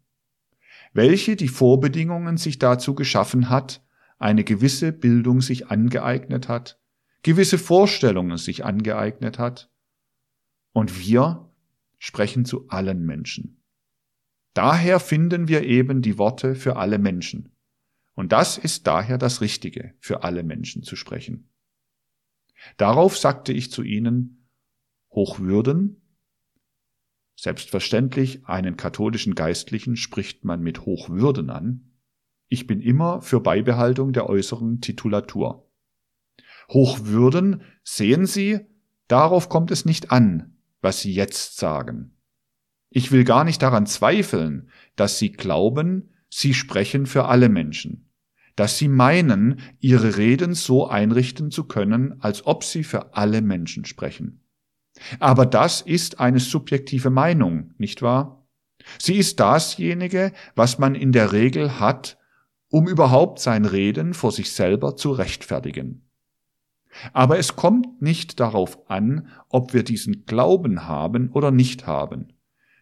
welche 0.92 1.36
die 1.36 1.48
Vorbedingungen 1.48 2.36
sich 2.36 2.58
dazu 2.58 2.94
geschaffen 2.94 3.50
hat, 3.50 3.84
eine 4.18 4.44
gewisse 4.44 4.92
Bildung 4.92 5.40
sich 5.40 5.68
angeeignet 5.68 6.48
hat, 6.48 6.80
gewisse 7.22 7.58
Vorstellungen 7.58 8.36
sich 8.36 8.64
angeeignet 8.64 9.38
hat. 9.38 9.70
Und 10.72 10.98
wir 11.00 11.50
sprechen 11.98 12.44
zu 12.44 12.68
allen 12.68 13.04
Menschen. 13.04 13.62
Daher 14.54 15.00
finden 15.00 15.48
wir 15.48 15.62
eben 15.62 16.02
die 16.02 16.18
Worte 16.18 16.54
für 16.54 16.76
alle 16.76 16.98
Menschen. 16.98 17.52
Und 18.14 18.32
das 18.32 18.58
ist 18.58 18.86
daher 18.86 19.18
das 19.18 19.40
Richtige, 19.40 19.94
für 20.00 20.24
alle 20.24 20.42
Menschen 20.42 20.82
zu 20.82 20.96
sprechen. 20.96 21.48
Darauf 22.76 23.16
sagte 23.16 23.52
ich 23.52 23.70
zu 23.70 23.82
ihnen, 23.82 24.48
Hochwürden? 25.12 26.00
Selbstverständlich, 27.36 28.44
einen 28.46 28.76
katholischen 28.76 29.34
Geistlichen 29.34 29.96
spricht 29.96 30.44
man 30.44 30.60
mit 30.60 30.84
Hochwürden 30.84 31.50
an. 31.50 31.92
Ich 32.48 32.66
bin 32.66 32.80
immer 32.80 33.22
für 33.22 33.40
Beibehaltung 33.40 34.12
der 34.12 34.28
äußeren 34.28 34.80
Titulatur. 34.80 35.70
Hochwürden, 36.68 37.62
sehen 37.82 38.26
Sie, 38.26 38.60
darauf 39.08 39.48
kommt 39.48 39.70
es 39.70 39.84
nicht 39.84 40.10
an, 40.10 40.58
was 40.82 41.00
Sie 41.00 41.14
jetzt 41.14 41.56
sagen. 41.56 42.16
Ich 42.90 43.10
will 43.10 43.24
gar 43.24 43.44
nicht 43.44 43.62
daran 43.62 43.86
zweifeln, 43.86 44.70
dass 44.96 45.18
Sie 45.18 45.32
glauben, 45.32 46.10
Sie 46.28 46.54
sprechen 46.54 47.06
für 47.06 47.24
alle 47.24 47.48
Menschen 47.48 48.09
dass 48.60 48.76
sie 48.76 48.88
meinen, 48.88 49.58
ihre 49.78 50.18
Reden 50.18 50.52
so 50.52 50.86
einrichten 50.86 51.50
zu 51.50 51.64
können, 51.64 52.20
als 52.20 52.44
ob 52.44 52.62
sie 52.62 52.84
für 52.84 53.14
alle 53.16 53.40
Menschen 53.40 53.86
sprechen. 53.86 54.42
Aber 55.18 55.46
das 55.46 55.80
ist 55.80 56.20
eine 56.20 56.40
subjektive 56.40 57.08
Meinung, 57.08 57.72
nicht 57.78 58.02
wahr? 58.02 58.46
Sie 58.98 59.16
ist 59.16 59.40
dasjenige, 59.40 60.32
was 60.56 60.78
man 60.78 60.94
in 60.94 61.10
der 61.10 61.32
Regel 61.32 61.80
hat, 61.80 62.18
um 62.68 62.86
überhaupt 62.86 63.38
sein 63.38 63.64
Reden 63.64 64.12
vor 64.12 64.30
sich 64.30 64.52
selber 64.52 64.94
zu 64.94 65.12
rechtfertigen. 65.12 66.06
Aber 67.14 67.38
es 67.38 67.56
kommt 67.56 68.02
nicht 68.02 68.40
darauf 68.40 68.90
an, 68.90 69.28
ob 69.48 69.72
wir 69.72 69.84
diesen 69.84 70.26
Glauben 70.26 70.86
haben 70.86 71.30
oder 71.30 71.50
nicht 71.50 71.86
haben, 71.86 72.34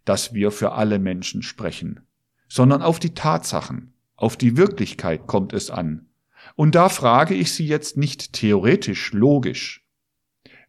dass 0.04 0.34
wir 0.34 0.50
für 0.50 0.72
alle 0.72 0.98
Menschen 0.98 1.42
sprechen, 1.42 2.00
sondern 2.48 2.82
auf 2.82 2.98
die 2.98 3.14
Tatsachen, 3.14 3.94
auf 4.18 4.36
die 4.36 4.56
Wirklichkeit 4.56 5.26
kommt 5.28 5.52
es 5.52 5.70
an. 5.70 6.08
Und 6.56 6.74
da 6.74 6.88
frage 6.88 7.34
ich 7.34 7.52
Sie 7.52 7.66
jetzt 7.66 7.96
nicht 7.96 8.32
theoretisch, 8.32 9.12
logisch. 9.12 9.86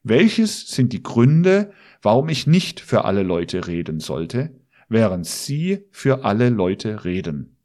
Welches 0.04 0.68
sind 0.68 0.94
die 0.94 1.02
Gründe, 1.02 1.74
warum 2.02 2.30
ich 2.30 2.46
nicht 2.46 2.80
für 2.80 3.06
alle 3.06 3.24
Leute 3.24 3.68
reden 3.68 4.00
sollte, 4.00 4.56
während 4.88 5.26
Sie 5.26 5.80
für 5.92 6.24
alle 6.24 6.50
Leute 6.50 7.04
reden? 7.06 7.58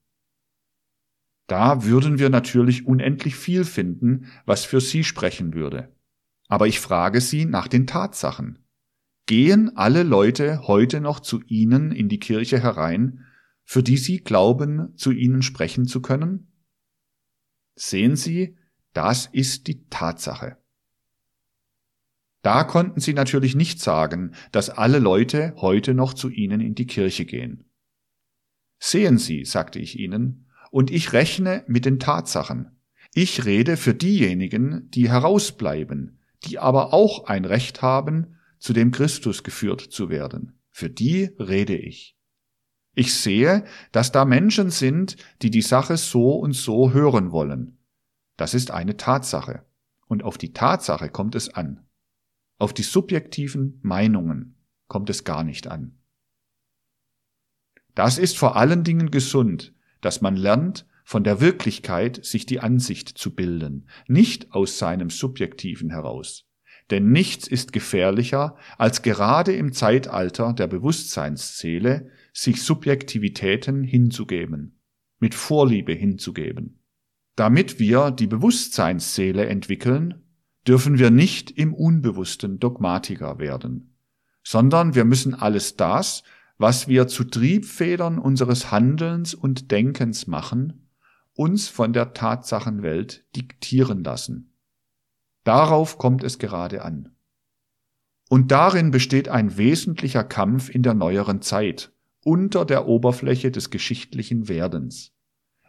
Da 1.47 1.85
würden 1.85 2.19
wir 2.19 2.31
natürlich 2.31 2.87
unendlich 2.87 3.37
viel 3.37 3.65
finden, 3.65 4.33
was 4.47 4.65
für 4.65 4.81
Sie 4.81 5.05
sprechen 5.05 5.53
würde. 5.53 5.93
Aber 6.49 6.67
ich 6.67 6.81
frage 6.81 7.21
Sie 7.21 7.45
nach 7.45 7.69
den 7.69 7.87
Tatsachen. 7.87 8.59
Gehen 9.27 9.77
alle 9.77 10.03
Leute 10.03 10.67
heute 10.67 11.01
noch 11.01 11.21
zu 11.21 11.43
Ihnen 11.43 11.93
in 11.93 12.09
die 12.09 12.21
Kirche 12.21 12.63
herein, 12.63 13.24
für 13.65 13.83
die 13.83 13.97
Sie 13.97 14.19
glauben, 14.19 14.97
zu 14.97 15.11
ihnen 15.11 15.43
sprechen 15.43 15.87
zu 15.87 16.01
können? 16.01 16.53
Sehen 17.75 18.17
Sie, 18.17 18.57
das 18.93 19.27
ist 19.27 19.67
die 19.67 19.89
Tatsache. 19.89 20.59
Da 22.43 22.65
konnten 22.65 23.01
Sie 23.01 23.15
natürlich 23.15 23.57
nicht 23.57 23.81
sagen, 23.81 24.35
dass 24.53 24.69
alle 24.69 24.99
Leute 24.99 25.55
heute 25.57 25.95
noch 25.95 26.13
zu 26.13 26.29
Ihnen 26.29 26.61
in 26.61 26.75
die 26.75 26.87
Kirche 26.87 27.25
gehen. 27.25 27.65
Sehen 28.79 29.17
Sie, 29.17 29.45
sagte 29.45 29.79
ich 29.79 29.99
Ihnen, 29.99 30.47
und 30.71 30.91
ich 30.91 31.13
rechne 31.13 31.65
mit 31.67 31.87
den 31.87 31.99
Tatsachen. 31.99 32.71
Ich 33.15 33.45
rede 33.45 33.77
für 33.77 33.95
diejenigen, 33.95 34.91
die 34.91 35.09
herausbleiben, 35.09 36.19
die 36.45 36.59
aber 36.59 36.93
auch 36.93 37.27
ein 37.27 37.45
Recht 37.45 37.81
haben, 37.81 38.37
zu 38.59 38.73
dem 38.73 38.91
Christus 38.91 39.43
geführt 39.43 39.81
zu 39.81 40.11
werden. 40.11 40.59
Für 40.71 40.91
die 40.91 41.31
rede 41.39 41.77
ich. 41.77 42.17
Ich 42.95 43.15
sehe, 43.15 43.65
dass 43.93 44.13
da 44.13 44.25
Menschen 44.25 44.71
sind, 44.71 45.17
die 45.43 45.51
die 45.51 45.63
Sache 45.63 45.97
so 45.97 46.33
und 46.37 46.53
so 46.53 46.93
hören 46.93 47.33
wollen. 47.33 47.79
Das 48.37 48.55
ist 48.55 48.71
eine 48.71 48.97
Tatsache. 48.97 49.65
Und 50.07 50.23
auf 50.23 50.39
die 50.39 50.53
Tatsache 50.53 51.09
kommt 51.09 51.35
es 51.35 51.49
an. 51.49 51.87
Auf 52.59 52.73
die 52.73 52.83
subjektiven 52.83 53.81
Meinungen 53.83 54.57
kommt 54.87 55.11
es 55.11 55.25
gar 55.25 55.45
nicht 55.45 55.67
an. 55.67 55.99
Das 57.95 58.19
ist 58.19 58.37
vor 58.37 58.57
allen 58.57 58.85
Dingen 58.85 59.11
gesund, 59.11 59.73
dass 60.01 60.21
man 60.21 60.37
lernt, 60.37 60.87
von 61.05 61.23
der 61.23 61.41
Wirklichkeit 61.41 62.25
sich 62.25 62.47
die 62.47 62.61
Ansicht 62.61 63.09
zu 63.09 63.35
bilden, 63.35 63.89
nicht 64.09 64.53
aus 64.53 64.79
seinem 64.79 65.11
Subjektiven 65.11 65.91
heraus. 65.91 66.47
Denn 66.91 67.13
nichts 67.13 67.47
ist 67.47 67.73
gefährlicher, 67.73 68.57
als 68.79 69.03
gerade 69.03 69.55
im 69.55 69.73
Zeitalter 69.73 70.53
der 70.53 70.67
Bewusstseinszähle 70.67 72.11
sich 72.35 72.63
Subjektivitäten 72.63 73.85
hinzugeben, 73.85 74.81
mit 75.21 75.35
Vorliebe 75.35 75.93
hinzugeben. 75.93 76.81
Damit 77.37 77.79
wir 77.79 78.11
die 78.11 78.27
Bewusstseinsseele 78.27 79.47
entwickeln, 79.47 80.23
dürfen 80.67 80.99
wir 80.99 81.11
nicht 81.11 81.53
im 81.53 81.73
Unbewussten 81.73 82.59
Dogmatiker 82.59 83.39
werden, 83.39 83.97
sondern 84.43 84.95
wir 84.95 85.05
müssen 85.05 85.35
alles 85.35 85.77
das, 85.77 86.25
was 86.59 86.89
wir 86.89 87.07
zu 87.07 87.25
Triebfedern 87.25 88.19
unseres 88.19 88.71
Handelns 88.71 89.35
und 89.35 89.71
Denkens 89.71 90.27
machen, 90.27 90.89
uns 91.35 91.69
von 91.69 91.93
der 91.93 92.15
Tatsachenwelt 92.15 93.25
diktieren 93.37 94.03
lassen. 94.03 94.57
Darauf 95.45 95.99
kommt 95.99 96.25
es 96.25 96.39
gerade 96.39 96.83
an. 96.83 97.11
Und 98.29 98.51
darin 98.51 98.91
besteht 98.91 99.29
ein 99.29 99.57
wesentlicher 99.57 100.25
Kampf 100.25 100.69
in 100.69 100.83
der 100.83 100.95
neueren 100.95 101.43
Zeit, 101.43 101.94
unter 102.25 102.65
der 102.65 102.87
Oberfläche 102.87 103.51
des 103.51 103.71
geschichtlichen 103.71 104.49
Werdens. 104.49 105.13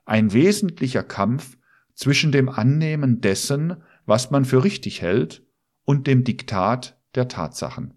Ein 0.05 0.33
wesentlicher 0.33 1.03
Kampf 1.03 1.57
zwischen 1.93 2.31
dem 2.31 2.49
Annehmen 2.49 3.21
dessen, 3.21 3.77
was 4.05 4.31
man 4.31 4.45
für 4.45 4.63
richtig 4.63 5.01
hält, 5.01 5.43
und 5.83 6.07
dem 6.07 6.23
Diktat 6.23 6.99
der 7.13 7.27
Tatsachen. 7.27 7.93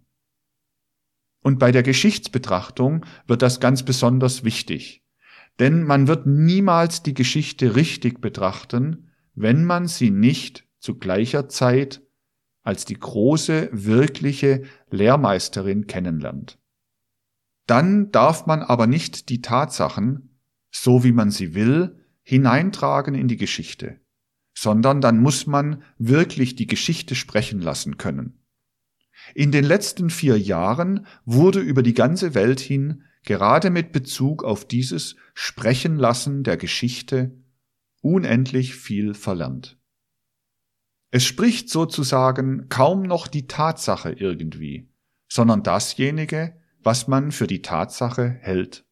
Und 1.43 1.59
bei 1.59 1.73
der 1.73 1.83
Geschichtsbetrachtung 1.83 3.07
wird 3.27 3.43
das 3.43 3.61
ganz 3.61 3.83
besonders 3.83 4.45
wichtig, 4.45 5.05
denn 5.59 5.83
man 5.83 6.07
wird 6.07 6.27
niemals 6.27 7.03
die 7.03 7.15
Geschichte 7.15 7.77
richtig 7.77 8.21
betrachten, 8.21 9.11
wenn 9.35 9.65
man 9.65 9.87
sie 9.87 10.11
nicht 10.11 10.67
zu 10.79 10.97
gleicher 10.97 11.49
Zeit 11.49 12.03
als 12.63 12.85
die 12.85 12.99
große, 12.99 13.71
wirkliche 13.73 14.65
Lehrmeisterin 14.91 15.87
kennenlernt. 15.87 16.59
Dann 17.69 18.11
darf 18.12 18.47
man 18.47 18.62
aber 18.62 18.87
nicht 18.87 19.29
die 19.29 19.43
Tatsachen, 19.43 20.41
so 20.71 21.05
wie 21.05 21.12
man 21.12 21.31
sie 21.31 21.55
will, 21.55 22.03
hineintragen 22.23 23.14
in 23.14 23.29
die 23.29 23.37
Geschichte, 23.37 24.01
sondern 24.55 25.03
dann 25.03 25.21
muss 25.21 25.47
man 25.47 25.83
wirklich 25.99 26.57
die 26.57 26.66
Geschichte 26.66 27.14
sprechen 27.14 27.61
lassen 27.61 27.99
können. 27.99 28.43
In 29.35 29.53
den 29.53 29.64
letzten 29.64 30.09
vier 30.09 30.39
Jahren 30.39 31.07
wurde 31.27 31.61
über 31.61 31.83
die 31.83 31.93
ganze 31.93 32.35
Welt 32.35 32.59
hin 32.59 33.05
gerade 33.25 33.69
mit 33.69 33.93
Bezug 33.93 34.45
auf 34.45 34.66
dieses 34.66 35.16
Sprechen 35.35 35.97
lassen 35.97 36.45
der 36.45 36.57
Geschichte 36.57 37.37
unendlich 38.01 38.77
viel 38.77 39.12
verlernt. 39.12 39.77
Es 41.11 41.25
spricht 41.25 41.69
sozusagen 41.69 42.71
kaum 42.71 43.03
noch 43.03 43.27
die 43.27 43.47
Tatsache 43.47 44.12
irgendwie, 44.12 44.89
sondern 45.29 45.62
dasjenige, 45.62 46.58
was 46.83 47.09
man 47.09 47.33
für 47.33 47.47
die 47.47 47.62
Tatsache 47.62 48.37
hält. 48.41 48.85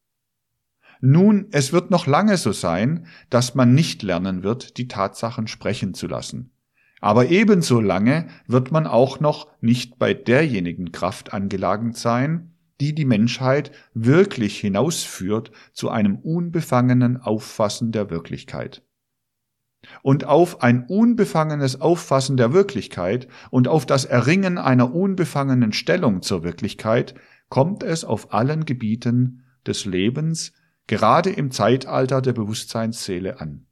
Nun, 0.99 1.47
es 1.51 1.73
wird 1.73 1.91
noch 1.91 2.07
lange 2.07 2.37
so 2.37 2.51
sein, 2.51 3.05
dass 3.29 3.55
man 3.55 3.73
nicht 3.73 4.01
lernen 4.01 4.43
wird, 4.43 4.77
die 4.77 4.87
Tatsachen 4.87 5.47
sprechen 5.47 5.93
zu 5.93 6.07
lassen. 6.07 6.51
Aber 6.99 7.29
ebenso 7.29 7.79
lange 7.79 8.27
wird 8.47 8.71
man 8.71 8.87
auch 8.87 9.19
noch 9.19 9.47
nicht 9.61 9.99
bei 9.99 10.13
derjenigen 10.13 10.91
Kraft 10.91 11.33
angelagert 11.33 11.95
sein, 11.95 12.53
die 12.79 12.93
die 12.93 13.05
Menschheit 13.05 13.71
wirklich 13.93 14.59
hinausführt 14.59 15.51
zu 15.73 15.89
einem 15.89 16.17
unbefangenen 16.17 17.17
Auffassen 17.17 17.91
der 17.91 18.09
Wirklichkeit. 18.09 18.83
Und 20.01 20.25
auf 20.25 20.63
ein 20.63 20.85
unbefangenes 20.87 21.81
Auffassen 21.81 22.35
der 22.35 22.51
Wirklichkeit 22.51 23.27
und 23.51 23.67
auf 23.67 23.85
das 23.85 24.05
Erringen 24.05 24.57
einer 24.57 24.93
unbefangenen 24.93 25.71
Stellung 25.71 26.23
zur 26.23 26.43
Wirklichkeit 26.43 27.13
kommt 27.49 27.83
es 27.83 28.03
auf 28.03 28.33
allen 28.33 28.65
Gebieten 28.65 29.45
des 29.65 29.85
Lebens, 29.85 30.53
gerade 30.87 31.29
im 31.29 31.51
Zeitalter 31.51 32.21
der 32.21 32.33
Bewusstseinsseele 32.33 33.39
an. 33.39 33.67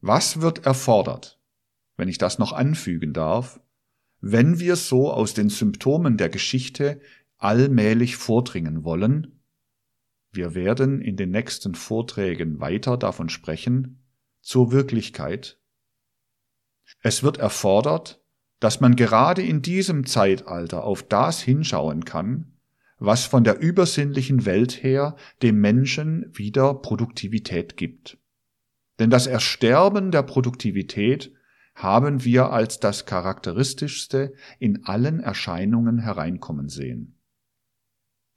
Was 0.00 0.40
wird 0.40 0.66
erfordert, 0.66 1.40
wenn 1.96 2.08
ich 2.08 2.18
das 2.18 2.38
noch 2.38 2.52
anfügen 2.52 3.12
darf, 3.12 3.60
wenn 4.20 4.58
wir 4.58 4.76
so 4.76 5.10
aus 5.10 5.34
den 5.34 5.48
Symptomen 5.48 6.16
der 6.16 6.28
Geschichte 6.28 7.00
allmählich 7.38 8.16
vordringen 8.16 8.84
wollen? 8.84 9.40
Wir 10.32 10.54
werden 10.54 11.00
in 11.00 11.16
den 11.16 11.30
nächsten 11.30 11.74
Vorträgen 11.74 12.60
weiter 12.60 12.96
davon 12.96 13.28
sprechen, 13.28 14.02
zur 14.42 14.70
Wirklichkeit. 14.70 15.58
Es 17.02 17.22
wird 17.22 17.38
erfordert, 17.38 18.22
dass 18.60 18.80
man 18.80 18.96
gerade 18.96 19.42
in 19.42 19.62
diesem 19.62 20.06
Zeitalter 20.06 20.84
auf 20.84 21.02
das 21.02 21.40
hinschauen 21.40 22.04
kann, 22.04 22.52
was 22.98 23.24
von 23.26 23.44
der 23.44 23.60
übersinnlichen 23.60 24.46
Welt 24.46 24.82
her 24.82 25.16
dem 25.42 25.60
Menschen 25.60 26.30
wieder 26.32 26.74
Produktivität 26.74 27.76
gibt. 27.76 28.18
Denn 28.98 29.10
das 29.10 29.26
Ersterben 29.26 30.10
der 30.10 30.22
Produktivität 30.22 31.32
haben 31.74 32.24
wir 32.24 32.50
als 32.52 32.80
das 32.80 33.04
Charakteristischste 33.04 34.32
in 34.58 34.86
allen 34.86 35.20
Erscheinungen 35.20 35.98
hereinkommen 35.98 36.70
sehen. 36.70 37.18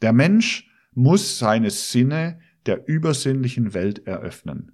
Der 0.01 0.11
Mensch 0.11 0.69
muss 0.91 1.39
seine 1.39 1.71
Sinne 1.71 2.41
der 2.65 2.87
übersinnlichen 2.87 3.73
Welt 3.73 4.05
eröffnen, 4.05 4.73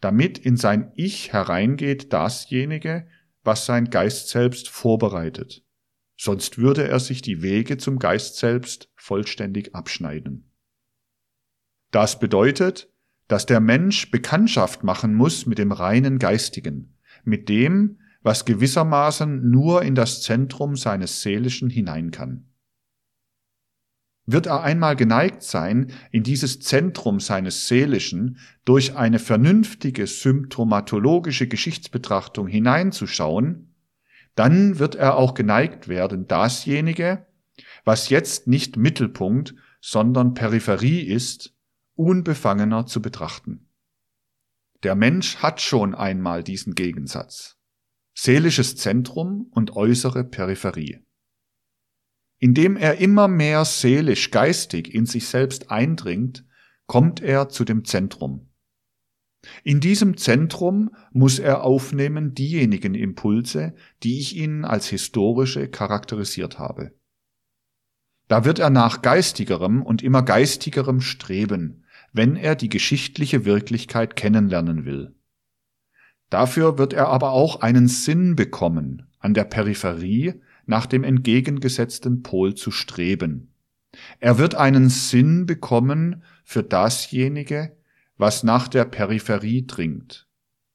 damit 0.00 0.38
in 0.38 0.56
sein 0.56 0.92
Ich 0.94 1.32
hereingeht 1.32 2.12
dasjenige, 2.12 3.08
was 3.48 3.64
sein 3.64 3.88
Geist 3.88 4.28
selbst 4.28 4.68
vorbereitet, 4.68 5.64
sonst 6.18 6.58
würde 6.58 6.86
er 6.86 7.00
sich 7.00 7.22
die 7.22 7.40
Wege 7.40 7.78
zum 7.78 7.98
Geist 7.98 8.36
selbst 8.36 8.92
vollständig 8.94 9.74
abschneiden. 9.74 10.52
Das 11.90 12.18
bedeutet, 12.20 12.92
dass 13.26 13.46
der 13.46 13.60
Mensch 13.60 14.10
Bekanntschaft 14.10 14.84
machen 14.84 15.14
muss 15.14 15.46
mit 15.46 15.56
dem 15.56 15.72
reinen 15.72 16.18
Geistigen, 16.18 16.98
mit 17.24 17.48
dem, 17.48 18.00
was 18.20 18.44
gewissermaßen 18.44 19.50
nur 19.50 19.80
in 19.80 19.94
das 19.94 20.20
Zentrum 20.22 20.76
seines 20.76 21.22
Seelischen 21.22 21.70
hinein 21.70 22.10
kann. 22.10 22.47
Wird 24.30 24.44
er 24.44 24.62
einmal 24.62 24.94
geneigt 24.94 25.42
sein, 25.42 25.90
in 26.10 26.22
dieses 26.22 26.60
Zentrum 26.60 27.18
seines 27.18 27.66
Seelischen 27.66 28.36
durch 28.66 28.94
eine 28.94 29.20
vernünftige 29.20 30.06
symptomatologische 30.06 31.48
Geschichtsbetrachtung 31.48 32.46
hineinzuschauen, 32.46 33.74
dann 34.34 34.78
wird 34.78 34.96
er 34.96 35.16
auch 35.16 35.32
geneigt 35.32 35.88
werden, 35.88 36.26
dasjenige, 36.26 37.26
was 37.86 38.10
jetzt 38.10 38.46
nicht 38.46 38.76
Mittelpunkt, 38.76 39.54
sondern 39.80 40.34
Peripherie 40.34 41.00
ist, 41.00 41.54
unbefangener 41.94 42.84
zu 42.84 43.00
betrachten. 43.00 43.70
Der 44.82 44.94
Mensch 44.94 45.36
hat 45.36 45.62
schon 45.62 45.94
einmal 45.94 46.44
diesen 46.44 46.74
Gegensatz. 46.74 47.56
Seelisches 48.12 48.76
Zentrum 48.76 49.50
und 49.52 49.74
äußere 49.74 50.22
Peripherie. 50.22 51.00
Indem 52.38 52.76
er 52.76 52.98
immer 52.98 53.28
mehr 53.28 53.64
seelisch 53.64 54.30
geistig 54.30 54.94
in 54.94 55.06
sich 55.06 55.26
selbst 55.26 55.70
eindringt, 55.70 56.44
kommt 56.86 57.20
er 57.20 57.48
zu 57.48 57.64
dem 57.64 57.84
Zentrum. 57.84 58.48
In 59.62 59.80
diesem 59.80 60.16
Zentrum 60.16 60.90
muss 61.12 61.38
er 61.38 61.62
aufnehmen 61.62 62.34
diejenigen 62.34 62.94
Impulse, 62.94 63.74
die 64.02 64.18
ich 64.18 64.36
Ihnen 64.36 64.64
als 64.64 64.88
historische 64.88 65.68
charakterisiert 65.68 66.58
habe. 66.58 66.92
Da 68.26 68.44
wird 68.44 68.58
er 68.58 68.70
nach 68.70 69.00
geistigerem 69.00 69.82
und 69.82 70.02
immer 70.02 70.22
geistigerem 70.22 71.00
streben, 71.00 71.84
wenn 72.12 72.36
er 72.36 72.56
die 72.56 72.68
geschichtliche 72.68 73.44
Wirklichkeit 73.44 74.16
kennenlernen 74.16 74.84
will. 74.84 75.14
Dafür 76.30 76.76
wird 76.76 76.92
er 76.92 77.08
aber 77.08 77.32
auch 77.32 77.60
einen 77.60 77.88
Sinn 77.88 78.36
bekommen, 78.36 79.08
an 79.18 79.34
der 79.34 79.44
Peripherie 79.44 80.42
nach 80.68 80.86
dem 80.86 81.04
entgegengesetzten 81.04 82.22
Pol 82.22 82.54
zu 82.54 82.70
streben. 82.70 83.52
Er 84.20 84.38
wird 84.38 84.54
einen 84.54 84.90
Sinn 84.90 85.46
bekommen 85.46 86.22
für 86.44 86.62
dasjenige, 86.62 87.76
was 88.16 88.42
nach 88.42 88.68
der 88.68 88.84
Peripherie 88.84 89.66
dringt, 89.66 90.28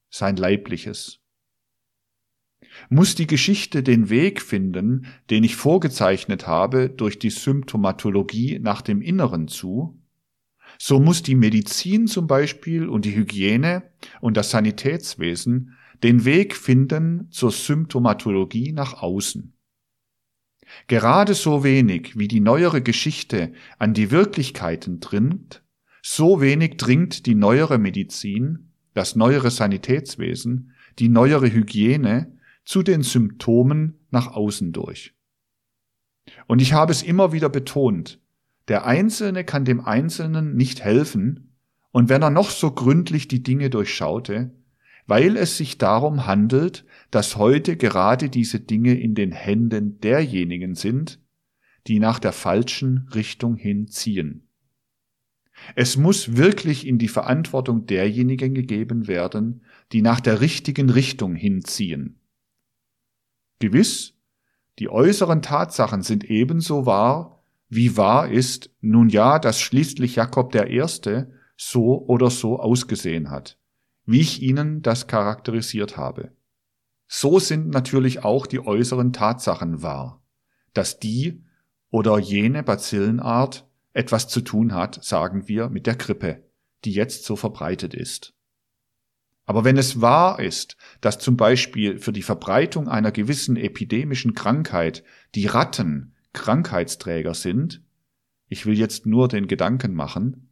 sein 0.10 0.36
leibliches. 0.36 1.20
Muss 2.90 3.14
die 3.14 3.28
Geschichte 3.28 3.84
den 3.84 4.10
Weg 4.10 4.42
finden, 4.42 5.06
den 5.30 5.44
ich 5.44 5.56
vorgezeichnet 5.56 6.48
habe, 6.48 6.90
durch 6.90 7.20
die 7.20 7.30
Symptomatologie 7.30 8.58
nach 8.60 8.82
dem 8.82 9.02
Inneren 9.02 9.48
zu, 9.48 10.00
so 10.80 11.00
muss 11.00 11.22
die 11.22 11.36
Medizin 11.36 12.08
zum 12.08 12.26
Beispiel 12.26 12.90
und 12.90 13.06
die 13.06 13.16
Hygiene 13.16 13.84
und 14.22 14.38
das 14.38 14.50
Sanitätswesen 14.50 15.76
den 16.02 16.26
Weg 16.26 16.56
finden 16.56 17.30
zur 17.32 17.52
Symptomatologie 17.52 18.72
nach 18.74 19.02
außen. 19.02 19.53
Gerade 20.88 21.34
so 21.34 21.64
wenig 21.64 22.18
wie 22.18 22.28
die 22.28 22.40
neuere 22.40 22.82
Geschichte 22.82 23.54
an 23.80 23.94
die 23.94 24.12
Wirklichkeiten 24.12 25.00
dringt, 25.00 25.64
so 26.02 26.42
wenig 26.42 26.78
dringt 26.78 27.26
die 27.26 27.36
neuere 27.36 27.78
Medizin, 27.78 28.72
das 28.94 29.16
neuere 29.16 29.52
Sanitätswesen, 29.52 30.72
die 31.00 31.10
neuere 31.10 31.52
Hygiene 31.52 32.38
zu 32.66 32.84
den 32.84 33.02
Symptomen 33.02 34.00
nach 34.12 34.28
außen 34.28 34.72
durch. 34.74 35.14
Und 36.48 36.62
ich 36.62 36.74
habe 36.74 36.92
es 36.92 37.02
immer 37.04 37.32
wieder 37.32 37.50
betont, 37.50 38.20
der 38.68 38.86
Einzelne 38.86 39.44
kann 39.44 39.66
dem 39.66 39.82
Einzelnen 39.82 40.56
nicht 40.56 40.84
helfen, 40.84 41.50
und 41.92 42.10
wenn 42.10 42.24
er 42.24 42.32
noch 42.32 42.50
so 42.50 42.72
gründlich 42.72 43.28
die 43.28 43.44
Dinge 43.44 43.70
durchschaute, 43.70 44.52
weil 45.06 45.38
es 45.38 45.58
sich 45.58 45.78
darum 45.78 46.26
handelt, 46.26 46.86
dass 47.14 47.38
heute 47.38 47.78
gerade 47.78 48.30
diese 48.30 48.60
Dinge 48.60 49.00
in 49.00 49.16
den 49.16 49.32
Händen 49.32 50.00
derjenigen 50.00 50.76
sind, 50.76 51.20
die 51.88 52.00
nach 52.00 52.20
der 52.20 52.32
falschen 52.32 53.10
Richtung 53.14 53.56
hinziehen. 53.56 54.48
Es 55.76 55.98
muss 55.98 56.36
wirklich 56.36 56.88
in 56.88 56.98
die 56.98 57.08
Verantwortung 57.08 57.86
derjenigen 57.86 58.54
gegeben 58.54 59.08
werden, 59.08 59.64
die 59.92 60.02
nach 60.02 60.20
der 60.20 60.42
richtigen 60.42 60.90
Richtung 60.90 61.36
hinziehen. 61.36 62.20
Gewiss, 63.60 64.16
die 64.80 64.90
äußeren 64.90 65.42
Tatsachen 65.42 66.02
sind 66.02 66.24
ebenso 66.24 66.86
wahr 66.86 67.34
wie 67.76 67.98
wahr 67.98 68.30
ist 68.30 68.70
nun 68.82 69.10
ja, 69.10 69.40
dass 69.40 69.60
schließlich 69.60 70.16
Jakob 70.16 70.52
der 70.52 70.68
Erste 70.68 71.32
so 71.58 72.06
oder 72.06 72.30
so 72.30 72.60
ausgesehen 72.60 73.32
hat, 73.32 73.58
wie 74.06 74.20
ich 74.20 74.44
Ihnen 74.44 74.84
das 74.84 75.08
charakterisiert 75.08 75.98
habe. 75.98 76.32
So 77.16 77.38
sind 77.38 77.70
natürlich 77.70 78.24
auch 78.24 78.48
die 78.48 78.60
äußeren 78.60 79.14
Tatsachen 79.14 79.84
wahr, 79.84 80.24
dass 80.74 80.98
die 80.98 81.44
oder 81.92 82.18
jene 82.18 82.64
Bazillenart 82.64 83.70
etwas 83.94 84.28
zu 84.28 84.42
tun 84.42 84.74
hat, 84.74 85.04
sagen 85.04 85.48
wir, 85.48 85.70
mit 85.70 85.86
der 85.86 85.96
Grippe, 85.96 86.44
die 86.86 86.92
jetzt 86.92 87.26
so 87.26 87.36
verbreitet 87.36 87.94
ist. 87.94 88.34
Aber 89.46 89.64
wenn 89.64 89.78
es 89.78 90.02
wahr 90.02 90.40
ist, 90.40 90.76
dass 91.02 91.20
zum 91.20 91.38
Beispiel 91.38 92.00
für 92.00 92.14
die 92.14 92.24
Verbreitung 92.24 92.88
einer 92.88 93.12
gewissen 93.12 93.58
epidemischen 93.58 94.34
Krankheit 94.34 95.04
die 95.36 95.46
Ratten 95.46 96.16
Krankheitsträger 96.34 97.36
sind, 97.36 97.84
ich 98.48 98.66
will 98.66 98.76
jetzt 98.76 99.06
nur 99.06 99.28
den 99.28 99.46
Gedanken 99.46 99.94
machen, 99.94 100.50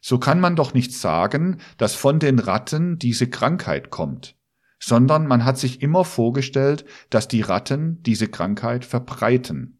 so 0.00 0.18
kann 0.18 0.40
man 0.40 0.56
doch 0.56 0.74
nicht 0.74 0.92
sagen, 0.92 1.60
dass 1.76 1.94
von 1.94 2.18
den 2.18 2.40
Ratten 2.40 2.98
diese 2.98 3.30
Krankheit 3.30 3.90
kommt, 3.90 4.34
sondern 4.80 5.26
man 5.26 5.44
hat 5.44 5.58
sich 5.58 5.82
immer 5.82 6.04
vorgestellt, 6.04 6.84
dass 7.10 7.28
die 7.28 7.42
Ratten 7.42 8.02
diese 8.02 8.28
Krankheit 8.28 8.84
verbreiten. 8.84 9.78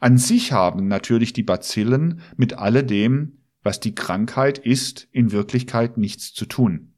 An 0.00 0.18
sich 0.18 0.52
haben 0.52 0.88
natürlich 0.88 1.32
die 1.32 1.42
Bazillen 1.42 2.20
mit 2.36 2.54
alledem, 2.54 3.38
was 3.62 3.80
die 3.80 3.94
Krankheit 3.94 4.58
ist, 4.58 5.08
in 5.12 5.32
Wirklichkeit 5.32 5.96
nichts 5.96 6.34
zu 6.34 6.44
tun. 6.44 6.94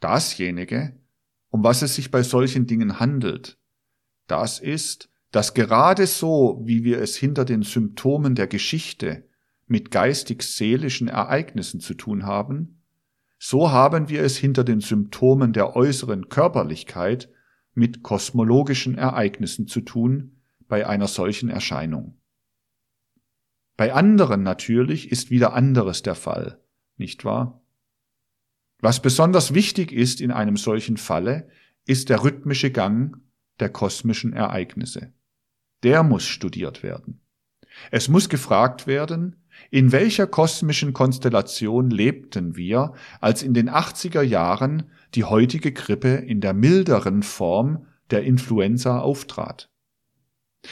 Dasjenige, 0.00 0.98
um 1.50 1.62
was 1.62 1.82
es 1.82 1.94
sich 1.94 2.10
bei 2.10 2.22
solchen 2.22 2.66
Dingen 2.66 2.98
handelt, 2.98 3.58
das 4.26 4.58
ist, 4.58 5.10
dass 5.32 5.54
gerade 5.54 6.06
so, 6.06 6.60
wie 6.64 6.82
wir 6.82 7.00
es 7.00 7.16
hinter 7.16 7.44
den 7.44 7.62
Symptomen 7.62 8.34
der 8.34 8.46
Geschichte 8.46 9.28
mit 9.66 9.90
geistig-seelischen 9.90 11.08
Ereignissen 11.08 11.80
zu 11.80 11.94
tun 11.94 12.24
haben, 12.24 12.79
so 13.42 13.72
haben 13.72 14.08
wir 14.08 14.22
es 14.22 14.36
hinter 14.36 14.62
den 14.62 14.80
Symptomen 14.80 15.52
der 15.52 15.74
äußeren 15.74 16.28
Körperlichkeit 16.28 17.28
mit 17.74 18.04
kosmologischen 18.04 18.96
Ereignissen 18.96 19.66
zu 19.66 19.80
tun 19.80 20.42
bei 20.68 20.86
einer 20.86 21.08
solchen 21.08 21.48
Erscheinung. 21.48 22.20
Bei 23.76 23.92
anderen 23.92 24.42
natürlich 24.42 25.10
ist 25.10 25.30
wieder 25.30 25.54
anderes 25.54 26.02
der 26.02 26.14
Fall, 26.14 26.60
nicht 26.98 27.24
wahr? 27.24 27.62
Was 28.78 29.02
besonders 29.02 29.54
wichtig 29.54 29.90
ist 29.90 30.20
in 30.20 30.30
einem 30.30 30.56
solchen 30.56 30.98
Falle, 30.98 31.48
ist 31.86 32.10
der 32.10 32.22
rhythmische 32.22 32.70
Gang 32.70 33.16
der 33.58 33.70
kosmischen 33.70 34.32
Ereignisse 34.32 35.12
der 35.82 36.02
muss 36.02 36.24
studiert 36.24 36.82
werden. 36.82 37.20
Es 37.90 38.08
muss 38.08 38.28
gefragt 38.28 38.86
werden, 38.86 39.39
in 39.70 39.92
welcher 39.92 40.26
kosmischen 40.26 40.92
Konstellation 40.92 41.90
lebten 41.90 42.56
wir, 42.56 42.92
als 43.20 43.42
in 43.42 43.54
den 43.54 43.70
80er 43.70 44.22
Jahren 44.22 44.90
die 45.14 45.24
heutige 45.24 45.72
Grippe 45.72 46.08
in 46.08 46.40
der 46.40 46.54
milderen 46.54 47.22
Form 47.22 47.86
der 48.10 48.24
Influenza 48.24 49.00
auftrat? 49.00 49.70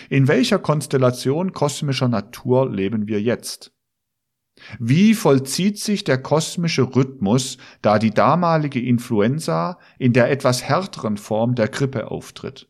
In 0.09 0.29
welcher 0.29 0.59
Konstellation 0.59 1.53
kosmischer 1.53 2.09
Natur 2.09 2.71
leben 2.71 3.09
wir 3.09 3.21
jetzt? 3.23 3.73
Wie 4.79 5.15
vollzieht 5.15 5.79
sich 5.79 6.05
der 6.05 6.21
kosmische 6.21 6.95
Rhythmus, 6.95 7.59
da 7.81 7.99
die 7.99 8.11
damalige 8.11 8.81
Influenza 8.81 9.79
in 9.99 10.13
der 10.13 10.31
etwas 10.31 10.65
härteren 10.65 11.17
Form 11.17 11.55
der 11.55 11.69
Grippe 11.69 12.11
auftritt? 12.11 12.69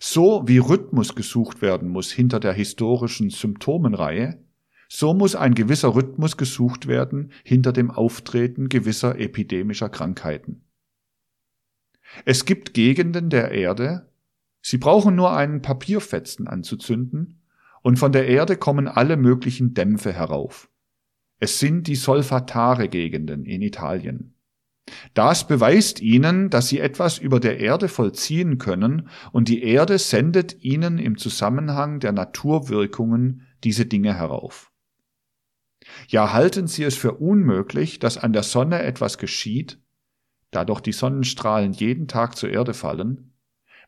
So 0.00 0.42
wie 0.46 0.58
Rhythmus 0.58 1.14
gesucht 1.14 1.62
werden 1.62 1.88
muss 1.88 2.10
hinter 2.10 2.40
der 2.40 2.52
historischen 2.52 3.30
Symptomenreihe, 3.30 4.43
so 4.96 5.12
muss 5.12 5.34
ein 5.34 5.54
gewisser 5.54 5.96
Rhythmus 5.96 6.36
gesucht 6.36 6.86
werden 6.86 7.32
hinter 7.42 7.72
dem 7.72 7.90
Auftreten 7.90 8.68
gewisser 8.68 9.18
epidemischer 9.18 9.88
Krankheiten. 9.88 10.62
Es 12.24 12.44
gibt 12.44 12.74
Gegenden 12.74 13.28
der 13.28 13.50
Erde, 13.50 14.08
sie 14.62 14.78
brauchen 14.78 15.16
nur 15.16 15.36
einen 15.36 15.62
Papierfetzen 15.62 16.46
anzuzünden, 16.46 17.40
und 17.82 17.98
von 17.98 18.12
der 18.12 18.28
Erde 18.28 18.56
kommen 18.56 18.86
alle 18.86 19.16
möglichen 19.16 19.74
Dämpfe 19.74 20.12
herauf. 20.12 20.70
Es 21.40 21.58
sind 21.58 21.88
die 21.88 21.96
solfatare 21.96 22.88
Gegenden 22.88 23.46
in 23.46 23.62
Italien. 23.62 24.34
Das 25.12 25.48
beweist 25.48 26.02
ihnen, 26.02 26.50
dass 26.50 26.68
sie 26.68 26.78
etwas 26.78 27.18
über 27.18 27.40
der 27.40 27.58
Erde 27.58 27.88
vollziehen 27.88 28.58
können, 28.58 29.08
und 29.32 29.48
die 29.48 29.64
Erde 29.64 29.98
sendet 29.98 30.62
ihnen 30.62 30.98
im 30.98 31.18
Zusammenhang 31.18 31.98
der 31.98 32.12
Naturwirkungen 32.12 33.42
diese 33.64 33.86
Dinge 33.86 34.14
herauf. 34.14 34.70
Ja, 36.08 36.32
halten 36.32 36.66
Sie 36.66 36.84
es 36.84 36.96
für 36.96 37.12
unmöglich, 37.12 37.98
dass 37.98 38.18
an 38.18 38.32
der 38.32 38.42
Sonne 38.42 38.82
etwas 38.82 39.18
geschieht, 39.18 39.78
da 40.50 40.64
doch 40.64 40.80
die 40.80 40.92
Sonnenstrahlen 40.92 41.72
jeden 41.72 42.08
Tag 42.08 42.36
zur 42.36 42.50
Erde 42.50 42.74
fallen, 42.74 43.32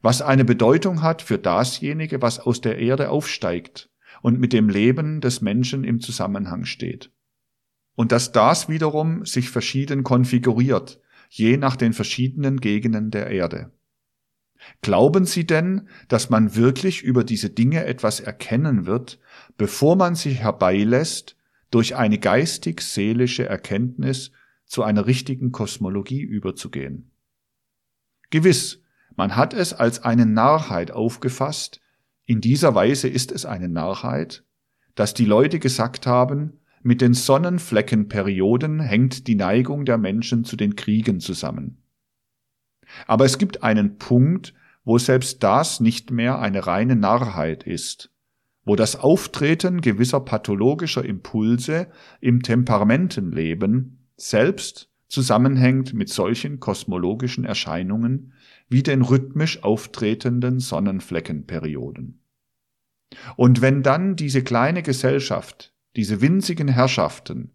was 0.02 0.22
eine 0.22 0.44
Bedeutung 0.44 1.02
hat 1.02 1.22
für 1.22 1.38
dasjenige, 1.38 2.22
was 2.22 2.38
aus 2.40 2.60
der 2.60 2.78
Erde 2.78 3.10
aufsteigt 3.10 3.90
und 4.22 4.40
mit 4.40 4.52
dem 4.52 4.68
Leben 4.68 5.20
des 5.20 5.40
Menschen 5.40 5.84
im 5.84 6.00
Zusammenhang 6.00 6.64
steht. 6.64 7.10
Und 7.94 8.12
dass 8.12 8.32
das 8.32 8.68
wiederum 8.68 9.24
sich 9.24 9.50
verschieden 9.50 10.02
konfiguriert, 10.02 11.00
je 11.28 11.56
nach 11.56 11.76
den 11.76 11.92
verschiedenen 11.92 12.60
Gegenden 12.60 13.10
der 13.10 13.28
Erde. 13.30 13.72
Glauben 14.80 15.26
Sie 15.26 15.46
denn, 15.46 15.88
dass 16.08 16.30
man 16.30 16.56
wirklich 16.56 17.02
über 17.02 17.24
diese 17.24 17.50
Dinge 17.50 17.84
etwas 17.84 18.20
erkennen 18.20 18.86
wird, 18.86 19.18
bevor 19.56 19.96
man 19.96 20.14
sich 20.14 20.40
herbeilässt, 20.40 21.35
durch 21.76 21.94
eine 21.94 22.16
geistig-seelische 22.16 23.46
Erkenntnis 23.46 24.32
zu 24.64 24.82
einer 24.82 25.04
richtigen 25.04 25.52
Kosmologie 25.52 26.22
überzugehen? 26.22 27.10
Gewiss, 28.30 28.80
man 29.14 29.36
hat 29.36 29.52
es 29.52 29.74
als 29.74 30.02
eine 30.02 30.24
Narrheit 30.24 30.90
aufgefasst, 30.90 31.82
in 32.24 32.40
dieser 32.40 32.74
Weise 32.74 33.08
ist 33.08 33.30
es 33.30 33.44
eine 33.44 33.68
Narrheit, 33.68 34.42
dass 34.94 35.12
die 35.12 35.26
Leute 35.26 35.58
gesagt 35.58 36.06
haben, 36.06 36.60
mit 36.80 37.02
den 37.02 37.12
Sonnenfleckenperioden 37.12 38.80
hängt 38.80 39.26
die 39.26 39.34
Neigung 39.34 39.84
der 39.84 39.98
Menschen 39.98 40.46
zu 40.46 40.56
den 40.56 40.76
Kriegen 40.76 41.20
zusammen. 41.20 41.82
Aber 43.06 43.26
es 43.26 43.36
gibt 43.36 43.62
einen 43.62 43.98
Punkt, 43.98 44.54
wo 44.82 44.96
selbst 44.96 45.42
das 45.42 45.80
nicht 45.80 46.10
mehr 46.10 46.38
eine 46.38 46.66
reine 46.66 46.96
Narrheit 46.96 47.64
ist, 47.64 48.15
wo 48.66 48.74
das 48.76 48.96
Auftreten 48.96 49.80
gewisser 49.80 50.20
pathologischer 50.20 51.04
Impulse 51.04 51.86
im 52.20 52.42
Temperamentenleben 52.42 54.06
selbst 54.16 54.90
zusammenhängt 55.08 55.94
mit 55.94 56.08
solchen 56.08 56.58
kosmologischen 56.58 57.44
Erscheinungen 57.44 58.32
wie 58.68 58.82
den 58.82 59.02
rhythmisch 59.02 59.62
auftretenden 59.62 60.58
Sonnenfleckenperioden. 60.58 62.20
Und 63.36 63.62
wenn 63.62 63.84
dann 63.84 64.16
diese 64.16 64.42
kleine 64.42 64.82
Gesellschaft, 64.82 65.72
diese 65.94 66.20
winzigen 66.20 66.66
Herrschaften, 66.66 67.52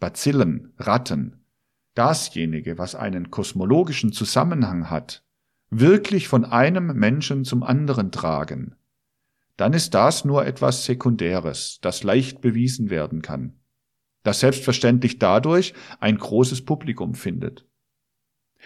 Bazillen, 0.00 0.74
Ratten, 0.76 1.44
dasjenige, 1.94 2.76
was 2.76 2.94
einen 2.94 3.30
kosmologischen 3.30 4.12
Zusammenhang 4.12 4.90
hat, 4.90 5.24
wirklich 5.70 6.28
von 6.28 6.44
einem 6.44 6.88
Menschen 6.88 7.44
zum 7.44 7.62
anderen 7.62 8.12
tragen, 8.12 8.76
dann 9.62 9.74
ist 9.74 9.94
das 9.94 10.24
nur 10.24 10.44
etwas 10.44 10.86
Sekundäres, 10.86 11.78
das 11.82 12.02
leicht 12.02 12.40
bewiesen 12.40 12.90
werden 12.90 13.22
kann, 13.22 13.60
das 14.24 14.40
selbstverständlich 14.40 15.20
dadurch 15.20 15.72
ein 16.00 16.18
großes 16.18 16.64
Publikum 16.64 17.14
findet. 17.14 17.64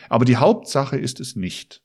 Aber 0.09 0.25
die 0.25 0.39
Hauptsache 0.39 0.97
ist 0.97 1.21
es 1.21 1.37
nicht. 1.37 1.83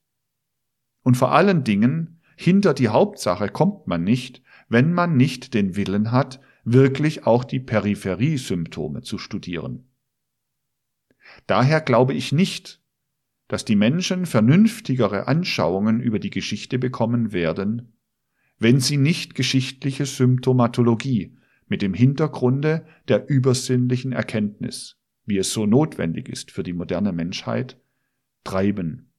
Und 1.03 1.17
vor 1.17 1.33
allen 1.33 1.65
Dingen, 1.65 2.21
hinter 2.37 2.73
die 2.73 2.87
Hauptsache 2.87 3.49
kommt 3.49 3.85
man 3.85 4.05
nicht, 4.05 4.43
wenn 4.69 4.93
man 4.93 5.17
nicht 5.17 5.53
den 5.55 5.75
Willen 5.75 6.13
hat, 6.13 6.39
wirklich 6.63 7.27
auch 7.27 7.43
die 7.43 7.59
Peripheriesymptome 7.59 9.01
zu 9.01 9.17
studieren. 9.17 9.89
Daher 11.47 11.81
glaube 11.81 12.13
ich 12.13 12.31
nicht, 12.31 12.81
dass 13.49 13.65
die 13.65 13.75
Menschen 13.75 14.25
vernünftigere 14.25 15.27
Anschauungen 15.27 15.99
über 15.99 16.19
die 16.19 16.29
Geschichte 16.29 16.79
bekommen 16.79 17.33
werden, 17.33 17.90
wenn 18.61 18.79
sie 18.79 18.97
nicht 18.97 19.33
geschichtliche 19.33 20.05
Symptomatologie 20.05 21.35
mit 21.67 21.81
dem 21.81 21.95
Hintergrunde 21.95 22.85
der 23.07 23.27
übersinnlichen 23.27 24.11
Erkenntnis, 24.11 24.97
wie 25.25 25.39
es 25.39 25.51
so 25.51 25.65
notwendig 25.65 26.29
ist 26.29 26.51
für 26.51 26.61
die 26.61 26.73
moderne 26.73 27.11
Menschheit, 27.11 27.81
treiben, 28.43 29.11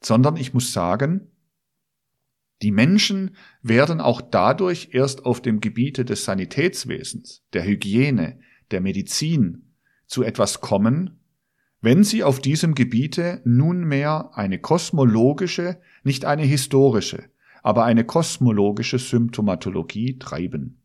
sondern 0.00 0.36
ich 0.36 0.54
muss 0.54 0.72
sagen, 0.72 1.32
die 2.62 2.70
Menschen 2.70 3.34
werden 3.60 4.00
auch 4.00 4.20
dadurch 4.20 4.90
erst 4.92 5.24
auf 5.24 5.42
dem 5.42 5.58
Gebiete 5.58 6.04
des 6.04 6.24
Sanitätswesens, 6.24 7.44
der 7.54 7.66
Hygiene, 7.66 8.38
der 8.70 8.80
Medizin 8.80 9.74
zu 10.06 10.22
etwas 10.22 10.60
kommen, 10.60 11.18
wenn 11.80 12.04
sie 12.04 12.22
auf 12.22 12.38
diesem 12.38 12.76
Gebiete 12.76 13.42
nunmehr 13.44 14.30
eine 14.34 14.60
kosmologische, 14.60 15.80
nicht 16.04 16.24
eine 16.24 16.44
historische, 16.44 17.30
aber 17.66 17.84
eine 17.84 18.04
kosmologische 18.04 19.00
Symptomatologie 19.00 20.20
treiben. 20.20 20.84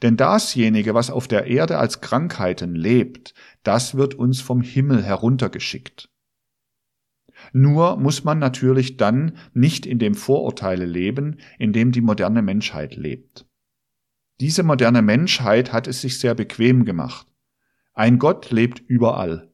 Denn 0.00 0.16
dasjenige, 0.16 0.94
was 0.94 1.10
auf 1.10 1.28
der 1.28 1.48
Erde 1.48 1.76
als 1.76 2.00
Krankheiten 2.00 2.74
lebt, 2.74 3.34
das 3.62 3.94
wird 3.94 4.14
uns 4.14 4.40
vom 4.40 4.62
Himmel 4.62 5.02
heruntergeschickt. 5.02 6.08
Nur 7.52 7.98
muss 7.98 8.24
man 8.24 8.38
natürlich 8.38 8.96
dann 8.96 9.36
nicht 9.52 9.84
in 9.84 9.98
dem 9.98 10.14
Vorurteile 10.14 10.86
leben, 10.86 11.36
in 11.58 11.74
dem 11.74 11.92
die 11.92 12.00
moderne 12.00 12.40
Menschheit 12.40 12.96
lebt. 12.96 13.44
Diese 14.40 14.62
moderne 14.62 15.02
Menschheit 15.02 15.74
hat 15.74 15.86
es 15.86 16.00
sich 16.00 16.20
sehr 16.20 16.34
bequem 16.34 16.86
gemacht. 16.86 17.26
Ein 17.92 18.18
Gott 18.18 18.50
lebt 18.50 18.80
überall. 18.80 19.52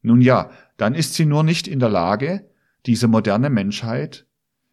Nun 0.00 0.20
ja, 0.20 0.52
dann 0.76 0.94
ist 0.94 1.14
sie 1.14 1.26
nur 1.26 1.42
nicht 1.42 1.66
in 1.66 1.80
der 1.80 1.90
Lage, 1.90 2.48
diese 2.86 3.08
moderne 3.08 3.50
Menschheit, 3.50 4.28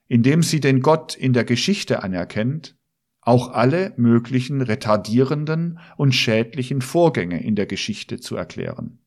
indem 0.08 0.43
sie 0.43 0.60
den 0.60 0.82
Gott 0.82 1.16
in 1.16 1.34
der 1.34 1.43
Geschichte 1.43 2.03
anerkennt, 2.03 2.76
auch 3.22 3.51
alle 3.51 3.93
möglichen 3.97 4.62
retardierenden 4.62 5.80
und 5.97 6.14
schädlichen 6.14 6.82
Vorgänge 6.82 7.43
in 7.43 7.55
der 7.55 7.66
Geschichte 7.66 8.20
zu 8.20 8.38
erklären. 8.38 8.99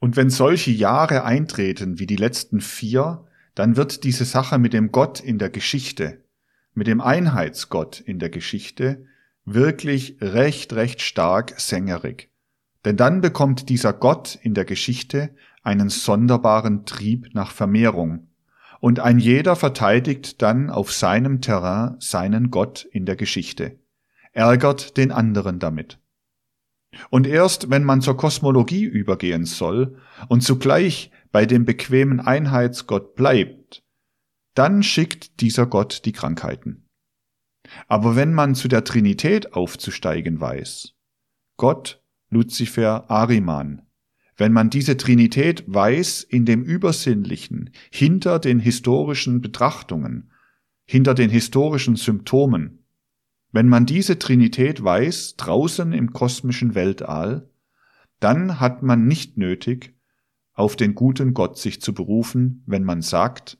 Und 0.00 0.16
wenn 0.16 0.30
solche 0.30 0.70
Jahre 0.70 1.24
eintreten 1.24 1.98
wie 1.98 2.06
die 2.06 2.16
letzten 2.16 2.60
vier, 2.60 3.24
dann 3.54 3.76
wird 3.76 4.04
diese 4.04 4.24
Sache 4.24 4.58
mit 4.58 4.72
dem 4.72 4.92
Gott 4.92 5.20
in 5.20 5.38
der 5.38 5.50
Geschichte, 5.50 6.22
mit 6.74 6.86
dem 6.86 7.00
Einheitsgott 7.00 8.00
in 8.00 8.18
der 8.18 8.30
Geschichte 8.30 9.06
wirklich 9.44 10.18
recht, 10.20 10.74
recht 10.74 11.00
stark 11.00 11.58
sängerig. 11.58 12.30
Denn 12.84 12.96
dann 12.96 13.20
bekommt 13.20 13.68
dieser 13.68 13.92
Gott 13.92 14.38
in 14.42 14.54
der 14.54 14.64
Geschichte 14.64 15.34
einen 15.62 15.88
sonderbaren 15.88 16.84
Trieb 16.84 17.30
nach 17.32 17.50
Vermehrung, 17.50 18.27
und 18.80 19.00
ein 19.00 19.18
jeder 19.18 19.56
verteidigt 19.56 20.42
dann 20.42 20.70
auf 20.70 20.92
seinem 20.92 21.40
Terrain 21.40 21.96
seinen 22.00 22.50
Gott 22.50 22.86
in 22.92 23.06
der 23.06 23.16
Geschichte, 23.16 23.78
ärgert 24.32 24.96
den 24.96 25.12
anderen 25.12 25.58
damit. 25.58 25.98
Und 27.10 27.26
erst 27.26 27.70
wenn 27.70 27.84
man 27.84 28.00
zur 28.00 28.16
Kosmologie 28.16 28.84
übergehen 28.84 29.44
soll 29.44 30.00
und 30.28 30.42
zugleich 30.42 31.10
bei 31.32 31.44
dem 31.44 31.64
bequemen 31.64 32.20
Einheitsgott 32.20 33.14
bleibt, 33.14 33.84
dann 34.54 34.82
schickt 34.82 35.40
dieser 35.40 35.66
Gott 35.66 36.04
die 36.04 36.12
Krankheiten. 36.12 36.86
Aber 37.86 38.16
wenn 38.16 38.32
man 38.32 38.54
zu 38.54 38.68
der 38.68 38.84
Trinität 38.84 39.52
aufzusteigen 39.52 40.40
weiß, 40.40 40.94
Gott, 41.56 42.02
Luzifer, 42.30 43.10
Ariman, 43.10 43.82
wenn 44.38 44.52
man 44.52 44.70
diese 44.70 44.96
Trinität 44.96 45.64
weiß 45.66 46.22
in 46.22 46.46
dem 46.46 46.62
Übersinnlichen, 46.62 47.70
hinter 47.90 48.38
den 48.38 48.60
historischen 48.60 49.40
Betrachtungen, 49.40 50.30
hinter 50.86 51.14
den 51.14 51.28
historischen 51.28 51.96
Symptomen, 51.96 52.84
wenn 53.50 53.68
man 53.68 53.84
diese 53.84 54.18
Trinität 54.18 54.82
weiß, 54.82 55.36
draußen 55.36 55.92
im 55.92 56.12
kosmischen 56.12 56.74
Weltall, 56.76 57.50
dann 58.20 58.60
hat 58.60 58.82
man 58.82 59.06
nicht 59.06 59.36
nötig, 59.36 59.96
auf 60.52 60.76
den 60.76 60.94
guten 60.94 61.34
Gott 61.34 61.58
sich 61.58 61.80
zu 61.80 61.92
berufen, 61.92 62.62
wenn 62.66 62.84
man 62.84 63.02
sagt, 63.02 63.58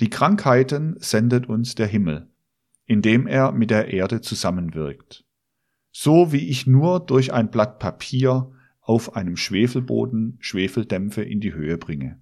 die 0.00 0.10
Krankheiten 0.10 0.96
sendet 0.98 1.48
uns 1.48 1.74
der 1.74 1.86
Himmel, 1.86 2.30
indem 2.84 3.26
er 3.26 3.52
mit 3.52 3.70
der 3.70 3.92
Erde 3.92 4.20
zusammenwirkt. 4.20 5.24
So 5.90 6.32
wie 6.32 6.48
ich 6.48 6.66
nur 6.66 7.00
durch 7.00 7.32
ein 7.32 7.50
Blatt 7.50 7.78
Papier 7.78 8.52
auf 8.86 9.16
einem 9.16 9.36
Schwefelboden 9.36 10.36
Schwefeldämpfe 10.40 11.22
in 11.22 11.40
die 11.40 11.52
Höhe 11.52 11.76
bringe. 11.76 12.20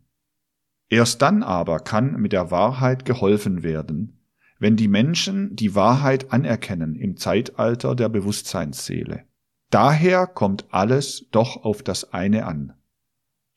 Erst 0.88 1.22
dann 1.22 1.42
aber 1.42 1.78
kann 1.80 2.20
mit 2.20 2.32
der 2.32 2.50
Wahrheit 2.50 3.04
geholfen 3.04 3.62
werden, 3.62 4.20
wenn 4.58 4.76
die 4.76 4.88
Menschen 4.88 5.54
die 5.56 5.74
Wahrheit 5.74 6.32
anerkennen 6.32 6.96
im 6.96 7.16
Zeitalter 7.16 7.94
der 7.94 8.08
Bewusstseinsseele. 8.08 9.24
Daher 9.70 10.26
kommt 10.26 10.66
alles 10.70 11.26
doch 11.30 11.64
auf 11.64 11.82
das 11.82 12.12
eine 12.12 12.46
an, 12.46 12.72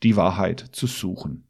die 0.03 0.15
Wahrheit 0.15 0.59
zu 0.59 0.87
suchen. 0.87 1.46